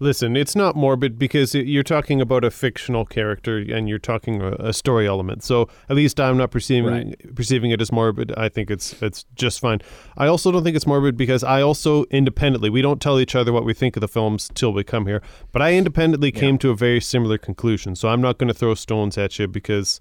Listen, 0.00 0.36
it's 0.36 0.56
not 0.56 0.74
morbid 0.74 1.16
because 1.16 1.54
it, 1.54 1.66
you're 1.68 1.84
talking 1.84 2.20
about 2.20 2.42
a 2.42 2.50
fictional 2.50 3.04
character 3.06 3.58
and 3.58 3.88
you're 3.88 4.00
talking 4.00 4.42
a, 4.42 4.50
a 4.54 4.72
story 4.72 5.06
element. 5.06 5.44
So 5.44 5.68
at 5.88 5.94
least 5.94 6.18
I'm 6.18 6.36
not 6.36 6.50
perceiving 6.50 7.14
perceiving 7.36 7.70
it 7.70 7.80
as 7.80 7.92
morbid. 7.92 8.32
I 8.36 8.48
think 8.48 8.68
it's 8.68 9.00
it's 9.00 9.24
just 9.36 9.60
fine. 9.60 9.80
I 10.18 10.26
also 10.26 10.50
don't 10.50 10.64
think 10.64 10.74
it's 10.74 10.88
morbid 10.88 11.16
because 11.16 11.44
I 11.44 11.62
also 11.62 12.02
independently 12.10 12.68
we 12.68 12.82
don't 12.82 13.00
tell 13.00 13.20
each 13.20 13.36
other 13.36 13.52
what 13.52 13.64
we 13.64 13.74
think 13.74 13.94
of 13.96 14.00
the 14.00 14.08
films 14.08 14.50
till 14.54 14.72
we 14.72 14.82
come 14.82 15.06
here. 15.06 15.22
But 15.52 15.62
I 15.62 15.74
independently 15.74 16.32
came 16.32 16.58
to 16.58 16.70
a 16.70 16.74
very 16.74 17.00
similar 17.00 17.38
conclusion. 17.38 17.94
So 17.94 18.08
I'm 18.08 18.20
not 18.20 18.38
going 18.38 18.48
to 18.48 18.54
throw 18.54 18.74
stones 18.74 19.16
at 19.16 19.38
you 19.38 19.46
because, 19.46 20.00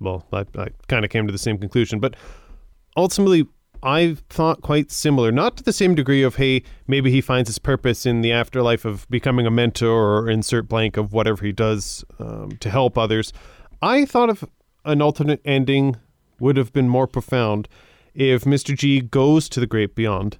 well, 0.00 0.26
I, 0.32 0.44
I 0.56 0.68
kind 0.88 1.04
of 1.04 1.10
came 1.10 1.26
to 1.26 1.32
the 1.32 1.38
same 1.38 1.58
conclusion. 1.58 2.00
But 2.00 2.14
ultimately 2.96 3.46
I 3.82 4.16
thought 4.28 4.62
quite 4.62 4.90
similar, 4.90 5.30
not 5.30 5.56
to 5.58 5.62
the 5.62 5.72
same 5.72 5.94
degree 5.94 6.22
of 6.22 6.36
hey, 6.36 6.62
maybe 6.86 7.10
he 7.10 7.20
finds 7.20 7.48
his 7.48 7.58
purpose 7.58 8.06
in 8.06 8.20
the 8.20 8.32
afterlife 8.32 8.84
of 8.84 9.08
becoming 9.10 9.46
a 9.46 9.50
mentor 9.50 10.18
or 10.18 10.30
insert 10.30 10.68
blank 10.68 10.96
of 10.96 11.12
whatever 11.12 11.44
he 11.44 11.52
does 11.52 12.04
um, 12.18 12.56
to 12.60 12.70
help 12.70 12.96
others. 12.96 13.32
I 13.82 14.04
thought 14.04 14.30
of 14.30 14.44
an 14.84 15.02
alternate 15.02 15.40
ending 15.44 15.96
would 16.40 16.56
have 16.56 16.72
been 16.72 16.88
more 16.88 17.06
profound 17.06 17.68
if 18.14 18.44
Mr. 18.44 18.76
G 18.76 19.00
goes 19.00 19.48
to 19.50 19.60
the 19.60 19.66
great 19.66 19.94
beyond, 19.94 20.38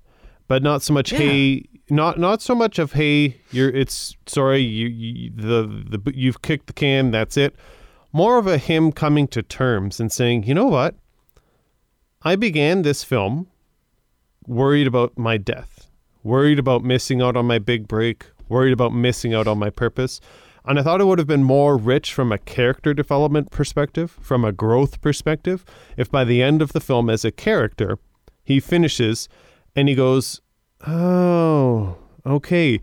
but 0.48 0.62
not 0.62 0.82
so 0.82 0.94
much 0.94 1.10
hey, 1.10 1.64
not 1.90 2.18
not 2.18 2.40
so 2.40 2.54
much 2.54 2.78
of 2.78 2.92
hey, 2.92 3.36
you're 3.50 3.68
it's 3.68 4.16
sorry 4.26 4.60
you, 4.60 4.88
you 4.88 5.30
the 5.34 5.98
the 5.98 6.12
you've 6.14 6.42
kicked 6.42 6.66
the 6.66 6.72
can, 6.72 7.10
that's 7.10 7.36
it. 7.36 7.54
More 8.16 8.38
of 8.38 8.46
a 8.46 8.56
him 8.56 8.92
coming 8.92 9.28
to 9.28 9.42
terms 9.42 10.00
and 10.00 10.10
saying, 10.10 10.44
you 10.44 10.54
know 10.54 10.68
what. 10.68 10.94
I 12.22 12.34
began 12.34 12.80
this 12.80 13.04
film 13.04 13.48
worried 14.46 14.86
about 14.86 15.18
my 15.18 15.36
death, 15.36 15.90
worried 16.22 16.58
about 16.58 16.82
missing 16.82 17.20
out 17.20 17.36
on 17.36 17.44
my 17.44 17.58
big 17.58 17.86
break, 17.86 18.24
worried 18.48 18.72
about 18.72 18.94
missing 18.94 19.34
out 19.34 19.46
on 19.46 19.58
my 19.58 19.68
purpose. 19.68 20.18
And 20.64 20.78
I 20.78 20.82
thought 20.82 21.02
it 21.02 21.04
would 21.04 21.18
have 21.18 21.28
been 21.28 21.44
more 21.44 21.76
rich 21.76 22.14
from 22.14 22.32
a 22.32 22.38
character 22.38 22.94
development 22.94 23.50
perspective, 23.50 24.16
from 24.22 24.46
a 24.46 24.50
growth 24.50 25.02
perspective, 25.02 25.62
if 25.98 26.10
by 26.10 26.24
the 26.24 26.42
end 26.42 26.62
of 26.62 26.72
the 26.72 26.80
film, 26.80 27.10
as 27.10 27.22
a 27.22 27.30
character, 27.30 27.98
he 28.42 28.60
finishes 28.60 29.28
and 29.74 29.90
he 29.90 29.94
goes, 29.94 30.40
Oh, 30.86 31.98
okay. 32.24 32.80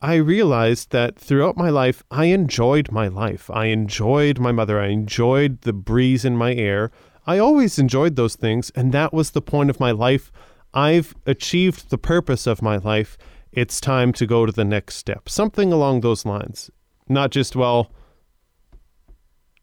I 0.00 0.14
realized 0.14 0.90
that 0.90 1.18
throughout 1.18 1.56
my 1.56 1.70
life, 1.70 2.02
I 2.10 2.26
enjoyed 2.26 2.92
my 2.92 3.08
life. 3.08 3.50
I 3.50 3.66
enjoyed 3.66 4.38
my 4.38 4.52
mother. 4.52 4.80
I 4.80 4.88
enjoyed 4.88 5.62
the 5.62 5.72
breeze 5.72 6.24
in 6.24 6.36
my 6.36 6.54
air. 6.54 6.90
I 7.26 7.38
always 7.38 7.78
enjoyed 7.78 8.16
those 8.16 8.36
things, 8.36 8.70
and 8.76 8.92
that 8.92 9.12
was 9.12 9.32
the 9.32 9.42
point 9.42 9.70
of 9.70 9.80
my 9.80 9.90
life. 9.90 10.30
I've 10.72 11.14
achieved 11.26 11.90
the 11.90 11.98
purpose 11.98 12.46
of 12.46 12.62
my 12.62 12.76
life, 12.76 13.18
it's 13.50 13.80
time 13.80 14.12
to 14.12 14.26
go 14.26 14.46
to 14.46 14.52
the 14.52 14.64
next 14.64 14.96
step. 14.96 15.28
Something 15.28 15.72
along 15.72 16.02
those 16.02 16.24
lines. 16.24 16.70
Not 17.08 17.30
just, 17.30 17.56
well, 17.56 17.90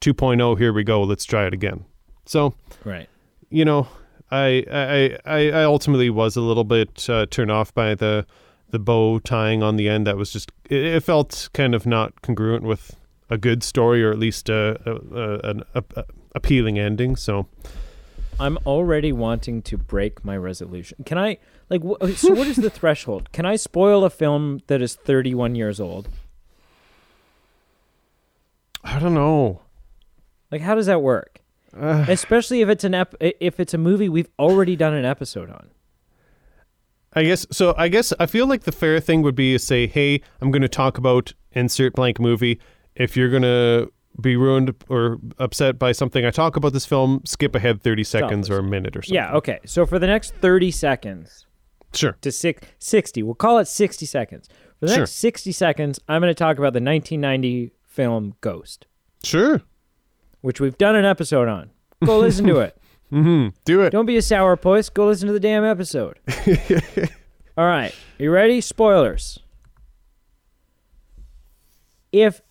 2.0, 0.02 0.58
here 0.58 0.74
we 0.74 0.84
go, 0.84 1.04
let's 1.04 1.26
try 1.26 1.46
it 1.46 1.54
again. 1.54 1.86
So, 2.26 2.56
Right. 2.84 3.08
you 3.50 3.64
know, 3.64 3.88
I 4.32 4.66
I 4.72 5.18
I, 5.26 5.52
I 5.52 5.64
ultimately 5.64 6.10
was 6.10 6.36
a 6.36 6.42
little 6.42 6.64
bit 6.64 7.08
uh, 7.10 7.28
turned 7.28 7.52
off 7.52 7.74
by 7.74 7.94
the 7.94 8.26
the 8.76 8.80
bow 8.80 9.20
tying 9.20 9.64
on 9.64 9.78
the 9.78 9.88
end. 9.88 10.06
That 10.06 10.18
was 10.18 10.32
just 10.34 10.52
it, 10.70 10.84
it 10.84 11.00
felt 11.04 11.48
kind 11.54 11.74
of 11.74 11.86
not 11.86 12.22
congruent 12.22 12.64
with 12.64 12.98
a 13.30 13.38
good 13.38 13.64
story 13.64 14.04
or 14.04 14.12
at 14.12 14.20
least 14.20 14.50
a, 14.50 14.78
a, 14.86 14.92
a, 15.18 15.40
an 15.50 15.64
a, 15.74 15.84
a 15.96 16.04
appealing 16.36 16.78
ending. 16.78 17.16
So 17.16 17.48
I'm 18.38 18.58
already 18.66 19.14
wanting 19.14 19.62
to 19.62 19.78
break 19.78 20.26
my 20.26 20.36
resolution. 20.36 21.06
Can 21.06 21.18
I 21.18 21.38
like 21.70 21.82
wh- 21.84 22.18
so 22.18 22.34
what 22.34 22.48
is 22.48 22.58
the 22.58 22.70
threshold? 22.82 23.32
Can 23.32 23.46
I 23.46 23.56
spoil 23.56 24.04
a 24.04 24.10
film 24.10 24.60
that 24.68 24.82
is 24.82 24.96
31 24.96 25.56
years 25.56 25.80
old? 25.80 26.10
I 28.84 29.00
don't 29.00 29.14
know. 29.14 29.62
Like 30.52 30.62
how 30.62 30.76
does 30.76 30.88
that 30.88 31.02
work? 31.02 31.40
Uh, 31.74 32.06
Especially 32.10 32.60
if 32.60 32.68
it's 32.68 32.84
an 32.84 32.94
ep- 32.94 33.16
if 33.22 33.58
it's 33.62 33.74
a 33.74 33.78
movie 33.78 34.10
we've 34.10 34.30
already 34.38 34.76
done 34.76 34.94
an 34.94 35.06
episode 35.06 35.50
on. 35.50 35.70
I 37.16 37.24
guess 37.24 37.46
so. 37.52 37.74
I 37.78 37.88
guess 37.88 38.14
I 38.20 38.26
feel 38.26 38.48
like 38.48 38.64
the 38.64 38.72
fair 38.72 39.00
thing 39.00 39.22
would 39.22 39.36
be 39.36 39.54
to 39.54 39.60
say, 39.60 39.88
"Hey, 39.88 40.22
I'm 40.42 40.52
going 40.52 40.62
to 40.62 40.68
talk 40.68 40.98
about 40.98 41.34
insert 41.54 41.94
blank 41.94 42.20
movie. 42.20 42.60
If 42.96 43.16
you're 43.16 43.30
going 43.30 43.44
to 43.44 43.92
be 44.22 44.36
ruined 44.36 44.74
or 44.90 45.18
upset 45.40 45.78
by 45.80 45.92
something 45.92 46.26
I 46.26 46.32
talk 46.32 46.56
about 46.56 46.74
this 46.74 46.86
film, 46.86 47.22
skip 47.26 47.54
ahead 47.56 47.82
30 47.84 48.04
seconds 48.04 48.50
or 48.50 48.60
a 48.60 48.64
minute 48.64 48.96
or 48.96 49.02
something." 49.02 49.16
Yeah, 49.16 49.34
okay. 49.36 49.60
So 49.66 49.86
for 49.86 49.98
the 50.00 50.08
next 50.08 50.34
30 50.36 50.72
seconds 50.72 51.46
sure. 51.94 52.18
to 52.22 52.32
six, 52.32 52.68
60, 52.80 53.24
we'll 53.24 53.36
call 53.36 53.60
it 53.60 53.68
60 53.68 54.06
seconds. 54.06 54.48
For 54.80 54.88
the 54.88 54.92
Sure. 54.92 55.00
next 55.04 55.14
60 55.14 55.52
seconds, 55.54 56.00
I'm 56.10 56.22
going 56.22 56.30
to 56.30 56.34
talk 56.38 56.58
about 56.58 56.74
the 56.74 56.82
1990 56.82 57.72
film 57.84 58.36
Ghost, 58.42 58.88
Sure. 59.24 59.62
which 60.42 60.60
we've 60.60 60.78
done 60.78 60.96
an 60.98 61.06
episode 61.06 61.48
on. 61.48 61.70
Go 62.06 62.20
listen 62.20 62.46
to 62.48 62.60
it. 62.60 62.78
Mm-hmm. 63.12 63.50
Do 63.66 63.82
it. 63.82 63.92
Don't 63.92 64.06
be 64.06 64.18
a 64.18 64.22
sourpuss. 64.22 64.94
Go 64.94 65.08
listen 65.08 65.28
to 65.28 65.34
the 65.34 65.40
damn 65.40 65.64
episode. 65.64 66.20
All 67.58 67.66
right. 67.66 67.94
You 68.18 68.32
ready? 68.32 68.60
Spoilers. 68.62 69.40
If 72.12 72.42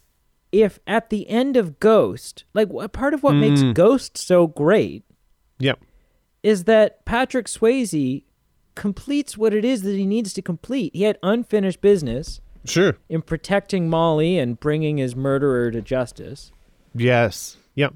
if 0.52 0.78
at 0.86 1.10
the 1.10 1.28
end 1.28 1.56
of 1.56 1.80
Ghost, 1.80 2.44
like 2.54 2.68
what 2.68 2.92
part 2.92 3.12
of 3.14 3.22
what 3.24 3.32
makes 3.32 3.60
Mm. 3.60 3.74
Ghost 3.74 4.16
so 4.16 4.46
great 4.46 5.02
Yep. 5.58 5.80
is 6.44 6.64
that 6.64 7.04
Patrick 7.04 7.46
Swayze 7.46 8.22
completes 8.76 9.36
what 9.36 9.52
it 9.52 9.64
is 9.64 9.82
that 9.82 9.96
he 9.96 10.06
needs 10.06 10.32
to 10.34 10.42
complete. 10.42 10.94
He 10.94 11.02
had 11.02 11.18
unfinished 11.24 11.80
business 11.80 12.40
Sure. 12.64 12.96
in 13.08 13.22
protecting 13.22 13.88
Molly 13.90 14.38
and 14.38 14.58
bringing 14.60 14.98
his 14.98 15.16
murderer 15.16 15.70
to 15.72 15.82
justice. 15.82 16.52
Yes. 16.94 17.56
Yep. 17.74 17.94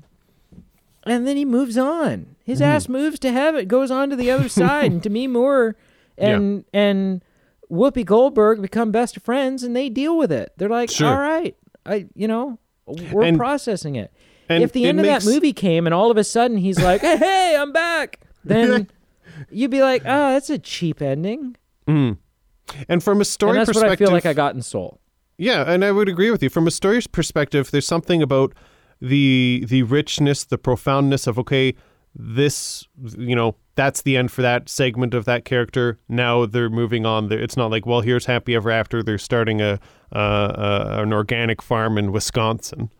And 1.11 1.27
then 1.27 1.37
he 1.37 1.45
moves 1.45 1.77
on. 1.79 2.37
His 2.45 2.61
Mm-hmm. 2.61 2.69
ass 2.71 2.89
moves 2.89 3.19
to 3.21 3.33
heaven, 3.33 3.67
goes 3.69 3.91
on 3.91 4.11
to 4.11 4.17
the 4.17 4.31
other 4.31 4.49
side, 4.61 4.91
and 4.93 5.03
Demi 5.03 5.27
Moore 5.27 5.77
and 6.17 6.65
and 6.73 7.23
Whoopi 7.71 8.05
Goldberg 8.05 8.63
become 8.63 8.91
best 8.91 9.21
friends, 9.21 9.63
and 9.63 9.77
they 9.77 9.89
deal 9.89 10.17
with 10.17 10.33
it. 10.33 10.53
They're 10.57 10.69
like, 10.71 10.91
Sure. 10.91 11.09
all 11.09 11.19
right, 11.19 11.55
I, 11.85 12.07
you 12.15 12.27
know, 12.27 12.59
we're 12.87 13.23
And- 13.25 13.37
processing 13.37 13.97
it. 13.97 14.13
if 14.49 14.73
the 14.73 14.85
it 14.85 14.89
end 14.89 15.03
makes- 15.03 15.19
of 15.19 15.25
that 15.25 15.35
movie 15.35 15.53
came 15.53 15.87
and 15.87 15.93
all 15.95 16.11
of 16.11 16.17
a 16.17 16.25
sudden 16.25 16.57
he's 16.57 16.81
like, 16.81 17.03
hey, 17.03 17.19
hey 17.19 17.57
I'm 17.59 17.71
back, 17.73 18.21
then 18.45 18.89
you'd 19.51 19.71
be 19.71 19.83
like, 19.83 20.01
oh, 20.07 20.33
that's 20.33 20.49
a 20.49 20.59
cheap 20.59 21.03
ending. 21.03 21.57
And 21.87 23.03
from 23.03 23.21
a 23.21 23.25
story 23.25 23.51
and 23.51 23.59
that's 23.61 23.69
perspective, 23.69 23.89
what 23.89 23.93
I 23.93 23.97
feel 23.97 24.13
like 24.13 24.27
I 24.27 24.33
got 24.35 24.55
in 24.55 24.63
Soul. 24.63 25.01
Yeah, 25.37 25.65
and 25.71 25.85
I 25.85 25.93
would 25.93 26.09
agree 26.09 26.31
with 26.31 26.43
you. 26.43 26.49
From 26.51 26.67
a 26.67 26.71
story's 26.71 27.07
perspective, 27.07 27.71
there's 27.71 27.87
something 27.87 28.23
about 28.23 28.53
the 29.01 29.65
the 29.67 29.83
richness, 29.85 30.45
the 30.45 30.59
profoundness 30.59 31.27
of 31.27 31.39
okay, 31.39 31.75
this 32.15 32.87
you 33.17 33.37
know 33.37 33.57
that's 33.75 34.03
the 34.03 34.17
end 34.17 34.33
for 34.33 34.43
that 34.43 34.69
segment 34.69 35.15
of 35.15 35.25
that 35.27 35.45
character. 35.45 35.99
Now 36.09 36.47
they're 36.47 36.71
moving 36.71 37.07
on. 37.07 37.31
It's 37.33 37.57
not 37.57 37.71
like 37.71 37.87
well, 37.87 38.01
here's 38.01 38.27
happy 38.27 38.55
ever 38.55 38.71
after. 38.71 39.03
They're 39.03 39.19
starting 39.19 39.61
a, 39.61 39.79
uh, 40.13 40.19
uh, 40.19 40.97
an 41.03 41.13
organic 41.13 41.63
farm 41.63 41.97
in 41.99 42.11
Wisconsin, 42.13 42.91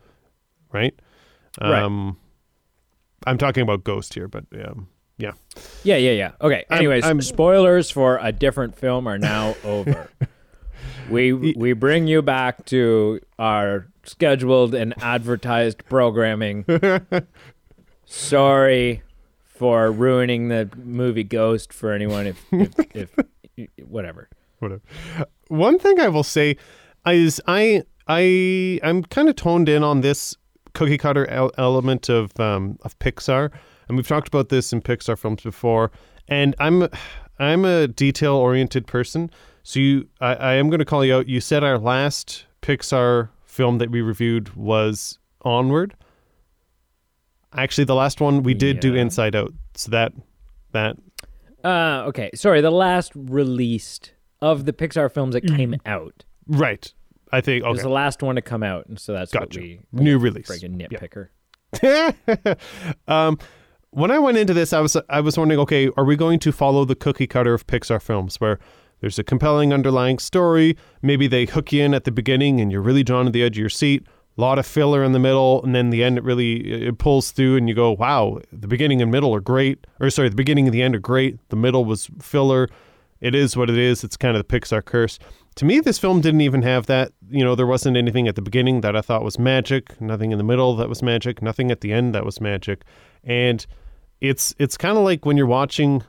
right? 0.71 0.93
Right. 1.61 1.83
Um, 1.83 2.17
I'm 3.27 3.37
talking 3.37 3.63
about 3.63 3.83
Ghost 3.83 4.13
here, 4.13 4.29
but 4.29 4.45
um, 4.63 4.87
yeah. 5.17 5.33
Yeah, 5.83 5.97
yeah, 5.97 6.11
yeah. 6.11 6.31
Okay. 6.41 6.63
I'm- 6.69 6.77
Anyways, 6.77 7.03
I'm- 7.03 7.19
spoilers 7.21 7.91
for 7.91 8.17
a 8.21 8.31
different 8.31 8.77
film 8.77 9.07
are 9.07 9.17
now 9.17 9.55
over. 9.65 10.09
we 11.09 11.33
we 11.33 11.73
bring 11.73 12.07
you 12.07 12.21
back 12.21 12.65
to 12.65 13.19
our 13.37 13.87
scheduled 14.03 14.73
and 14.73 14.93
advertised 15.01 15.85
programming. 15.85 16.65
Sorry 18.05 19.03
for 19.45 19.91
ruining 19.91 20.47
the 20.49 20.69
movie 20.77 21.23
Ghost 21.23 21.73
for 21.73 21.91
anyone 21.91 22.27
if 22.27 22.45
if, 22.51 23.09
if 23.57 23.69
whatever. 23.87 24.29
whatever. 24.59 24.81
One 25.47 25.79
thing 25.79 25.99
I 25.99 26.07
will 26.07 26.23
say 26.23 26.57
is 27.05 27.41
I 27.47 27.83
I 28.07 28.79
I'm 28.83 29.03
kind 29.03 29.29
of 29.29 29.35
toned 29.35 29.69
in 29.69 29.83
on 29.83 30.01
this 30.01 30.35
cookie 30.73 30.97
cutter 30.97 31.27
el- 31.27 31.51
element 31.57 32.09
of 32.09 32.37
um, 32.39 32.79
of 32.83 32.97
Pixar, 32.99 33.51
and 33.87 33.97
we've 33.97 34.07
talked 34.07 34.27
about 34.27 34.49
this 34.49 34.71
in 34.73 34.81
Pixar 34.81 35.17
films 35.17 35.41
before. 35.41 35.91
And 36.27 36.55
I'm 36.59 36.87
I'm 37.39 37.65
a 37.65 37.87
detail 37.87 38.35
oriented 38.35 38.87
person, 38.87 39.31
so 39.63 39.79
you 39.79 40.07
I, 40.21 40.35
I 40.35 40.53
am 40.55 40.69
going 40.69 40.79
to 40.79 40.85
call 40.85 41.03
you 41.05 41.15
out. 41.15 41.27
You 41.27 41.41
said 41.41 41.63
our 41.63 41.77
last 41.77 42.45
Pixar 42.61 43.29
film 43.43 43.77
that 43.79 43.89
we 43.91 44.01
reviewed 44.01 44.55
was 44.55 45.19
Onward. 45.43 45.95
Actually, 47.53 47.85
the 47.85 47.95
last 47.95 48.21
one 48.21 48.43
we 48.43 48.53
did 48.53 48.79
do 48.79 48.93
Inside 48.95 49.35
Out. 49.35 49.53
So 49.75 49.91
that 49.91 50.13
that 50.71 50.97
Uh 51.63 52.03
okay. 52.07 52.29
Sorry, 52.35 52.61
the 52.61 52.71
last 52.71 53.11
released 53.15 54.13
of 54.41 54.65
the 54.65 54.73
Pixar 54.73 55.11
films 55.11 55.33
that 55.33 55.41
came 55.45 55.75
out. 55.85 56.23
right. 56.47 56.93
I 57.31 57.41
think 57.41 57.63
It 57.63 57.69
was 57.69 57.81
the 57.83 57.89
last 57.89 58.23
one 58.23 58.35
to 58.37 58.41
come 58.41 58.63
out, 58.63 58.87
and 58.87 58.99
so 58.99 59.13
that's 59.13 59.31
what 59.33 59.49
Gotcha. 59.51 59.59
we 59.59 59.79
New 59.91 60.17
release. 60.17 60.47
friggin' 60.49 60.81
Yeah. 60.81 60.87
nitpicker. 60.87 62.57
um, 63.07 63.37
when 63.91 64.09
I 64.11 64.17
went 64.19 64.37
into 64.37 64.53
this, 64.53 64.73
I 64.73 64.79
was 64.79 64.97
I 65.09 65.21
was 65.21 65.37
wondering, 65.37 65.59
okay, 65.61 65.89
are 65.97 66.05
we 66.05 66.15
going 66.15 66.39
to 66.39 66.51
follow 66.51 66.85
the 66.85 66.95
cookie 66.95 67.27
cutter 67.27 67.53
of 67.53 67.67
Pixar 67.67 68.01
films, 68.01 68.39
where 68.41 68.59
there's 69.01 69.19
a 69.19 69.23
compelling 69.23 69.73
underlying 69.73 70.19
story, 70.19 70.77
maybe 71.01 71.27
they 71.27 71.45
hook 71.45 71.71
you 71.71 71.83
in 71.83 71.93
at 71.93 72.03
the 72.03 72.11
beginning 72.11 72.59
and 72.59 72.71
you're 72.71 72.81
really 72.81 73.03
drawn 73.03 73.25
to 73.25 73.31
the 73.31 73.43
edge 73.43 73.57
of 73.57 73.61
your 73.61 73.69
seat, 73.69 74.05
a 74.37 74.41
lot 74.41 74.59
of 74.59 74.65
filler 74.65 75.03
in 75.03 75.11
the 75.11 75.19
middle, 75.19 75.63
and 75.63 75.75
then 75.75 75.89
the 75.89 76.03
end 76.03 76.17
it 76.17 76.23
really 76.23 76.87
it 76.87 76.97
pulls 76.97 77.31
through, 77.31 77.57
and 77.57 77.67
you 77.67 77.75
go, 77.75 77.91
wow, 77.91 78.39
the 78.51 78.67
beginning 78.67 79.01
and 79.01 79.11
middle 79.11 79.35
are 79.35 79.41
great, 79.41 79.85
or 79.99 80.09
sorry, 80.09 80.29
the 80.29 80.35
beginning 80.35 80.65
and 80.65 80.73
the 80.73 80.81
end 80.81 80.95
are 80.95 80.99
great, 80.99 81.37
the 81.49 81.55
middle 81.55 81.83
was 81.83 82.09
filler. 82.21 82.67
It 83.21 83.35
is 83.35 83.57
what 83.57 83.69
it 83.69 83.77
is. 83.77 84.05
It's 84.05 84.15
kind 84.15 84.37
of 84.37 84.47
the 84.47 84.59
Pixar 84.59 84.83
curse. 84.85 85.19
To 85.55 85.65
me, 85.65 85.81
this 85.81 85.99
film 85.99 86.21
didn't 86.21 86.39
even 86.39 86.61
have 86.61 86.85
that. 86.85 87.11
You 87.29 87.43
know, 87.43 87.53
there 87.53 87.67
wasn't 87.67 87.97
anything 87.97 88.29
at 88.29 88.35
the 88.35 88.41
beginning 88.41 88.79
that 88.79 88.95
I 88.95 89.01
thought 89.01 89.25
was 89.25 89.37
magic, 89.37 89.99
nothing 89.99 90.31
in 90.31 90.37
the 90.37 90.43
middle 90.43 90.73
that 90.77 90.87
was 90.87 91.03
magic, 91.03 91.41
nothing 91.41 91.69
at 91.69 91.81
the 91.81 91.91
end 91.91 92.15
that 92.15 92.23
was 92.23 92.39
magic. 92.39 92.85
And 93.25 93.65
it's 94.21 94.55
it's 94.57 94.77
kind 94.77 94.97
of 94.97 95.03
like 95.03 95.25
when 95.25 95.35
you're 95.35 95.45
watching 95.45 96.03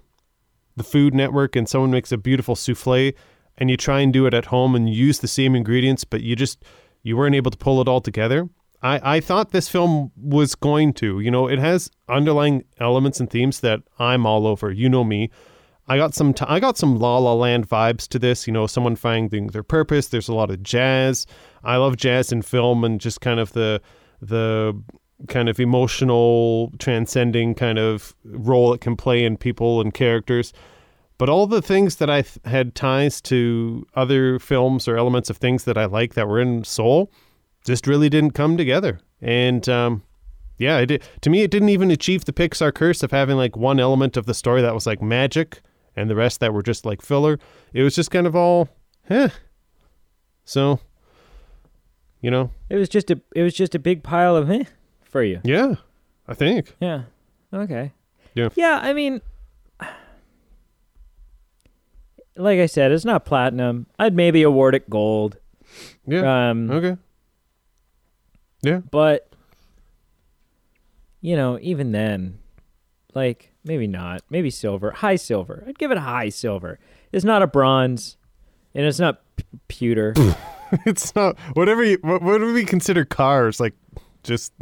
the 0.80 0.84
Food 0.84 1.12
Network 1.14 1.56
and 1.56 1.68
someone 1.68 1.90
makes 1.90 2.10
a 2.10 2.16
beautiful 2.16 2.56
souffle 2.56 3.12
and 3.58 3.68
you 3.68 3.76
try 3.76 4.00
and 4.00 4.14
do 4.14 4.24
it 4.24 4.32
at 4.32 4.46
home 4.46 4.74
and 4.74 4.88
use 4.88 5.18
the 5.18 5.28
same 5.28 5.54
ingredients, 5.54 6.04
but 6.04 6.22
you 6.22 6.34
just 6.34 6.64
you 7.02 7.18
weren't 7.18 7.34
able 7.34 7.50
to 7.50 7.58
pull 7.58 7.82
it 7.82 7.88
all 7.88 8.00
together. 8.00 8.48
I, 8.82 9.16
I 9.16 9.20
thought 9.20 9.50
this 9.50 9.68
film 9.68 10.10
was 10.16 10.54
going 10.54 10.94
to. 10.94 11.20
You 11.20 11.30
know, 11.30 11.48
it 11.48 11.58
has 11.58 11.90
underlying 12.08 12.64
elements 12.78 13.20
and 13.20 13.28
themes 13.28 13.60
that 13.60 13.82
I'm 13.98 14.24
all 14.24 14.46
over. 14.46 14.72
You 14.72 14.88
know 14.88 15.04
me. 15.04 15.28
I 15.86 15.98
got 15.98 16.14
some 16.14 16.32
t- 16.32 16.46
I 16.48 16.60
got 16.60 16.78
some 16.78 16.98
La 16.98 17.18
La 17.18 17.34
Land 17.34 17.68
vibes 17.68 18.08
to 18.08 18.18
this. 18.18 18.46
You 18.46 18.54
know, 18.54 18.66
someone 18.66 18.96
finding 18.96 19.48
their 19.48 19.62
purpose. 19.62 20.08
There's 20.08 20.28
a 20.28 20.34
lot 20.34 20.50
of 20.50 20.62
jazz. 20.62 21.26
I 21.62 21.76
love 21.76 21.98
jazz 21.98 22.32
in 22.32 22.40
film 22.40 22.84
and 22.84 22.98
just 22.98 23.20
kind 23.20 23.38
of 23.38 23.52
the 23.52 23.82
the 24.22 24.80
kind 25.28 25.48
of 25.48 25.60
emotional, 25.60 26.72
transcending 26.78 27.54
kind 27.54 27.78
of 27.78 28.14
role 28.24 28.72
it 28.72 28.80
can 28.80 28.96
play 28.96 29.24
in 29.24 29.36
people 29.36 29.80
and 29.80 29.92
characters. 29.92 30.52
But 31.18 31.28
all 31.28 31.46
the 31.46 31.60
things 31.60 31.96
that 31.96 32.08
I 32.08 32.22
th- 32.22 32.38
had 32.46 32.74
ties 32.74 33.20
to 33.22 33.86
other 33.94 34.38
films 34.38 34.88
or 34.88 34.96
elements 34.96 35.28
of 35.28 35.36
things 35.36 35.64
that 35.64 35.76
I 35.76 35.84
like 35.84 36.14
that 36.14 36.26
were 36.26 36.40
in 36.40 36.64
Soul 36.64 37.12
just 37.64 37.86
really 37.86 38.08
didn't 38.08 38.30
come 38.30 38.56
together. 38.56 39.00
And 39.20 39.68
um, 39.68 40.02
yeah, 40.56 40.78
it 40.78 41.02
to 41.20 41.30
me, 41.30 41.42
it 41.42 41.50
didn't 41.50 41.68
even 41.68 41.90
achieve 41.90 42.24
the 42.24 42.32
Pixar 42.32 42.72
curse 42.72 43.02
of 43.02 43.10
having 43.10 43.36
like 43.36 43.56
one 43.56 43.78
element 43.78 44.16
of 44.16 44.26
the 44.26 44.34
story 44.34 44.62
that 44.62 44.74
was 44.74 44.86
like 44.86 45.02
magic 45.02 45.60
and 45.94 46.08
the 46.08 46.16
rest 46.16 46.40
that 46.40 46.54
were 46.54 46.62
just 46.62 46.86
like 46.86 47.02
filler. 47.02 47.38
It 47.74 47.82
was 47.82 47.94
just 47.94 48.10
kind 48.10 48.26
of 48.26 48.34
all, 48.34 48.70
eh. 49.10 49.28
So, 50.44 50.80
you 52.22 52.30
know, 52.30 52.50
It 52.70 52.76
was 52.76 52.88
just 52.88 53.10
a 53.10 53.20
it 53.36 53.42
was 53.42 53.54
just 53.54 53.74
a 53.74 53.78
big 53.78 54.02
pile 54.02 54.36
of 54.36 54.50
eh 54.50 54.64
for 55.10 55.22
you. 55.22 55.40
yeah, 55.44 55.74
I 56.26 56.34
think. 56.34 56.74
Yeah. 56.80 57.02
Okay. 57.52 57.92
Yeah. 58.34 58.48
Yeah, 58.54 58.78
I 58.82 58.92
mean 58.92 59.20
like 62.36 62.58
I 62.58 62.66
said, 62.66 62.92
it's 62.92 63.04
not 63.04 63.24
platinum. 63.24 63.86
I'd 63.98 64.14
maybe 64.14 64.42
award 64.42 64.74
it 64.74 64.88
gold. 64.88 65.38
Yeah. 66.06 66.50
Um, 66.50 66.70
okay. 66.70 66.96
Yeah. 68.62 68.80
but 68.90 69.32
you 71.22 71.34
know, 71.36 71.58
even 71.62 71.92
then, 71.92 72.38
like 73.14 73.52
maybe 73.64 73.86
not, 73.86 74.22
maybe 74.30 74.50
silver, 74.50 74.90
high 74.90 75.16
silver. 75.16 75.64
I'd 75.66 75.78
give 75.78 75.90
it 75.90 75.96
a 75.96 76.02
high 76.02 76.28
silver. 76.28 76.78
It's 77.12 77.24
not 77.24 77.42
a 77.42 77.46
bronze, 77.46 78.16
and 78.74 78.86
it's 78.86 78.98
not 79.00 79.22
p- 79.36 79.44
pewter. 79.68 80.14
it's 80.86 81.14
not 81.14 81.38
whatever 81.54 81.82
you 81.84 81.98
what, 82.02 82.22
what 82.22 82.38
do 82.38 82.52
we 82.52 82.64
consider 82.64 83.04
cars 83.04 83.60
like 83.60 83.74
just 84.22 84.52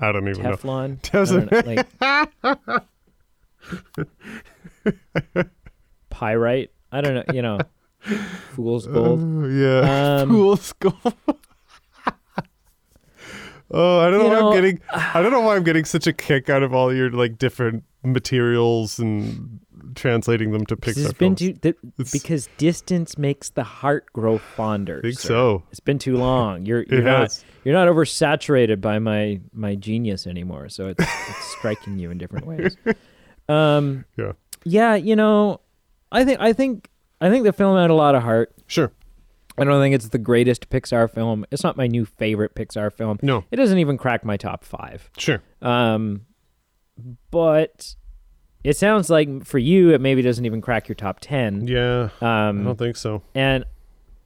I 0.00 0.12
don't 0.12 0.28
even 0.28 0.42
know. 0.42 0.52
Teflon. 0.52 0.98
I 1.04 1.10
Doesn't- 1.12 1.50
don't 1.50 1.66
know, 1.66 2.84
like 5.34 5.48
pyrite. 6.10 6.70
I 6.92 7.00
don't 7.00 7.14
know. 7.14 7.24
You 7.34 7.42
know, 7.42 7.58
fool's 8.52 8.86
gold. 8.86 9.20
Oh, 9.22 9.46
yeah. 9.48 10.20
Um, 10.22 10.28
Fool's 10.30 10.72
gold. 10.74 10.94
oh, 13.70 13.98
I 14.00 14.10
don't 14.10 14.20
know, 14.20 14.28
why 14.28 14.34
know, 14.40 14.48
I'm 14.48 14.54
getting 14.54 14.80
I 14.92 15.20
don't 15.22 15.32
know 15.32 15.40
why 15.40 15.56
I'm 15.56 15.64
getting 15.64 15.84
such 15.84 16.06
a 16.06 16.12
kick 16.12 16.48
out 16.48 16.62
of 16.62 16.72
all 16.72 16.94
your 16.94 17.10
like 17.10 17.36
different 17.38 17.84
materials 18.02 18.98
and 18.98 19.60
translating 19.98 20.52
them 20.52 20.64
to 20.66 20.76
Pixar 20.76 20.96
has 21.02 21.12
been 21.12 21.36
films. 21.36 21.38
too 21.40 21.52
th- 21.54 21.76
It's- 21.98 22.12
because 22.12 22.48
distance 22.56 23.18
makes 23.18 23.50
the 23.50 23.64
heart 23.64 24.06
grow 24.12 24.38
fonder. 24.38 24.98
I 24.98 25.02
think 25.08 25.18
sir. 25.18 25.28
so. 25.28 25.62
It's 25.70 25.80
been 25.80 25.98
too 25.98 26.16
long. 26.16 26.64
You're 26.64 26.82
you're 26.90 27.02
not 27.02 27.20
has. 27.22 27.44
you're 27.64 27.74
not 27.74 27.88
oversaturated 27.88 28.80
by 28.80 28.98
my 28.98 29.40
my 29.52 29.74
genius 29.74 30.26
anymore. 30.26 30.68
So 30.70 30.88
it's 30.88 31.02
it's 31.04 31.44
striking 31.58 31.98
you 31.98 32.10
in 32.10 32.18
different 32.18 32.46
ways. 32.46 32.76
Um, 33.48 34.04
Yeah. 34.16 34.32
yeah, 34.64 34.94
you 34.94 35.16
know, 35.16 35.60
I 36.12 36.24
think 36.24 36.40
I 36.40 36.52
think 36.52 36.88
I 37.20 37.28
think 37.30 37.44
the 37.44 37.52
film 37.52 37.76
had 37.76 37.90
a 37.90 37.94
lot 37.94 38.14
of 38.14 38.22
heart. 38.22 38.54
Sure. 38.66 38.92
I 39.60 39.64
don't 39.64 39.80
think 39.82 39.92
it's 39.94 40.10
the 40.10 40.18
greatest 40.18 40.70
Pixar 40.70 41.10
film. 41.12 41.44
It's 41.50 41.64
not 41.64 41.76
my 41.76 41.88
new 41.88 42.04
favorite 42.04 42.54
Pixar 42.54 42.92
film. 42.92 43.18
No. 43.22 43.42
It 43.50 43.56
doesn't 43.56 43.78
even 43.78 43.98
crack 43.98 44.24
my 44.24 44.36
top 44.36 44.62
five. 44.62 45.10
Sure. 45.18 45.42
Um, 45.60 46.20
but 47.32 47.96
it 48.64 48.76
sounds 48.76 49.08
like 49.10 49.44
for 49.44 49.58
you, 49.58 49.90
it 49.90 50.00
maybe 50.00 50.22
doesn't 50.22 50.44
even 50.44 50.60
crack 50.60 50.88
your 50.88 50.94
top 50.96 51.18
ten. 51.20 51.66
Yeah. 51.66 52.08
I 52.20 52.48
Um, 52.48 52.64
don't 52.64 52.78
think 52.78 52.96
so. 52.96 53.22
and 53.34 53.64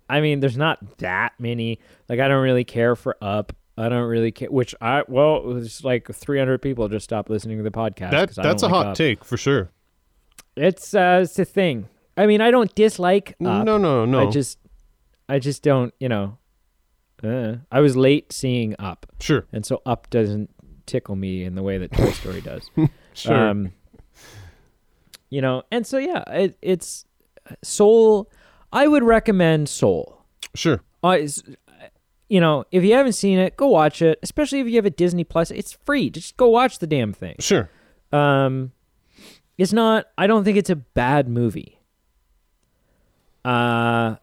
I 0.08 0.20
mean, 0.20 0.40
there's 0.40 0.58
not 0.58 0.98
that 0.98 1.32
many. 1.38 1.78
Like, 2.08 2.20
I 2.20 2.28
don't 2.28 2.42
really 2.42 2.64
care 2.64 2.94
for 2.96 3.16
Up. 3.22 3.54
I 3.78 3.88
don't 3.88 4.04
really 4.08 4.30
care. 4.32 4.50
Which 4.50 4.74
I 4.80 5.04
well, 5.08 5.56
it's 5.56 5.82
like 5.82 6.12
300 6.12 6.58
people 6.60 6.86
just 6.88 7.04
stopped 7.04 7.30
listening 7.30 7.56
to 7.56 7.62
the 7.62 7.70
podcast. 7.70 8.10
That 8.10 8.38
I 8.38 8.42
that's 8.42 8.62
a 8.62 8.66
like 8.66 8.74
hot 8.74 8.86
Up. 8.88 8.96
take 8.96 9.24
for 9.24 9.36
sure. 9.38 9.70
It's 10.56 10.92
uh, 10.94 11.20
it's 11.22 11.38
a 11.38 11.44
thing. 11.46 11.88
I 12.16 12.26
mean, 12.26 12.42
I 12.42 12.50
don't 12.50 12.74
dislike 12.74 13.30
Up. 13.42 13.64
No, 13.64 13.78
no, 13.78 14.04
no. 14.04 14.28
I 14.28 14.30
just, 14.30 14.58
I 15.30 15.38
just 15.38 15.62
don't. 15.62 15.94
You 15.98 16.10
know, 16.10 16.38
uh, 17.24 17.54
I 17.70 17.80
was 17.80 17.96
late 17.96 18.32
seeing 18.34 18.74
Up, 18.78 19.06
sure. 19.18 19.46
and 19.50 19.64
so 19.64 19.80
Up 19.86 20.10
doesn't 20.10 20.50
tickle 20.84 21.16
me 21.16 21.42
in 21.44 21.54
the 21.54 21.62
way 21.62 21.78
that 21.78 21.92
Toy 21.92 22.10
Story 22.10 22.40
does. 22.42 22.70
Sure. 23.14 23.34
Um, 23.50 23.72
you 25.32 25.40
know, 25.40 25.62
and 25.72 25.86
so 25.86 25.96
yeah, 25.96 26.22
it, 26.28 26.58
it's 26.60 27.06
Soul. 27.64 28.30
I 28.72 28.86
would 28.86 29.02
recommend 29.02 29.68
Soul. 29.70 30.24
sure. 30.54 30.82
Uh, 31.02 31.16
you 32.28 32.40
know, 32.40 32.64
if 32.70 32.84
you 32.84 32.92
haven't 32.94 33.14
seen 33.14 33.38
it, 33.38 33.56
go 33.56 33.66
watch 33.68 34.00
it. 34.02 34.18
Especially 34.22 34.60
if 34.60 34.66
you 34.68 34.76
have 34.76 34.86
a 34.86 34.90
Disney 34.90 35.24
Plus, 35.24 35.50
it's 35.50 35.72
free. 35.84 36.10
Just 36.10 36.36
go 36.36 36.48
watch 36.48 36.78
the 36.78 36.86
damn 36.86 37.12
thing. 37.12 37.36
Sure. 37.40 37.68
Um, 38.12 38.72
it's 39.58 39.72
not. 39.72 40.06
I 40.18 40.26
don't 40.26 40.44
think 40.44 40.56
it's 40.58 40.70
a 40.70 40.76
bad 40.76 41.28
movie. 41.28 41.78
Uh, 43.44 44.16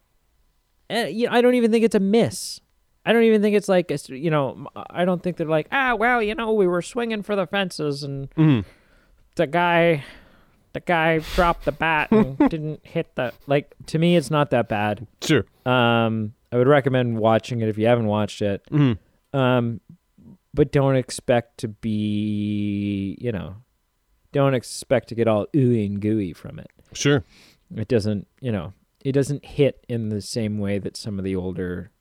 and, 0.89 1.11
you 1.13 1.27
know, 1.27 1.33
I 1.33 1.41
don't 1.41 1.55
even 1.55 1.71
think 1.71 1.83
it's 1.85 1.95
a 1.95 1.99
miss. 1.99 2.61
I 3.05 3.13
don't 3.13 3.23
even 3.23 3.41
think 3.41 3.55
it's 3.55 3.67
like 3.69 3.89
a 3.91 3.97
you 4.09 4.29
know. 4.29 4.67
I 4.75 5.05
don't 5.05 5.21
think 5.23 5.37
they're 5.37 5.47
like 5.47 5.67
ah 5.71 5.95
well 5.95 6.21
you 6.21 6.35
know 6.35 6.53
we 6.53 6.67
were 6.67 6.81
swinging 6.81 7.23
for 7.23 7.35
the 7.35 7.47
fences 7.47 8.03
and 8.03 8.29
Mhm. 8.35 8.65
the 9.35 9.47
guy, 9.47 10.03
the 10.73 10.79
guy 10.79 11.19
dropped 11.35 11.65
the 11.65 11.71
bat 11.71 12.11
and 12.11 12.37
didn't 12.49 12.85
hit 12.85 13.15
the 13.15 13.33
like. 13.47 13.73
To 13.87 13.99
me, 13.99 14.15
it's 14.15 14.29
not 14.31 14.51
that 14.51 14.69
bad. 14.69 15.07
Sure. 15.21 15.45
Um, 15.65 16.33
I 16.51 16.57
would 16.57 16.67
recommend 16.67 17.17
watching 17.17 17.61
it 17.61 17.69
if 17.69 17.77
you 17.77 17.85
haven't 17.87 18.07
watched 18.07 18.41
it. 18.41 18.63
Mhm. 18.71 18.97
Um, 19.33 19.81
but 20.53 20.71
don't 20.71 20.95
expect 20.95 21.59
to 21.59 21.67
be, 21.67 23.17
you 23.21 23.31
know, 23.31 23.55
don't 24.31 24.53
expect 24.53 25.09
to 25.09 25.15
get 25.15 25.27
all 25.27 25.45
ooey 25.55 25.85
and 25.85 26.01
gooey 26.01 26.33
from 26.33 26.59
it. 26.59 26.71
Sure. 26.93 27.23
It 27.75 27.87
doesn't, 27.87 28.27
you 28.41 28.51
know, 28.51 28.73
it 29.05 29.11
doesn't 29.11 29.45
hit 29.45 29.85
in 29.87 30.09
the 30.09 30.21
same 30.21 30.57
way 30.59 30.79
that 30.79 30.97
some 30.97 31.19
of 31.19 31.25
the 31.25 31.35
older 31.35 31.91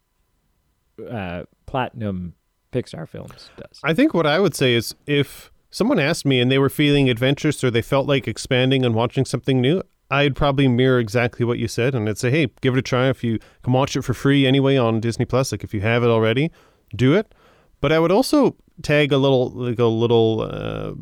uh, 1.11 1.45
platinum 1.67 2.35
Pixar 2.73 3.09
films 3.09 3.51
does. 3.57 3.81
I 3.85 3.95
think 3.95 4.15
what 4.15 4.27
I 4.27 4.39
would 4.41 4.55
say 4.55 4.75
is 4.75 4.95
if 5.07 5.51
someone 5.71 5.99
asked 5.99 6.25
me 6.25 6.41
and 6.41 6.51
they 6.51 6.59
were 6.59 6.69
feeling 6.69 7.09
adventurous 7.11 7.63
or 7.63 7.71
they 7.71 7.83
felt 7.83 8.07
like 8.07 8.27
expanding 8.27 8.85
and 8.85 8.95
watching 8.95 9.25
something 9.25 9.61
new, 9.61 9.83
I'd 10.11 10.35
probably 10.35 10.69
mirror 10.69 10.99
exactly 10.99 11.45
what 11.45 11.59
you 11.59 11.69
said 11.69 11.95
and 11.95 12.09
I'd 12.09 12.19
say, 12.19 12.31
hey, 12.31 12.49
give 12.61 12.75
it 12.75 12.79
a 12.79 12.83
try. 12.83 13.09
If 13.09 13.23
you 13.23 13.39
can 13.63 13.73
watch 13.73 13.97
it 13.97 14.03
for 14.03 14.15
free 14.15 14.47
anyway 14.47 14.77
on 14.77 15.01
Disney 15.01 15.25
Plus, 15.25 15.53
like 15.53 15.65
if 15.65 15.75
you 15.75 15.81
have 15.81 16.03
it 16.03 16.09
already, 16.09 16.51
do 16.95 17.15
it. 17.15 17.35
But 17.81 17.93
I 17.93 17.99
would 17.99 18.11
also 18.11 18.57
tag 18.83 19.13
a 19.13 19.19
little, 19.19 19.51
like 19.51 19.79
a 19.79 19.85
little 19.85 20.43
uh, 20.43 20.95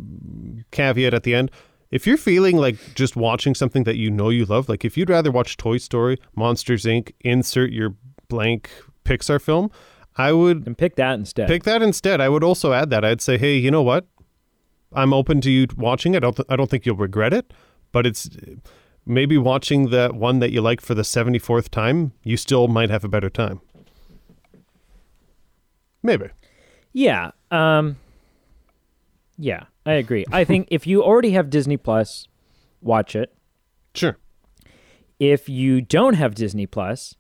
caveat 0.73 1.15
at 1.15 1.23
the 1.23 1.35
end. 1.35 1.51
If 1.91 2.07
you're 2.07 2.17
feeling 2.17 2.57
like 2.57 2.77
just 2.95 3.15
watching 3.15 3.55
something 3.55 3.85
that 3.85 3.97
you 3.97 4.11
know 4.11 4.29
you 4.29 4.45
love, 4.45 4.69
like 4.69 4.85
if 4.85 4.97
you'd 4.97 5.09
rather 5.09 5.31
watch 5.31 5.57
Toy 5.57 5.79
Story, 5.79 6.19
Monsters 6.35 6.85
Inc., 6.85 7.13
insert 7.21 7.71
your 7.71 7.95
blank 8.29 8.69
Pixar 9.05 9.41
film, 9.41 9.71
I 10.17 10.33
would 10.33 10.67
And 10.67 10.77
pick 10.77 10.97
that 10.97 11.15
instead. 11.15 11.47
Pick 11.47 11.63
that 11.63 11.83
instead. 11.83 12.21
I 12.21 12.29
would 12.29 12.43
also 12.43 12.73
add 12.73 12.91
that. 12.91 13.05
I'd 13.05 13.21
say, 13.21 13.39
hey, 13.39 13.57
you 13.57 13.71
know 13.71 13.83
what? 13.83 14.07
I'm 14.93 15.13
open 15.13 15.41
to 15.43 15.51
you 15.51 15.67
watching 15.77 16.15
it. 16.15 16.19
I 16.19 16.21
don't, 16.21 16.37
th- 16.37 16.47
I 16.49 16.57
don't 16.57 16.71
think 16.71 16.87
you'll 16.87 16.97
regret 16.97 17.33
it, 17.33 17.53
but 17.93 18.07
it's 18.07 18.31
maybe 19.05 19.37
watching 19.39 19.91
that 19.91 20.15
one 20.15 20.39
that 20.41 20.51
you 20.53 20.61
like 20.61 20.81
for 20.81 20.95
the 20.95 21.03
74th 21.03 21.69
time, 21.69 22.13
you 22.23 22.37
still 22.37 22.69
might 22.69 22.91
have 22.91 23.05
a 23.05 23.09
better 23.09 23.31
time. 23.31 23.61
Maybe. 26.03 26.27
Yeah. 26.93 27.33
Um 27.51 27.97
Yeah, 29.37 29.65
I 29.85 29.93
agree. 29.95 30.25
I 30.33 30.45
think 30.45 30.69
if 30.71 30.87
you 30.87 31.03
already 31.03 31.33
have 31.33 31.51
Disney 31.51 31.77
Plus, 31.77 32.29
watch 32.81 33.15
it. 33.17 33.35
Sure. 33.95 34.17
If 35.19 35.49
you 35.49 35.81
don't 35.81 36.15
have 36.15 36.35
Disney 36.35 36.67
Plus, 36.67 37.17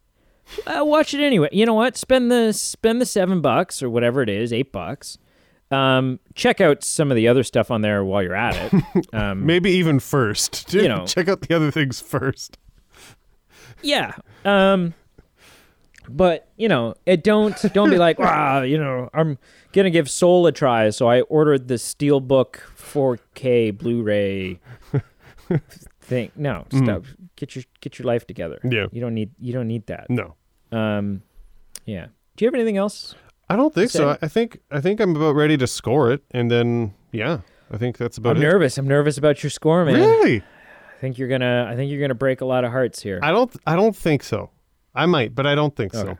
uh, 0.66 0.84
watch 0.84 1.14
it 1.14 1.20
anyway. 1.20 1.48
You 1.50 1.66
know 1.66 1.74
what? 1.74 1.96
Spend 1.96 2.30
the 2.30 2.52
spend 2.52 3.00
the 3.00 3.06
7 3.06 3.40
bucks 3.40 3.82
or 3.82 3.90
whatever 3.90 4.22
it 4.22 4.28
is, 4.28 4.52
8 4.52 4.70
bucks. 4.72 5.18
Um 5.70 6.20
check 6.34 6.60
out 6.60 6.84
some 6.84 7.10
of 7.10 7.16
the 7.16 7.26
other 7.28 7.42
stuff 7.42 7.70
on 7.70 7.82
there 7.82 8.04
while 8.04 8.22
you're 8.22 8.34
at 8.34 8.72
it. 8.72 9.06
Um 9.12 9.44
Maybe 9.46 9.70
even 9.72 10.00
first. 10.00 10.72
You 10.72 10.88
know. 10.88 11.06
Check 11.06 11.28
out 11.28 11.40
the 11.42 11.54
other 11.54 11.70
things 11.70 12.00
first. 12.00 12.58
yeah. 13.82 14.14
Um 14.44 14.94
but 16.08 16.48
you 16.56 16.68
know, 16.68 16.94
it 17.04 17.24
don't 17.24 17.56
don't 17.72 17.90
be 17.90 17.98
like, 17.98 18.18
wow, 18.18 18.62
you 18.62 18.78
know, 18.78 19.10
I'm 19.12 19.38
gonna 19.72 19.90
give 19.90 20.08
Soul 20.08 20.46
a 20.46 20.52
try, 20.52 20.90
so 20.90 21.08
I 21.08 21.22
ordered 21.22 21.66
the 21.66 21.74
Steelbook 21.74 22.60
4K 22.76 23.76
Blu-ray 23.76 24.60
thing. 26.00 26.30
No, 26.36 26.64
stop. 26.70 27.04
Get 27.34 27.56
your 27.56 27.64
get 27.80 27.98
your 27.98 28.06
life 28.06 28.26
together. 28.26 28.60
Yeah. 28.62 28.86
You 28.92 29.00
don't 29.00 29.14
need 29.14 29.30
you 29.40 29.52
don't 29.52 29.66
need 29.66 29.86
that. 29.88 30.08
No. 30.08 30.36
Um, 30.72 31.22
yeah. 31.84 32.06
Do 32.36 32.44
you 32.44 32.46
have 32.48 32.54
anything 32.54 32.76
else? 32.76 33.14
I 33.49 33.57
don't 33.57 33.72
think 33.74 33.90
so. 33.90 34.11
I 34.11 34.18
I 34.22 34.28
think 34.28 34.59
I 34.70 34.80
think 34.80 35.01
I'm 35.01 35.14
about 35.16 35.34
ready 35.34 35.57
to 35.59 35.66
score 35.66 36.11
it 36.12 36.22
and 36.32 36.51
then 36.51 36.94
yeah, 37.12 37.40
I 37.70 37.76
think 37.76 37.97
that's 37.99 38.18
about 38.18 38.36
I'm 38.36 38.42
it. 38.42 38.47
nervous. 38.47 38.78
I'm 38.78 38.88
nervous 38.88 39.18
about 39.18 39.42
your 39.42 39.51
score, 39.51 39.84
man. 39.84 39.94
Really? 39.94 40.42
I 40.42 41.01
think 41.01 41.18
you're 41.18 41.28
gonna 41.28 41.68
I 41.70 41.76
think 41.76 41.90
you're 41.90 42.01
gonna 42.01 42.14
break 42.14 42.40
a 42.40 42.44
lot 42.47 42.64
of 42.64 42.70
hearts 42.72 43.03
here. 43.03 43.20
I 43.22 43.30
don't 43.30 43.55
I 43.66 43.76
don't 43.76 43.94
think 43.97 44.22
so. 44.22 44.51
I 44.94 45.07
might, 45.07 45.34
but 45.34 45.47
I 45.47 45.55
don't 45.55 45.76
think 45.76 45.92
so. 45.94 46.16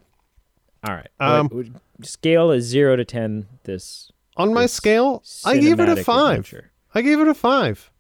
All 0.87 0.95
right. 0.95 1.09
Um, 1.19 1.49
What- 1.49 1.67
what- 1.69 2.07
scale 2.07 2.51
is 2.51 2.65
zero 2.65 2.95
to 2.97 3.05
ten. 3.05 3.47
This 3.65 4.13
On 4.37 4.53
my 4.53 4.63
This 4.63 4.73
scale, 4.75 5.23
I 5.47 5.57
gave 5.59 5.81
it 5.81 5.89
a 5.89 5.97
5. 5.97 6.29
adventure. 6.31 6.71
I 6.95 7.01
gave 7.03 7.19
it 7.21 7.27
a 7.29 7.35
5. 7.35 7.91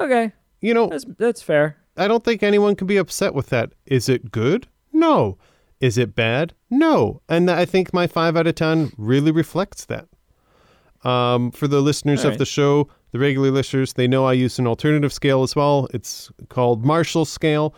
Okay, 0.00 0.32
You 0.60 0.74
know, 0.74 0.88
that's 0.88 1.04
that's 1.16 1.42
fair. 1.42 1.76
I 1.96 2.08
don't 2.08 2.22
think 2.24 2.42
anyone 2.42 2.74
can 2.76 2.86
be 2.86 2.96
upset 2.98 3.34
with 3.34 3.48
that. 3.50 3.72
Is 3.86 4.08
it 4.08 4.30
good? 4.32 4.66
No. 4.92 5.38
Is 5.80 5.98
it 5.98 6.14
bad? 6.14 6.54
No. 6.70 7.20
And 7.28 7.50
I 7.50 7.64
think 7.64 7.92
my 7.92 8.06
5 8.06 8.36
out 8.36 8.46
of 8.46 8.54
10 8.54 8.92
really 8.96 9.30
reflects 9.30 9.84
that. 9.86 10.08
Um, 11.04 11.50
for 11.52 11.68
the 11.68 11.80
listeners 11.80 12.24
All 12.24 12.32
of 12.32 12.38
the 12.38 12.46
show, 12.46 12.88
the 13.12 13.18
regular 13.18 13.50
listeners, 13.50 13.92
they 13.92 14.08
know 14.08 14.24
I 14.24 14.32
use 14.32 14.58
an 14.58 14.66
alternative 14.66 15.12
scale 15.12 15.42
as 15.42 15.54
well. 15.54 15.86
It's 15.92 16.30
called 16.48 16.84
Marshall 16.84 17.24
scale. 17.26 17.74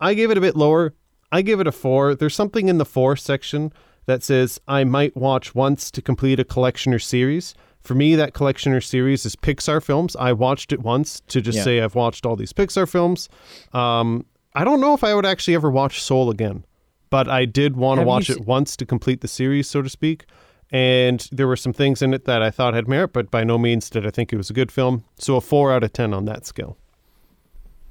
I 0.00 0.14
gave 0.14 0.30
it 0.30 0.38
a 0.38 0.40
bit 0.40 0.56
lower. 0.56 0.94
I 1.30 1.42
give 1.42 1.60
it 1.60 1.66
a 1.66 1.72
4. 1.72 2.14
There's 2.14 2.34
something 2.34 2.68
in 2.68 2.78
the 2.78 2.84
4 2.84 3.16
section 3.16 3.72
that 4.06 4.22
says 4.22 4.60
I 4.66 4.84
might 4.84 5.16
watch 5.16 5.54
once 5.54 5.90
to 5.92 6.02
complete 6.02 6.40
a 6.40 6.44
collection 6.44 6.94
or 6.94 6.98
series. 6.98 7.54
For 7.82 7.94
me, 7.94 8.16
that 8.16 8.34
collection 8.34 8.72
or 8.72 8.80
series 8.80 9.24
is 9.26 9.36
Pixar 9.36 9.82
films. 9.82 10.16
I 10.16 10.32
watched 10.32 10.72
it 10.72 10.80
once 10.80 11.20
to 11.28 11.40
just 11.40 11.58
Yeah. 11.58 11.64
say 11.64 11.80
I've 11.80 11.94
watched 11.94 12.26
all 12.26 12.34
these 12.34 12.52
Pixar 12.52 12.88
films. 12.88 13.28
Um, 13.72 14.24
I 14.54 14.64
don't 14.64 14.80
know 14.80 14.94
if 14.94 15.04
I 15.04 15.14
would 15.14 15.26
actually 15.26 15.54
ever 15.54 15.70
watch 15.70 16.02
Soul 16.02 16.30
again, 16.30 16.64
but 17.10 17.28
I 17.28 17.44
did 17.44 17.76
want 17.76 18.00
to 18.00 18.06
watch 18.06 18.30
it 18.30 18.46
once 18.46 18.76
to 18.76 18.86
complete 18.86 19.20
the 19.20 19.28
series, 19.28 19.68
so 19.68 19.82
to 19.82 19.88
speak. 19.88 20.24
And 20.72 21.26
there 21.30 21.46
were 21.46 21.56
some 21.56 21.72
things 21.72 22.02
in 22.02 22.12
it 22.12 22.24
that 22.24 22.42
I 22.42 22.50
thought 22.50 22.74
had 22.74 22.88
merit, 22.88 23.12
but 23.12 23.30
by 23.30 23.44
no 23.44 23.56
means 23.56 23.88
did 23.88 24.06
I 24.06 24.10
think 24.10 24.32
it 24.32 24.36
was 24.36 24.50
a 24.50 24.52
good 24.52 24.72
film. 24.72 25.04
So 25.18 25.36
a 25.36 25.40
four 25.40 25.72
out 25.72 25.84
of 25.84 25.92
ten 25.92 26.12
on 26.12 26.24
that 26.24 26.44
scale. 26.44 26.76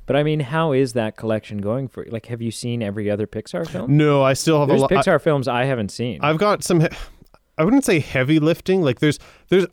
But 0.06 0.16
I 0.16 0.24
mean, 0.24 0.42
how 0.42 0.72
is 0.72 0.94
that 0.94 1.18
collection 1.18 1.60
going 1.60 1.88
for 1.88 2.06
you? 2.06 2.12
Like, 2.12 2.28
have 2.28 2.42
you 2.42 2.52
seen 2.52 2.84
every 2.84 3.10
other 3.10 3.26
Pixar 3.26 3.68
film? 3.68 3.98
No, 3.98 4.24
I 4.24 4.34
still 4.34 4.60
have 4.60 4.68
There's 4.68 4.82
a 4.82 4.84
lot. 4.84 4.92
Pixar 4.92 5.20
films 5.22 5.48
I 5.48 5.66
haven't 5.66 5.90
seen. 5.90 6.20
I've 6.22 6.38
got 6.38 6.64
some. 6.64 6.82
he- 6.82 6.90
I 7.58 7.64
wouldn't 7.64 7.86
say 7.86 8.00
heavy 8.00 8.38
lifting. 8.38 8.82
Like 8.82 9.00
there's, 9.00 9.18
there's. 9.48 9.66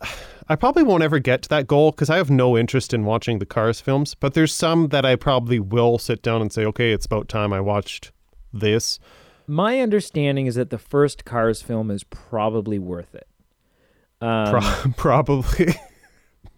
I 0.49 0.57
probably 0.57 0.84
won't 0.84 1.03
ever 1.03 1.18
get 1.18 1.43
to 1.43 1.49
that 1.51 1.66
goal 1.66 1.90
because 1.90 2.11
I 2.11 2.16
have 2.16 2.30
no 2.30 2.57
interest 2.57 2.95
in 2.95 3.05
watching 3.05 3.40
the 3.40 3.47
Cars 3.47 3.80
films. 3.80 4.14
But 4.14 4.34
there's 4.34 4.55
some 4.55 4.88
that 4.88 5.05
I 5.05 5.16
probably 5.16 5.59
will 5.59 5.99
sit 5.99 6.22
down 6.22 6.40
and 6.40 6.53
say, 6.53 6.64
okay, 6.66 6.93
it's 6.93 7.07
about 7.07 7.28
time 7.28 7.53
I 7.53 7.61
watched 7.61 8.12
this. 8.53 8.99
My 9.47 9.80
understanding 9.80 10.47
is 10.47 10.55
that 10.55 10.70
the 10.70 10.78
first 10.78 11.24
Cars 11.24 11.62
film 11.62 11.90
is 11.90 12.05
probably 12.05 12.78
worth 12.78 13.14
it. 13.14 13.26
Um, 14.20 14.61
Pro- 14.61 14.93
probably, 14.97 15.74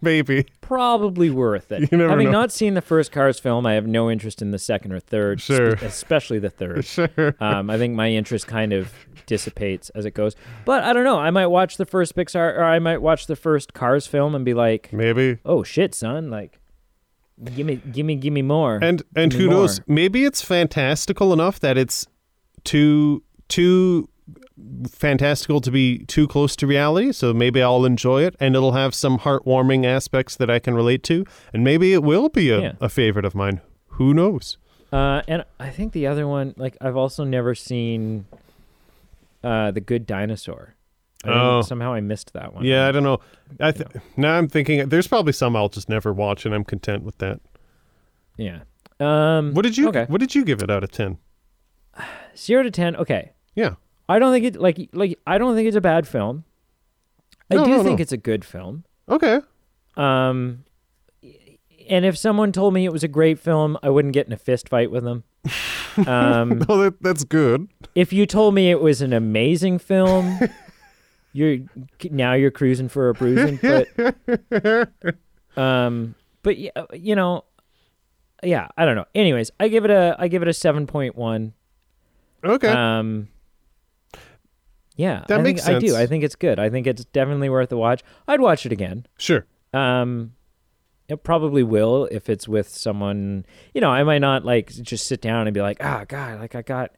maybe. 0.01 0.45
probably 0.61 1.29
worth 1.31 1.71
it. 1.71 1.81
You 1.91 1.97
never 1.97 2.11
Having 2.11 2.25
know. 2.27 2.31
not 2.31 2.51
seen 2.51 2.75
the 2.75 2.81
first 2.81 3.11
Cars 3.11 3.39
film, 3.39 3.65
I 3.65 3.73
have 3.73 3.87
no 3.87 4.09
interest 4.11 4.41
in 4.41 4.51
the 4.51 4.59
second 4.59 4.91
or 4.93 4.99
third, 4.99 5.41
spe- 5.41 5.47
Sure. 5.47 5.73
especially 5.75 6.39
the 6.39 6.49
third. 6.51 6.85
Sure. 6.85 7.35
Um, 7.39 7.69
I 7.69 7.77
think 7.77 7.95
my 7.95 8.09
interest 8.09 8.45
kind 8.47 8.71
of 8.71 8.91
dissipates 9.25 9.89
as 9.91 10.05
it 10.05 10.11
goes. 10.11 10.35
But 10.65 10.83
I 10.83 10.93
don't 10.93 11.03
know. 11.05 11.17
I 11.17 11.31
might 11.31 11.47
watch 11.47 11.77
the 11.77 11.85
first 11.85 12.15
Pixar, 12.15 12.55
or 12.57 12.63
I 12.63 12.77
might 12.77 13.01
watch 13.01 13.25
the 13.25 13.35
first 13.35 13.73
Cars 13.73 14.05
film 14.05 14.35
and 14.35 14.45
be 14.45 14.53
like, 14.53 14.93
Maybe. 14.93 15.39
"Oh 15.43 15.63
shit, 15.63 15.95
son! 15.95 16.29
Like, 16.29 16.59
give 17.55 17.65
me, 17.65 17.77
give 17.91 18.05
me, 18.05 18.15
give 18.15 18.31
me 18.33 18.43
more." 18.43 18.77
And 18.83 19.01
and 19.15 19.33
who 19.33 19.47
knows? 19.49 19.81
Maybe 19.87 20.23
it's 20.25 20.43
fantastical 20.43 21.33
enough 21.33 21.59
that 21.61 21.75
it's 21.79 22.05
too 22.65 23.23
too 23.47 24.09
fantastical 24.87 25.61
to 25.61 25.69
be 25.71 25.99
too 26.05 26.27
close 26.27 26.55
to 26.57 26.67
reality. 26.67 27.11
So 27.11 27.33
maybe 27.33 27.61
I'll 27.61 27.85
enjoy 27.85 28.23
it, 28.23 28.35
and 28.39 28.55
it'll 28.55 28.71
have 28.73 28.93
some 28.95 29.19
heartwarming 29.19 29.85
aspects 29.85 30.35
that 30.37 30.49
I 30.49 30.59
can 30.59 30.73
relate 30.73 31.03
to, 31.03 31.25
and 31.53 31.63
maybe 31.63 31.93
it 31.93 32.03
will 32.03 32.29
be 32.29 32.49
a, 32.49 32.59
Yeah. 32.61 32.71
a 32.81 32.89
favorite 32.89 33.25
of 33.25 33.35
mine. 33.35 33.61
Who 33.89 34.13
knows? 34.13 34.57
Uh, 34.91 35.21
and 35.27 35.43
I 35.59 35.69
think 35.69 35.93
the 35.93 36.07
other 36.07 36.27
one, 36.27 36.53
like 36.57 36.77
I've 36.81 36.95
also 36.95 37.23
never 37.23 37.53
seen 37.55 38.25
uh, 39.43 39.71
the 39.71 39.81
Good 39.81 40.05
Dinosaur. 40.07 40.73
I 41.23 41.29
Oh. 41.31 41.61
somehow 41.61 41.93
I 41.93 42.01
missed 42.01 42.33
that 42.33 42.53
one. 42.53 42.63
Yeah, 42.65 42.87
I 42.87 42.91
don't 42.91 43.03
know. 43.03 43.19
I 43.59 43.71
th- 43.71 43.89
now 44.15 44.37
I'm 44.37 44.47
thinking 44.47 44.89
there's 44.89 45.07
probably 45.07 45.33
some 45.33 45.55
I'll 45.55 45.69
just 45.69 45.89
never 45.89 46.13
watch, 46.13 46.45
and 46.45 46.53
I'm 46.55 46.63
content 46.63 47.03
with 47.03 47.17
that. 47.19 47.39
yeah. 48.37 48.59
Um, 48.99 49.53
What 49.53 49.63
did 49.63 49.77
you 49.77 49.89
Okay, 49.89 50.05
What 50.07 50.19
did 50.21 50.33
you 50.35 50.45
give 50.45 50.61
it 50.63 50.69
out 50.71 50.83
of 50.83 50.91
ten? 50.91 51.17
Zero 52.37 52.63
to 52.63 52.71
ten. 52.71 52.95
Okay, 52.95 53.31
Yeah. 53.55 53.75
I 54.07 54.19
don't 54.19 54.31
think 54.33 54.45
it 54.45 54.55
like 54.61 54.89
like 54.93 55.17
I 55.25 55.37
don't 55.39 55.55
think 55.55 55.67
it's 55.67 55.75
a 55.77 55.81
bad 55.81 56.07
film. 56.07 56.43
I 57.51 57.55
No, 57.55 57.65
do 57.65 57.71
no, 57.71 57.83
think 57.83 57.99
no. 57.99 58.03
it's 58.03 58.11
a 58.11 58.17
good 58.17 58.45
film. 58.45 58.83
Okay. 59.09 59.39
Um, 59.97 60.63
and 61.89 62.05
if 62.05 62.17
someone 62.17 62.51
told 62.51 62.73
me 62.73 62.85
it 62.85 62.91
was 62.91 63.03
a 63.03 63.07
great 63.07 63.39
film, 63.39 63.77
I 63.83 63.89
wouldn't 63.89 64.13
get 64.13 64.27
in 64.27 64.33
a 64.33 64.37
fist 64.37 64.69
fight 64.69 64.91
with 64.91 65.03
them. 65.03 65.23
Um, 66.07 66.63
Oh, 66.69 66.77
that, 66.83 66.95
that's 67.01 67.23
good. 67.23 67.67
if 67.95 68.11
you 68.13 68.25
told 68.25 68.53
me 68.55 68.69
it 68.71 68.79
was 68.81 69.01
an 69.01 69.13
amazing 69.13 69.79
film, 69.79 70.39
you're 71.33 71.57
now 72.11 72.33
you're 72.33 72.51
cruising 72.51 72.89
for 72.89 73.09
a 73.09 73.13
bruising. 73.13 73.59
But 73.61 73.87
um, 75.57 76.15
but 76.43 76.57
yeah, 76.57 76.71
you 76.93 77.15
know, 77.15 77.45
yeah, 78.43 78.67
I 78.77 78.85
don't 78.85 78.95
know. 78.95 79.05
Anyways, 79.15 79.51
I 79.59 79.67
give 79.67 79.85
it 79.85 79.91
a 79.91 80.15
I 80.19 80.27
give 80.27 80.41
it 80.41 80.47
a 80.47 80.53
seven 80.53 80.85
point 80.87 81.15
one. 81.15 81.53
Okay. 82.43 82.67
Um, 82.69 83.27
yeah, 84.95 85.25
That 85.27 85.39
I 85.39 85.43
makes 85.43 85.65
think, 85.65 85.75
I 85.75 85.79
do. 85.79 85.95
I 85.95 86.05
think 86.07 86.23
it's 86.23 86.35
good. 86.35 86.57
I 86.57 86.69
think 86.69 86.87
it's 86.87 87.03
definitely 87.05 87.49
worth 87.49 87.71
a 87.71 87.77
watch. 87.77 88.01
I'd 88.27 88.39
watch 88.39 88.65
it 88.65 88.71
again. 88.71 89.05
sure. 89.17 89.45
Um, 89.73 90.31
it 91.09 91.23
probably 91.23 91.63
will 91.63 92.05
if 92.11 92.29
it's 92.29 92.47
with 92.47 92.69
someone. 92.69 93.45
You 93.73 93.81
know, 93.81 93.89
I 93.91 94.03
might 94.03 94.19
not 94.19 94.45
like 94.45 94.69
just 94.69 95.05
sit 95.07 95.21
down 95.21 95.47
and 95.47 95.53
be 95.53 95.61
like, 95.61 95.77
ah, 95.83 96.05
God, 96.07 96.39
like 96.39 96.55
I 96.55 96.61
got, 96.61 96.91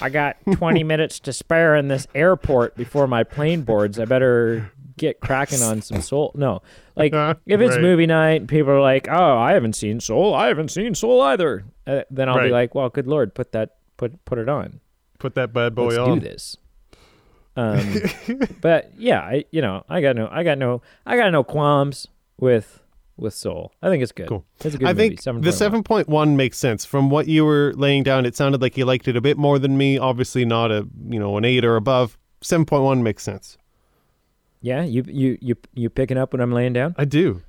I 0.00 0.08
got 0.08 0.36
twenty 0.54 0.82
minutes 0.84 1.20
to 1.20 1.32
spare 1.34 1.76
in 1.76 1.88
this 1.88 2.06
airport 2.14 2.76
before 2.76 3.06
my 3.06 3.22
plane 3.24 3.60
boards. 3.62 3.98
I 3.98 4.06
better 4.06 4.72
get 4.96 5.20
cracking 5.20 5.60
on 5.62 5.82
some 5.82 6.00
Soul. 6.00 6.32
No, 6.34 6.62
like 6.96 7.12
if 7.46 7.60
it's 7.60 7.74
Right. 7.76 7.82
movie 7.82 8.06
night, 8.06 8.40
and 8.40 8.48
people 8.48 8.72
are 8.72 8.80
like, 8.80 9.06
oh, 9.10 9.36
I 9.36 9.52
haven't 9.52 9.74
seen 9.76 10.00
Soul. 10.00 10.34
I 10.34 10.46
haven't 10.48 10.70
seen 10.70 10.94
Soul 10.94 11.20
either. 11.20 11.64
Uh, 11.86 12.02
then 12.10 12.28
I'll 12.30 12.36
be 12.42 12.50
like, 12.50 12.74
well, 12.74 12.88
good 12.88 13.06
lord, 13.06 13.34
put 13.34 13.52
that, 13.52 13.76
put 13.96 14.24
put 14.24 14.38
it 14.38 14.48
on. 14.48 14.80
Put 15.18 15.34
that 15.34 15.52
bad 15.52 15.74
boy 15.74 15.88
Let's 15.88 15.98
on. 15.98 16.18
do 16.18 16.24
this. 16.28 16.56
Um, 17.56 17.94
but 18.60 18.90
yeah, 18.98 19.20
I 19.20 19.44
you 19.50 19.62
know 19.62 19.84
I 19.88 20.00
got 20.00 20.16
no 20.16 20.28
I 20.30 20.42
got 20.42 20.58
no 20.58 20.82
I 21.06 21.16
got 21.16 21.30
no 21.32 21.44
qualms 21.44 22.08
with 22.38 22.80
with 23.16 23.32
Soul. 23.34 23.72
I 23.80 23.88
think 23.88 24.02
it's 24.02 24.10
good. 24.12 24.28
Cool. 24.28 24.44
It's 24.64 24.74
a 24.74 24.78
good 24.78 24.88
I 24.88 24.92
movie. 24.92 25.10
think 25.10 25.20
7.1. 25.22 25.42
the 25.44 25.52
seven 25.52 25.82
point 25.84 26.08
one 26.08 26.36
makes 26.36 26.58
sense 26.58 26.84
from 26.84 27.10
what 27.10 27.28
you 27.28 27.44
were 27.44 27.72
laying 27.76 28.02
down. 28.02 28.26
It 28.26 28.34
sounded 28.34 28.60
like 28.60 28.76
you 28.76 28.84
liked 28.84 29.06
it 29.06 29.16
a 29.16 29.20
bit 29.20 29.36
more 29.38 29.58
than 29.60 29.76
me. 29.78 29.98
Obviously, 29.98 30.44
not 30.44 30.72
a 30.72 30.86
you 31.08 31.18
know 31.20 31.36
an 31.36 31.44
eight 31.44 31.64
or 31.64 31.76
above. 31.76 32.18
Seven 32.40 32.66
point 32.66 32.82
one 32.82 33.02
makes 33.04 33.22
sense. 33.22 33.56
Yeah, 34.60 34.82
you 34.82 35.04
you 35.06 35.38
you 35.40 35.56
you 35.74 35.90
picking 35.90 36.16
up 36.18 36.32
when 36.32 36.40
I'm 36.40 36.50
laying 36.52 36.72
down? 36.72 36.94
I 36.98 37.04
do. 37.04 37.42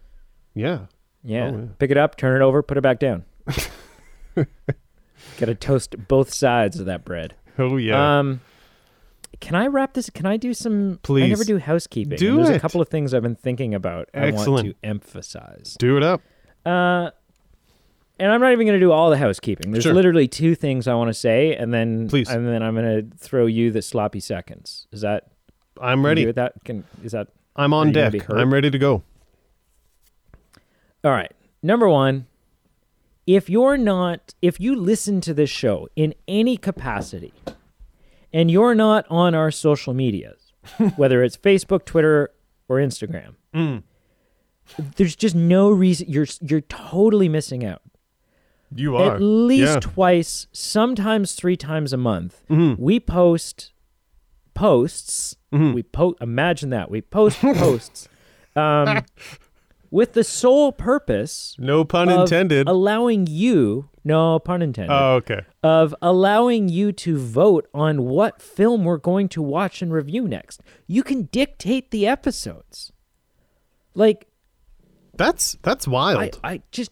Yeah. 0.54 0.86
Yeah. 1.24 1.50
Oh, 1.52 1.58
yeah. 1.58 1.66
Pick 1.80 1.90
it 1.92 1.98
up, 1.98 2.18
turn 2.18 2.40
it 2.40 2.46
over, 2.46 2.62
put 2.62 2.78
it 2.78 2.82
back 2.82 3.00
down. 3.00 3.26
got 5.38 5.48
to 5.48 5.56
toast 5.56 5.96
both 6.08 6.34
sides 6.34 6.80
of 6.80 6.86
that 6.86 7.04
bread. 7.06 7.36
Oh 7.58 7.78
yeah. 7.78 8.20
Um, 8.20 8.42
can 9.42 9.56
I 9.56 9.68
wrap 9.68 9.94
this? 9.94 10.10
Can 10.10 10.26
I 10.26 10.38
do 10.38 10.54
some? 10.54 11.00
Please. 11.04 11.24
I 11.24 11.28
never 11.28 11.44
do 11.44 11.58
housekeeping. 11.58 12.18
Do 12.18 12.38
and 12.38 12.46
there's 12.46 12.56
a 12.56 12.60
couple 12.60 12.82
of 12.82 12.90
things 12.90 13.14
I've 13.14 13.24
been 13.24 13.36
thinking 13.36 13.74
about. 13.74 14.10
I 14.14 14.20
want 14.22 14.36
Excellent. 14.36 14.68
to 14.70 14.76
emphasize. 14.88 15.76
do 15.80 15.98
it 15.98 16.04
up. 16.04 16.22
Uh, 16.66 17.12
and 18.18 18.32
I'm 18.32 18.40
not 18.40 18.54
even 18.54 18.66
going 18.66 18.80
to 18.80 18.86
do 18.86 18.92
all 18.94 19.10
the 19.10 19.18
housekeeping. 19.18 19.72
There's 19.72 19.84
Sure. 19.84 19.94
literally 19.94 20.28
two 20.28 20.56
things 20.56 20.88
I 20.88 20.94
want 20.96 21.10
to 21.10 21.14
say, 21.14 21.54
and 21.56 21.74
then 21.74 22.08
Please. 22.08 22.30
and 22.30 22.48
then 22.48 22.64
I'm 22.64 22.76
going 22.76 23.10
to 23.10 23.18
throw 23.18 23.46
you 23.46 23.72
the 23.72 23.82
sloppy 23.82 24.22
seconds. 24.22 24.88
Is 24.94 25.02
that 25.02 25.28
I'm 25.82 26.06
ready. 26.06 26.26
With 26.26 26.36
that, 26.36 26.54
can 26.64 26.86
is 27.04 27.12
that 27.12 27.28
I'm 27.58 27.74
on 27.74 27.92
deck. 27.92 28.14
I'm 28.30 28.54
ready 28.54 28.72
to 28.72 28.78
go. 28.80 29.04
all 31.04 31.12
right? 31.12 31.32
Number 31.62 31.90
one, 31.90 32.28
if 33.28 33.50
you're 33.50 33.78
not, 33.78 34.34
if 34.42 34.60
you 34.60 34.76
listen 34.76 35.20
to 35.22 35.34
this 35.34 35.50
show 35.50 35.88
in 35.96 36.14
any 36.28 36.58
capacity, 36.58 37.34
and 38.34 38.52
you're 38.52 38.76
not 38.76 39.06
on 39.10 39.34
our 39.34 39.50
social 39.52 39.94
medias, 39.94 40.54
whether 40.96 41.24
it's 41.24 41.38
Facebook, 41.38 41.86
Twitter, 41.86 42.30
or 42.68 42.78
Instagram, 42.78 43.36
Mm. 43.54 43.84
there's 44.98 45.16
just 45.16 45.36
no 45.36 45.70
reason 45.70 46.08
you're 46.10 46.28
you're 46.42 46.62
totally 46.62 47.30
missing 47.30 47.64
out. 47.66 47.82
You 48.76 48.98
are 48.98 49.16
at 49.16 49.22
least 49.22 49.74
Yeah. 49.76 49.80
twice, 49.80 50.48
sometimes 50.52 51.34
three 51.34 51.56
times 51.56 51.94
a 51.94 51.98
month, 51.98 52.44
Mhm. 52.50 52.78
we 52.80 53.00
post 53.00 53.72
posts. 54.54 55.36
Mhm. 55.54 55.74
We 55.74 55.84
post. 55.84 56.18
Imagine 56.22 56.70
that 56.72 56.90
we 56.90 57.02
post 57.02 57.40
posts 57.40 58.10
um, 58.56 59.04
with 59.96 60.12
the 60.12 60.26
sole 60.26 60.74
purpose 60.74 61.56
No 61.58 61.86
pun 61.86 62.10
of 62.10 62.22
intended. 62.22 62.68
allowing 62.68 63.28
you, 63.28 63.90
no 64.04 64.40
pun 64.40 64.62
intended, 64.62 64.94
oh, 64.94 65.14
okay. 65.16 65.44
of 65.64 65.96
allowing 66.02 66.68
you 66.68 66.92
to 66.92 67.18
vote 67.18 67.70
on 67.74 68.04
what 68.04 68.42
film 68.42 68.84
we're 68.84 68.98
going 68.98 69.30
to 69.30 69.42
watch 69.42 69.82
and 69.82 69.94
review 69.94 70.28
next. 70.28 70.60
You 70.86 71.02
can 71.02 71.30
dictate 71.32 71.92
the 71.92 72.06
episodes. 72.06 72.92
Like 73.94 74.28
That's 75.16 75.58
that's 75.62 75.88
wild. 75.88 76.40
I, 76.44 76.52
I 76.52 76.62
just 76.72 76.92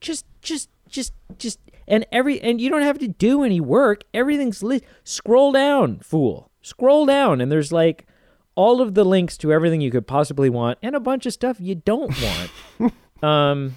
just 0.00 0.26
just 0.42 0.70
just 0.88 1.12
just 1.38 1.60
and 1.86 2.04
every 2.10 2.40
and 2.40 2.60
you 2.60 2.68
don't 2.68 2.82
have 2.82 2.98
to 2.98 3.06
do 3.06 3.44
any 3.44 3.60
work 3.60 4.02
everything's 4.12 4.60
lit 4.60 4.84
scroll 5.04 5.52
down 5.52 6.00
fool 6.00 6.50
scroll 6.62 7.06
down 7.06 7.40
and 7.40 7.52
there's 7.52 7.70
like 7.72 8.06
all 8.56 8.80
of 8.80 8.94
the 8.94 9.04
links 9.04 9.36
to 9.38 9.52
everything 9.52 9.80
you 9.80 9.90
could 9.90 10.06
possibly 10.06 10.48
want 10.50 10.78
and 10.82 10.94
a 10.94 11.00
bunch 11.00 11.26
of 11.26 11.32
stuff 11.32 11.56
you 11.60 11.74
don't 11.74 12.12
want 12.80 12.92
um 13.22 13.74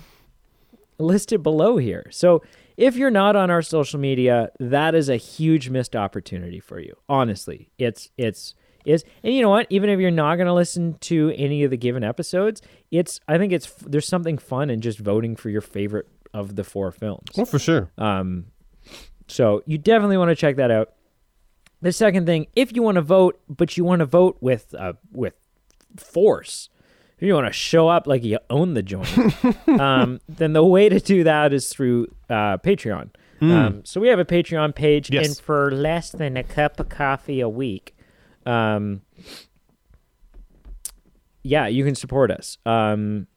listed 1.00 1.44
below 1.44 1.78
here. 1.78 2.08
So 2.12 2.42
if 2.76 2.96
you're 2.96 3.12
not 3.12 3.36
on 3.36 3.50
our 3.52 3.62
social 3.62 4.00
media 4.00 4.50
that 4.60 4.96
is 4.96 5.10
a 5.10 5.18
huge 5.18 5.70
missed 5.70 5.96
opportunity 5.96 6.60
for 6.60 6.80
you. 6.80 6.96
Honestly 7.08 7.70
it's 7.78 8.10
it's 8.18 8.54
is 8.86 9.04
and 9.24 9.34
you 9.34 9.42
know 9.42 9.50
what? 9.50 9.68
Even 9.70 9.90
if 9.90 10.00
you're 10.00 10.12
not 10.12 10.36
going 10.38 10.48
to 10.48 10.54
listen 10.54 10.98
to 11.02 11.34
any 11.36 11.64
of 11.64 11.72
the 11.72 11.78
given 11.78 12.04
episodes 12.04 12.62
it's 12.90 13.20
i 13.28 13.38
think 13.38 13.52
it's 13.52 13.72
there's 13.86 14.08
something 14.08 14.38
fun 14.38 14.70
in 14.70 14.80
just 14.80 14.98
voting 15.00 15.36
for 15.36 15.50
your 15.50 15.62
favorite 15.62 16.08
of 16.34 16.56
the 16.56 16.64
four 16.64 16.92
films. 16.92 17.30
Oh, 17.38 17.46
for 17.46 17.60
sure. 17.60 17.92
um 17.98 18.46
so 19.28 19.62
you 19.66 19.78
definitely 19.78 20.18
want 20.18 20.30
to 20.30 20.36
check 20.36 20.56
that 20.56 20.72
out 20.72 20.94
the 21.82 21.92
second 21.92 22.26
thing 22.26 22.48
if 22.56 22.76
you 22.76 22.82
want 22.84 22.96
to 22.96 23.02
vote 23.02 23.40
but 23.48 23.78
you 23.78 23.84
want 23.84 24.00
to 24.00 24.06
vote 24.06 24.38
with 24.42 24.74
uh 24.76 24.94
with 25.12 25.34
force 25.98 26.70
if 27.18 27.24
you 27.24 27.34
want 27.34 27.48
to 27.48 27.54
show 27.54 27.88
up 27.88 28.06
like 28.08 28.24
you 28.24 28.38
own 28.50 28.74
the 28.74 28.84
joint 28.84 29.18
um 29.80 30.20
then 30.28 30.54
the 30.54 30.64
way 30.66 30.90
to 30.90 31.00
do 31.00 31.24
that 31.24 31.54
is 31.54 31.70
through 31.70 32.08
uh 32.30 32.58
patreon 32.58 33.10
Um, 33.40 33.86
so 33.86 34.02
we 34.02 34.08
have 34.08 34.18
a 34.18 34.26
Patreon 34.26 34.74
page, 34.74 35.12
Yes. 35.12 35.28
and 35.28 35.38
for 35.38 35.70
less 35.70 36.12
than 36.12 36.36
a 36.38 36.44
cup 36.44 36.80
of 36.80 36.90
coffee 36.90 37.40
a 37.40 37.48
week, 37.48 37.96
um, 38.48 39.02
yeah, 41.44 41.68
you 41.68 41.86
can 41.86 41.94
support 41.94 42.32
us. 42.32 42.58
Um, 42.66 43.28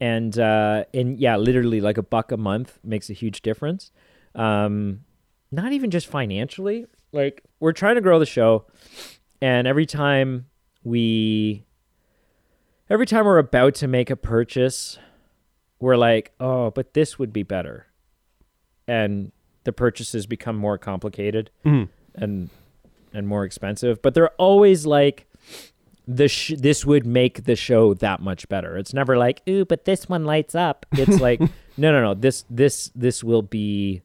and 0.00 0.38
uh, 0.38 0.84
and 0.94 1.18
yeah, 1.18 1.36
literally 1.36 1.82
like 1.82 1.98
a 1.98 2.02
buck 2.02 2.32
a 2.32 2.38
month 2.38 2.78
makes 2.82 3.10
a 3.10 3.12
huge 3.12 3.42
difference. 3.42 3.90
Um, 4.34 5.00
not 5.50 5.72
even 5.72 5.90
just 5.90 6.06
financially. 6.06 6.86
Like 7.16 7.42
we're 7.60 7.72
trying 7.72 7.94
to 7.96 8.00
grow 8.00 8.18
the 8.18 8.26
show, 8.26 8.66
and 9.40 9.66
every 9.66 9.86
time 9.86 10.46
we, 10.84 11.64
every 12.90 13.06
time 13.06 13.24
we're 13.24 13.38
about 13.38 13.74
to 13.76 13.88
make 13.88 14.10
a 14.10 14.16
purchase, 14.16 14.98
we're 15.80 15.96
like, 15.96 16.32
oh, 16.38 16.70
but 16.70 16.94
this 16.94 17.18
would 17.18 17.32
be 17.32 17.42
better, 17.42 17.86
and 18.86 19.32
the 19.64 19.72
purchases 19.72 20.26
become 20.26 20.56
more 20.56 20.78
complicated 20.78 21.50
Mhm. 21.64 21.88
and 22.14 22.50
and 23.12 23.26
more 23.26 23.44
expensive. 23.44 24.02
But 24.02 24.12
they're 24.14 24.30
always 24.36 24.84
like, 24.84 25.26
the 26.06 26.28
sh- 26.28 26.52
this 26.58 26.84
would 26.84 27.06
make 27.06 27.44
the 27.44 27.56
show 27.56 27.94
that 27.94 28.20
much 28.20 28.46
better. 28.48 28.76
It's 28.76 28.92
never 28.92 29.16
like, 29.16 29.40
ooh, 29.48 29.64
but 29.64 29.86
this 29.86 30.06
one 30.08 30.24
lights 30.26 30.54
up. 30.54 30.84
It's 30.92 31.18
like, 31.20 31.40
no, 31.78 31.90
no, 31.92 32.02
no. 32.02 32.14
This 32.14 32.44
this 32.50 32.90
this 32.94 33.24
will 33.24 33.42
be 33.42 34.02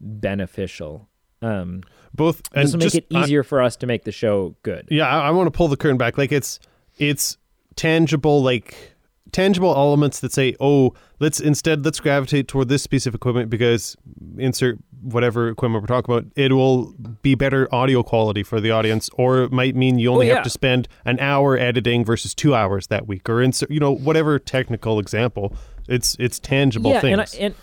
beneficial. 0.00 1.08
Um, 1.42 1.82
Both 2.14 2.42
and 2.54 2.64
this 2.64 2.72
will 2.72 2.78
make 2.78 2.84
just- 2.86 2.96
it 2.96 3.06
I- 3.14 3.22
easier 3.24 3.42
for 3.42 3.60
us 3.62 3.76
to 3.76 3.86
make 3.86 4.04
the 4.04 4.12
show 4.12 4.54
good. 4.62 4.88
yeah, 4.90 5.06
I, 5.08 5.28
I 5.28 5.30
want 5.30 5.46
to 5.46 5.50
pull 5.56 5.68
the 5.68 5.76
curtain 5.76 5.98
back. 5.98 6.16
Like 6.18 6.32
it's 6.32 6.58
it's 6.98 7.36
tangible, 7.76 8.42
like 8.42 8.94
tangible 9.32 9.74
elements 9.76 10.20
that 10.20 10.32
say, 10.32 10.56
oh, 10.60 10.94
let's 11.20 11.40
instead 11.40 11.84
let's 11.84 12.00
gravitate 12.00 12.48
toward 12.48 12.68
this 12.68 12.86
piece 12.86 13.06
of 13.06 13.14
equipment 13.14 13.50
because 13.50 13.96
insert 14.38 14.78
whatever 15.02 15.48
equipment 15.50 15.82
we're 15.82 15.86
talking 15.94 16.12
about, 16.12 16.26
it 16.36 16.52
will 16.52 16.92
be 17.22 17.34
better 17.34 17.72
audio 17.72 18.02
quality 18.02 18.42
for 18.42 18.60
the 18.60 18.70
audience, 18.70 19.08
or 19.14 19.42
it 19.42 19.52
might 19.52 19.76
mean 19.76 19.98
you 19.98 20.10
only 20.10 20.26
Oh, 20.26 20.28
yeah. 20.30 20.34
have 20.36 20.44
to 20.44 20.50
spend 20.50 20.88
an 21.04 21.20
hour 21.20 21.56
editing 21.58 22.04
versus 22.04 22.34
two 22.34 22.54
hours 22.54 22.86
that 22.88 23.06
week, 23.06 23.28
or 23.28 23.42
insert, 23.42 23.70
you 23.70 23.78
know, 23.78 23.92
whatever 23.94 24.38
technical 24.38 24.98
example. 24.98 25.54
It's 25.86 26.16
it's 26.18 26.38
tangible 26.38 26.90
yeah, 26.92 27.00
things. 27.02 27.34
and 27.34 27.42
I, 27.42 27.46
and 27.46 27.54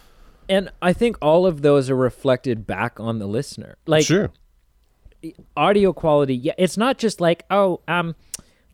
and 0.50 0.70
I 0.82 0.94
think 0.94 1.18
all 1.22 1.46
of 1.46 1.62
those 1.62 1.90
are 1.90 1.96
reflected 1.96 2.66
back 2.68 3.00
on 3.00 3.20
the 3.20 3.28
listener. 3.28 3.78
Like 3.86 4.06
sure. 4.06 4.32
audio 5.56 5.94
quality. 5.94 6.36
Yeah, 6.36 6.54
it's 6.58 6.78
not 6.78 6.98
just 6.98 7.22
like, 7.22 7.44
oh, 7.50 7.82
um, 7.88 8.16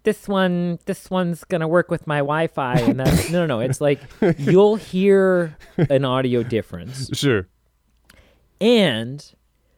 this 0.04 0.28
one, 0.28 0.80
this 0.86 1.10
one's 1.10 1.44
gonna 1.44 1.68
work 1.68 1.92
with 1.92 2.08
my 2.08 2.20
Wi-Fi, 2.20 2.80
and 2.80 3.00
that's 3.00 3.30
no, 3.32 3.46
no, 3.46 3.58
no. 3.58 3.60
It's 3.60 3.82
like 3.82 4.00
you'll 4.38 4.76
hear 4.78 5.58
an 5.90 6.06
audio 6.06 6.44
difference, 6.44 7.10
Sure. 7.18 7.48
and 8.62 9.34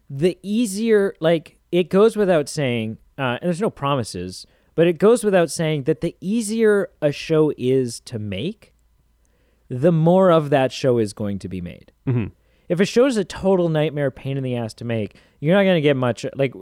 the 0.09 0.37
easier, 0.43 1.15
like, 1.19 1.57
it 1.71 1.89
goes 1.89 2.17
without 2.17 2.49
saying, 2.49 2.97
uh, 3.17 3.37
and 3.41 3.43
there's 3.43 3.61
no 3.61 3.69
promises, 3.69 4.45
but 4.75 4.87
it 4.87 4.97
goes 4.97 5.23
without 5.23 5.49
saying 5.49 5.83
that 5.83 6.01
the 6.01 6.15
easier 6.19 6.89
a 7.01 7.11
show 7.11 7.53
is 7.57 7.99
to 8.01 8.19
make, 8.19 8.73
the 9.71 9.91
more 9.91 10.31
of 10.31 10.49
that 10.49 10.71
show 10.73 10.97
is 10.97 11.13
going 11.13 11.39
to 11.39 11.47
be 11.47 11.61
made. 11.61 11.93
hmm 12.05 12.25
If 12.67 12.79
a 12.81 12.85
show 12.85 13.05
is 13.05 13.15
a 13.15 13.23
total 13.23 13.69
nightmare, 13.69 14.11
pain 14.11 14.35
in 14.37 14.43
the 14.43 14.55
ass 14.55 14.73
to 14.75 14.85
make, 14.85 15.15
you're 15.39 15.55
not 15.55 15.63
gonna 15.63 15.79
get 15.81 15.95
much. 15.95 16.25
Like, 16.35 16.53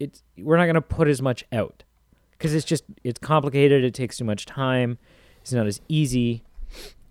it's 0.00 0.22
we're 0.38 0.56
not 0.56 0.66
gonna 0.66 0.80
put 0.80 1.08
as 1.08 1.20
much 1.20 1.44
out 1.52 1.84
because 2.32 2.54
it's 2.54 2.64
just 2.64 2.84
it's 3.04 3.18
complicated. 3.18 3.84
It 3.84 3.92
takes 3.94 4.16
too 4.16 4.24
much 4.24 4.46
time. 4.46 4.96
It's 5.42 5.52
not 5.52 5.66
as 5.66 5.80
easy. 5.88 6.42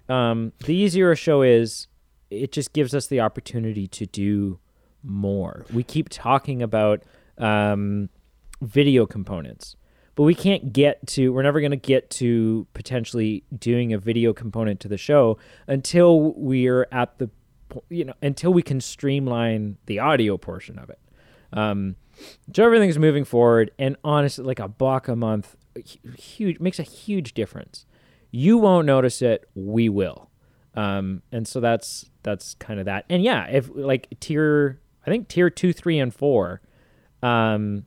Um, 0.10 0.54
the 0.66 0.74
easier 0.76 1.12
a 1.12 1.16
show 1.16 1.42
is, 1.44 1.88
it 2.30 2.52
just 2.52 2.74
gives 2.74 2.94
us 2.96 3.08
the 3.08 3.20
opportunity 3.22 3.88
to 3.88 4.06
do 4.06 4.60
more. 5.04 5.66
We 5.72 5.84
keep 5.84 6.10
talking 6.10 6.62
about 6.62 7.04
um, 7.38 8.10
video 8.62 9.06
components, 9.06 9.76
but 10.16 10.24
we 10.24 10.36
can't 10.36 10.74
get 10.74 11.06
to. 11.08 11.32
We're 11.34 11.44
never 11.44 11.60
going 11.60 11.72
to 11.72 11.78
get 11.78 12.10
to 12.12 12.68
potentially 12.74 13.44
doing 13.58 13.94
a 13.94 13.98
video 13.98 14.34
component 14.34 14.80
to 14.82 14.88
the 14.88 14.98
show 14.98 15.38
until 15.68 16.34
we're 16.34 16.88
at 16.92 17.18
the, 17.18 17.30
you 17.90 18.06
know, 18.06 18.14
until 18.22 18.54
we 18.54 18.62
can 18.62 18.82
streamline 18.82 19.78
the 19.86 20.00
audio 20.00 20.38
portion 20.38 20.78
of 20.78 20.90
it. 20.90 21.00
Um, 21.54 21.96
so 22.54 22.64
everything's 22.64 23.00
moving 23.00 23.26
forward, 23.26 23.72
and 23.80 23.96
honestly, 24.04 24.44
like 24.44 24.60
a 24.60 24.68
buck 24.68 25.08
a 25.08 25.16
month, 25.16 25.56
huge 26.18 26.60
makes 26.60 26.80
a 26.80 26.84
huge 26.84 27.34
difference. 27.34 27.86
You 28.32 28.58
won't 28.58 28.86
notice 28.86 29.22
it, 29.22 29.50
we 29.56 29.90
will, 29.90 30.30
um, 30.76 31.22
and 31.32 31.48
so 31.48 31.60
that's 31.60 32.10
that's 32.24 32.54
kind 32.56 32.80
of 32.80 32.86
that. 32.86 33.06
And 33.10 33.24
yeah, 33.24 33.48
if 33.48 33.70
like 33.74 34.08
tier, 34.20 34.80
I 35.06 35.10
think 35.10 35.28
tier 35.28 35.50
two, 35.50 35.74
three, 35.74 36.00
and 36.00 36.14
four, 36.14 36.62
um, 37.24 37.86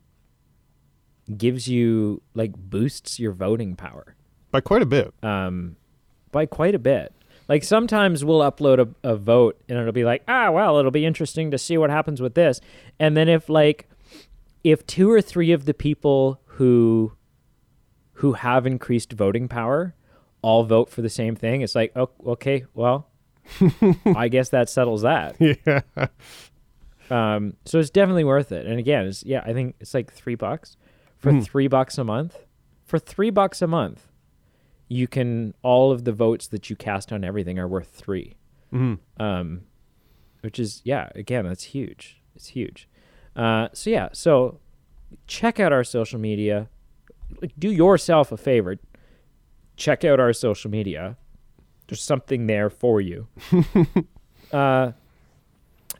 gives 1.36 1.68
you 1.68 2.20
like 2.34 2.52
boosts 2.56 3.18
your 3.18 3.32
voting 3.32 3.76
power 3.76 4.14
By 4.50 4.60
quite 4.60 4.82
a 4.82 4.86
bit. 4.86 5.12
um, 5.22 5.76
by 6.32 6.46
quite 6.46 6.74
a 6.74 6.78
bit. 6.78 7.12
Like 7.48 7.62
sometimes 7.62 8.24
we'll 8.24 8.40
upload 8.40 8.78
a, 8.78 9.08
a 9.08 9.16
vote 9.16 9.60
and 9.68 9.78
it'll 9.78 9.92
be 9.92 10.04
like, 10.04 10.22
ah, 10.26 10.50
well, 10.50 10.78
it'll 10.78 10.90
be 10.90 11.04
interesting 11.04 11.50
to 11.50 11.58
see 11.58 11.76
what 11.78 11.90
happens 11.90 12.20
with 12.20 12.34
this. 12.34 12.60
And 12.98 13.16
then 13.16 13.28
if 13.28 13.48
like, 13.48 13.88
if 14.64 14.86
two 14.86 15.10
or 15.10 15.20
three 15.20 15.52
of 15.52 15.64
the 15.66 15.74
people 15.74 16.40
who 16.46 17.12
who 18.18 18.32
have 18.34 18.66
increased 18.66 19.12
voting 19.12 19.48
power 19.48 19.94
all 20.40 20.64
vote 20.64 20.88
for 20.90 21.02
the 21.02 21.10
same 21.10 21.36
thing, 21.36 21.60
it's 21.62 21.74
like, 21.74 21.92
oh, 21.96 22.10
okay, 22.26 22.64
well, 22.74 23.08
I 24.16 24.28
guess 24.28 24.48
that 24.50 24.68
settles 24.68 25.02
that. 25.02 25.36
Yeah. 25.66 25.80
Um, 27.10 27.54
so 27.66 27.78
it's 27.78 27.90
definitely 27.90 28.24
worth 28.24 28.50
it. 28.52 28.66
And 28.66 28.78
again, 28.78 29.06
it's 29.06 29.22
yeah, 29.24 29.42
I 29.44 29.52
think 29.52 29.76
it's 29.80 29.92
like 29.92 30.10
three 30.12 30.34
bucks 30.36 30.76
for 31.24 31.32
Hmm. 31.32 31.40
three 31.40 31.66
bucks 31.68 31.98
a 31.98 32.04
month. 32.04 32.44
For 32.84 32.98
three 32.98 33.30
bucks 33.30 33.60
a 33.62 33.66
month, 33.66 34.12
you 34.88 35.08
can 35.08 35.54
all 35.62 35.90
of 35.90 36.04
the 36.04 36.12
votes 36.12 36.46
that 36.48 36.68
you 36.70 36.76
cast 36.76 37.12
on 37.12 37.24
everything 37.24 37.58
are 37.58 37.66
worth 37.68 37.88
three. 37.88 38.36
hmm 38.70 38.94
Um, 39.18 39.62
which 40.42 40.58
is 40.58 40.82
yeah, 40.84 41.08
again, 41.14 41.46
that's 41.46 41.64
huge. 41.64 42.20
It's 42.36 42.48
huge. 42.48 42.88
Uh, 43.34 43.68
so 43.72 43.90
yeah, 43.90 44.08
so 44.12 44.60
check 45.26 45.58
out 45.58 45.72
our 45.72 45.84
social 45.84 46.20
media. 46.20 46.68
Like, 47.40 47.52
do 47.58 47.70
yourself 47.70 48.30
a 48.30 48.36
favor. 48.36 48.76
Check 49.76 50.04
out 50.04 50.20
our 50.20 50.32
social 50.32 50.70
media. 50.70 51.16
There's 51.88 52.02
something 52.02 52.46
there 52.46 52.68
for 52.70 53.00
you. 53.00 53.26
uh, 54.52 54.92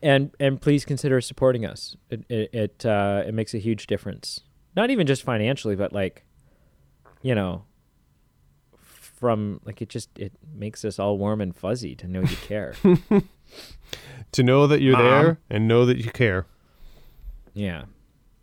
and 0.03 0.31
and 0.39 0.61
please 0.61 0.85
consider 0.85 1.21
supporting 1.21 1.65
us. 1.65 1.97
It 2.11 2.25
it 2.29 2.51
it, 2.55 2.87
uh, 2.87 3.23
it 3.27 3.33
makes 3.35 3.55
a 3.55 3.59
huge 3.59 3.87
difference. 3.87 4.41
Not 4.77 4.91
even 4.91 5.07
just 5.07 5.23
financially, 5.23 5.77
but 5.77 5.93
like, 5.93 6.25
you 7.23 7.35
know, 7.35 7.65
from 8.77 9.61
like 9.65 9.81
it 9.81 9.89
just 9.89 10.11
it 10.19 10.33
makes 10.55 10.85
us 10.85 10.99
all 10.99 11.17
warm 11.19 11.41
and 11.41 11.55
fuzzy 11.55 11.95
to 11.97 12.07
know 12.09 12.21
you 12.21 12.37
care. 12.37 12.75
To 14.33 14.43
know 14.43 14.67
that 14.67 14.81
you're 14.81 14.95
Mom. 14.95 15.05
there 15.05 15.39
and 15.49 15.69
know 15.69 15.87
that 15.87 15.99
you 15.99 16.11
care. 16.11 16.47
yeah. 17.53 17.85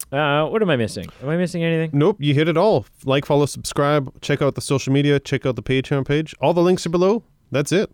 Uh, 0.09 0.45
what 0.47 0.61
am 0.61 0.69
I 0.69 0.75
missing? 0.77 1.05
Am 1.21 1.27
I 1.29 1.35
missing 1.37 1.63
anything? 1.63 1.89
Nope, 1.97 2.17
you 2.19 2.33
hit 2.33 2.47
it 2.47 2.55
all. 2.57 2.85
Like, 3.05 3.25
follow, 3.25 3.45
subscribe, 3.45 4.21
check 4.21 4.41
out 4.41 4.55
the 4.55 4.61
social 4.61 4.91
media, 4.93 5.19
check 5.19 5.45
out 5.45 5.55
the 5.55 5.63
Patreon 5.63 6.05
page. 6.05 6.35
All 6.41 6.53
the 6.53 6.61
links 6.61 6.85
are 6.85 6.89
below. 6.89 7.23
That's 7.49 7.71
it. 7.71 7.89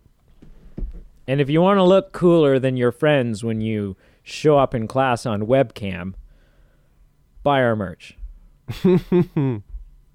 And 1.27 1.39
if 1.41 1.49
you 1.49 1.61
want 1.61 1.77
to 1.77 1.83
look 1.83 2.11
cooler 2.11 2.57
than 2.59 2.75
your 2.77 2.91
friends 2.91 3.43
when 3.43 3.61
you 3.61 3.95
show 4.23 4.57
up 4.57 4.73
in 4.75 4.87
class 4.87 5.25
on 5.27 5.43
webcam, 5.43 6.13
buy 7.43 7.61
our 7.63 7.75
merch. 7.75 8.16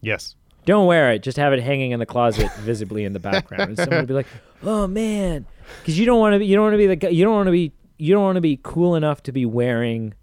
Yes. 0.04 0.34
Don't 0.64 0.86
wear 0.86 1.12
it. 1.12 1.22
Just 1.22 1.36
have 1.38 1.52
it 1.52 1.60
hanging 1.62 1.90
in 1.92 2.00
the 2.00 2.06
closet, 2.06 2.52
visibly 2.58 3.04
in 3.04 3.12
the 3.12 3.20
background, 3.20 3.62
and 3.70 3.76
someone 3.78 4.00
will 4.00 4.06
be 4.06 4.14
like, 4.14 4.26
"Oh 4.62 4.86
man," 4.86 5.46
because 5.80 5.98
you 5.98 6.06
don't 6.06 6.18
want 6.20 6.34
to 6.34 6.38
be. 6.40 6.46
You 6.46 6.56
don't 6.56 6.64
want 6.64 6.74
to 6.74 6.78
be 6.78 6.86
the 6.86 6.96
guy. 6.96 7.08
You 7.08 7.24
don't 7.24 7.34
want 7.34 7.46
to 7.46 7.52
be. 7.52 7.72
You 7.98 8.14
don't 8.14 8.22
want 8.22 8.36
to 8.36 8.40
be 8.40 8.58
cool 8.62 8.94
enough 8.96 9.22
to 9.24 9.32
be 9.32 9.44
wearing 9.46 10.14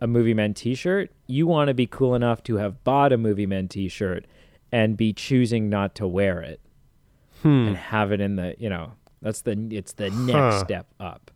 a 0.00 0.06
Movie 0.06 0.34
Men 0.34 0.52
T-shirt. 0.54 1.10
You 1.26 1.46
want 1.46 1.68
to 1.68 1.74
be 1.74 1.86
cool 1.86 2.14
enough 2.14 2.42
to 2.44 2.56
have 2.56 2.82
bought 2.84 3.12
a 3.12 3.18
Movie 3.18 3.46
Men 3.46 3.68
T-shirt 3.68 4.26
and 4.72 4.96
be 4.96 5.12
choosing 5.12 5.68
not 5.70 5.94
to 5.96 6.06
wear 6.06 6.40
it 6.40 6.60
Hmm. 7.42 7.68
and 7.68 7.76
have 7.76 8.12
it 8.12 8.20
in 8.20 8.36
the. 8.36 8.56
You 8.58 8.68
know, 8.70 8.92
that's 9.22 9.40
the. 9.42 9.52
It's 9.70 9.92
the 9.94 10.10
next 10.10 10.32
Huh. 10.32 10.64
step 10.64 10.86
up. 11.00 11.30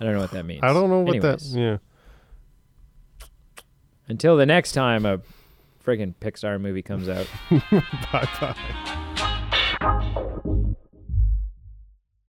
I 0.00 0.04
don't 0.04 0.14
know 0.14 0.20
what 0.20 0.32
that 0.32 0.44
means. 0.44 0.60
I 0.64 0.72
don't 0.72 0.90
know 0.90 1.00
what 1.00 1.16
Anyways, 1.16 1.52
that. 1.52 1.58
Yeah. 1.60 1.76
Until 4.08 4.36
the 4.36 4.46
next 4.46 4.72
time 4.72 5.04
a 5.04 5.20
friggin' 5.84 6.14
Pixar 6.20 6.60
movie 6.60 6.82
comes 6.82 7.08
out. 7.08 7.26
bye 7.50 8.28
bye. 8.40 9.32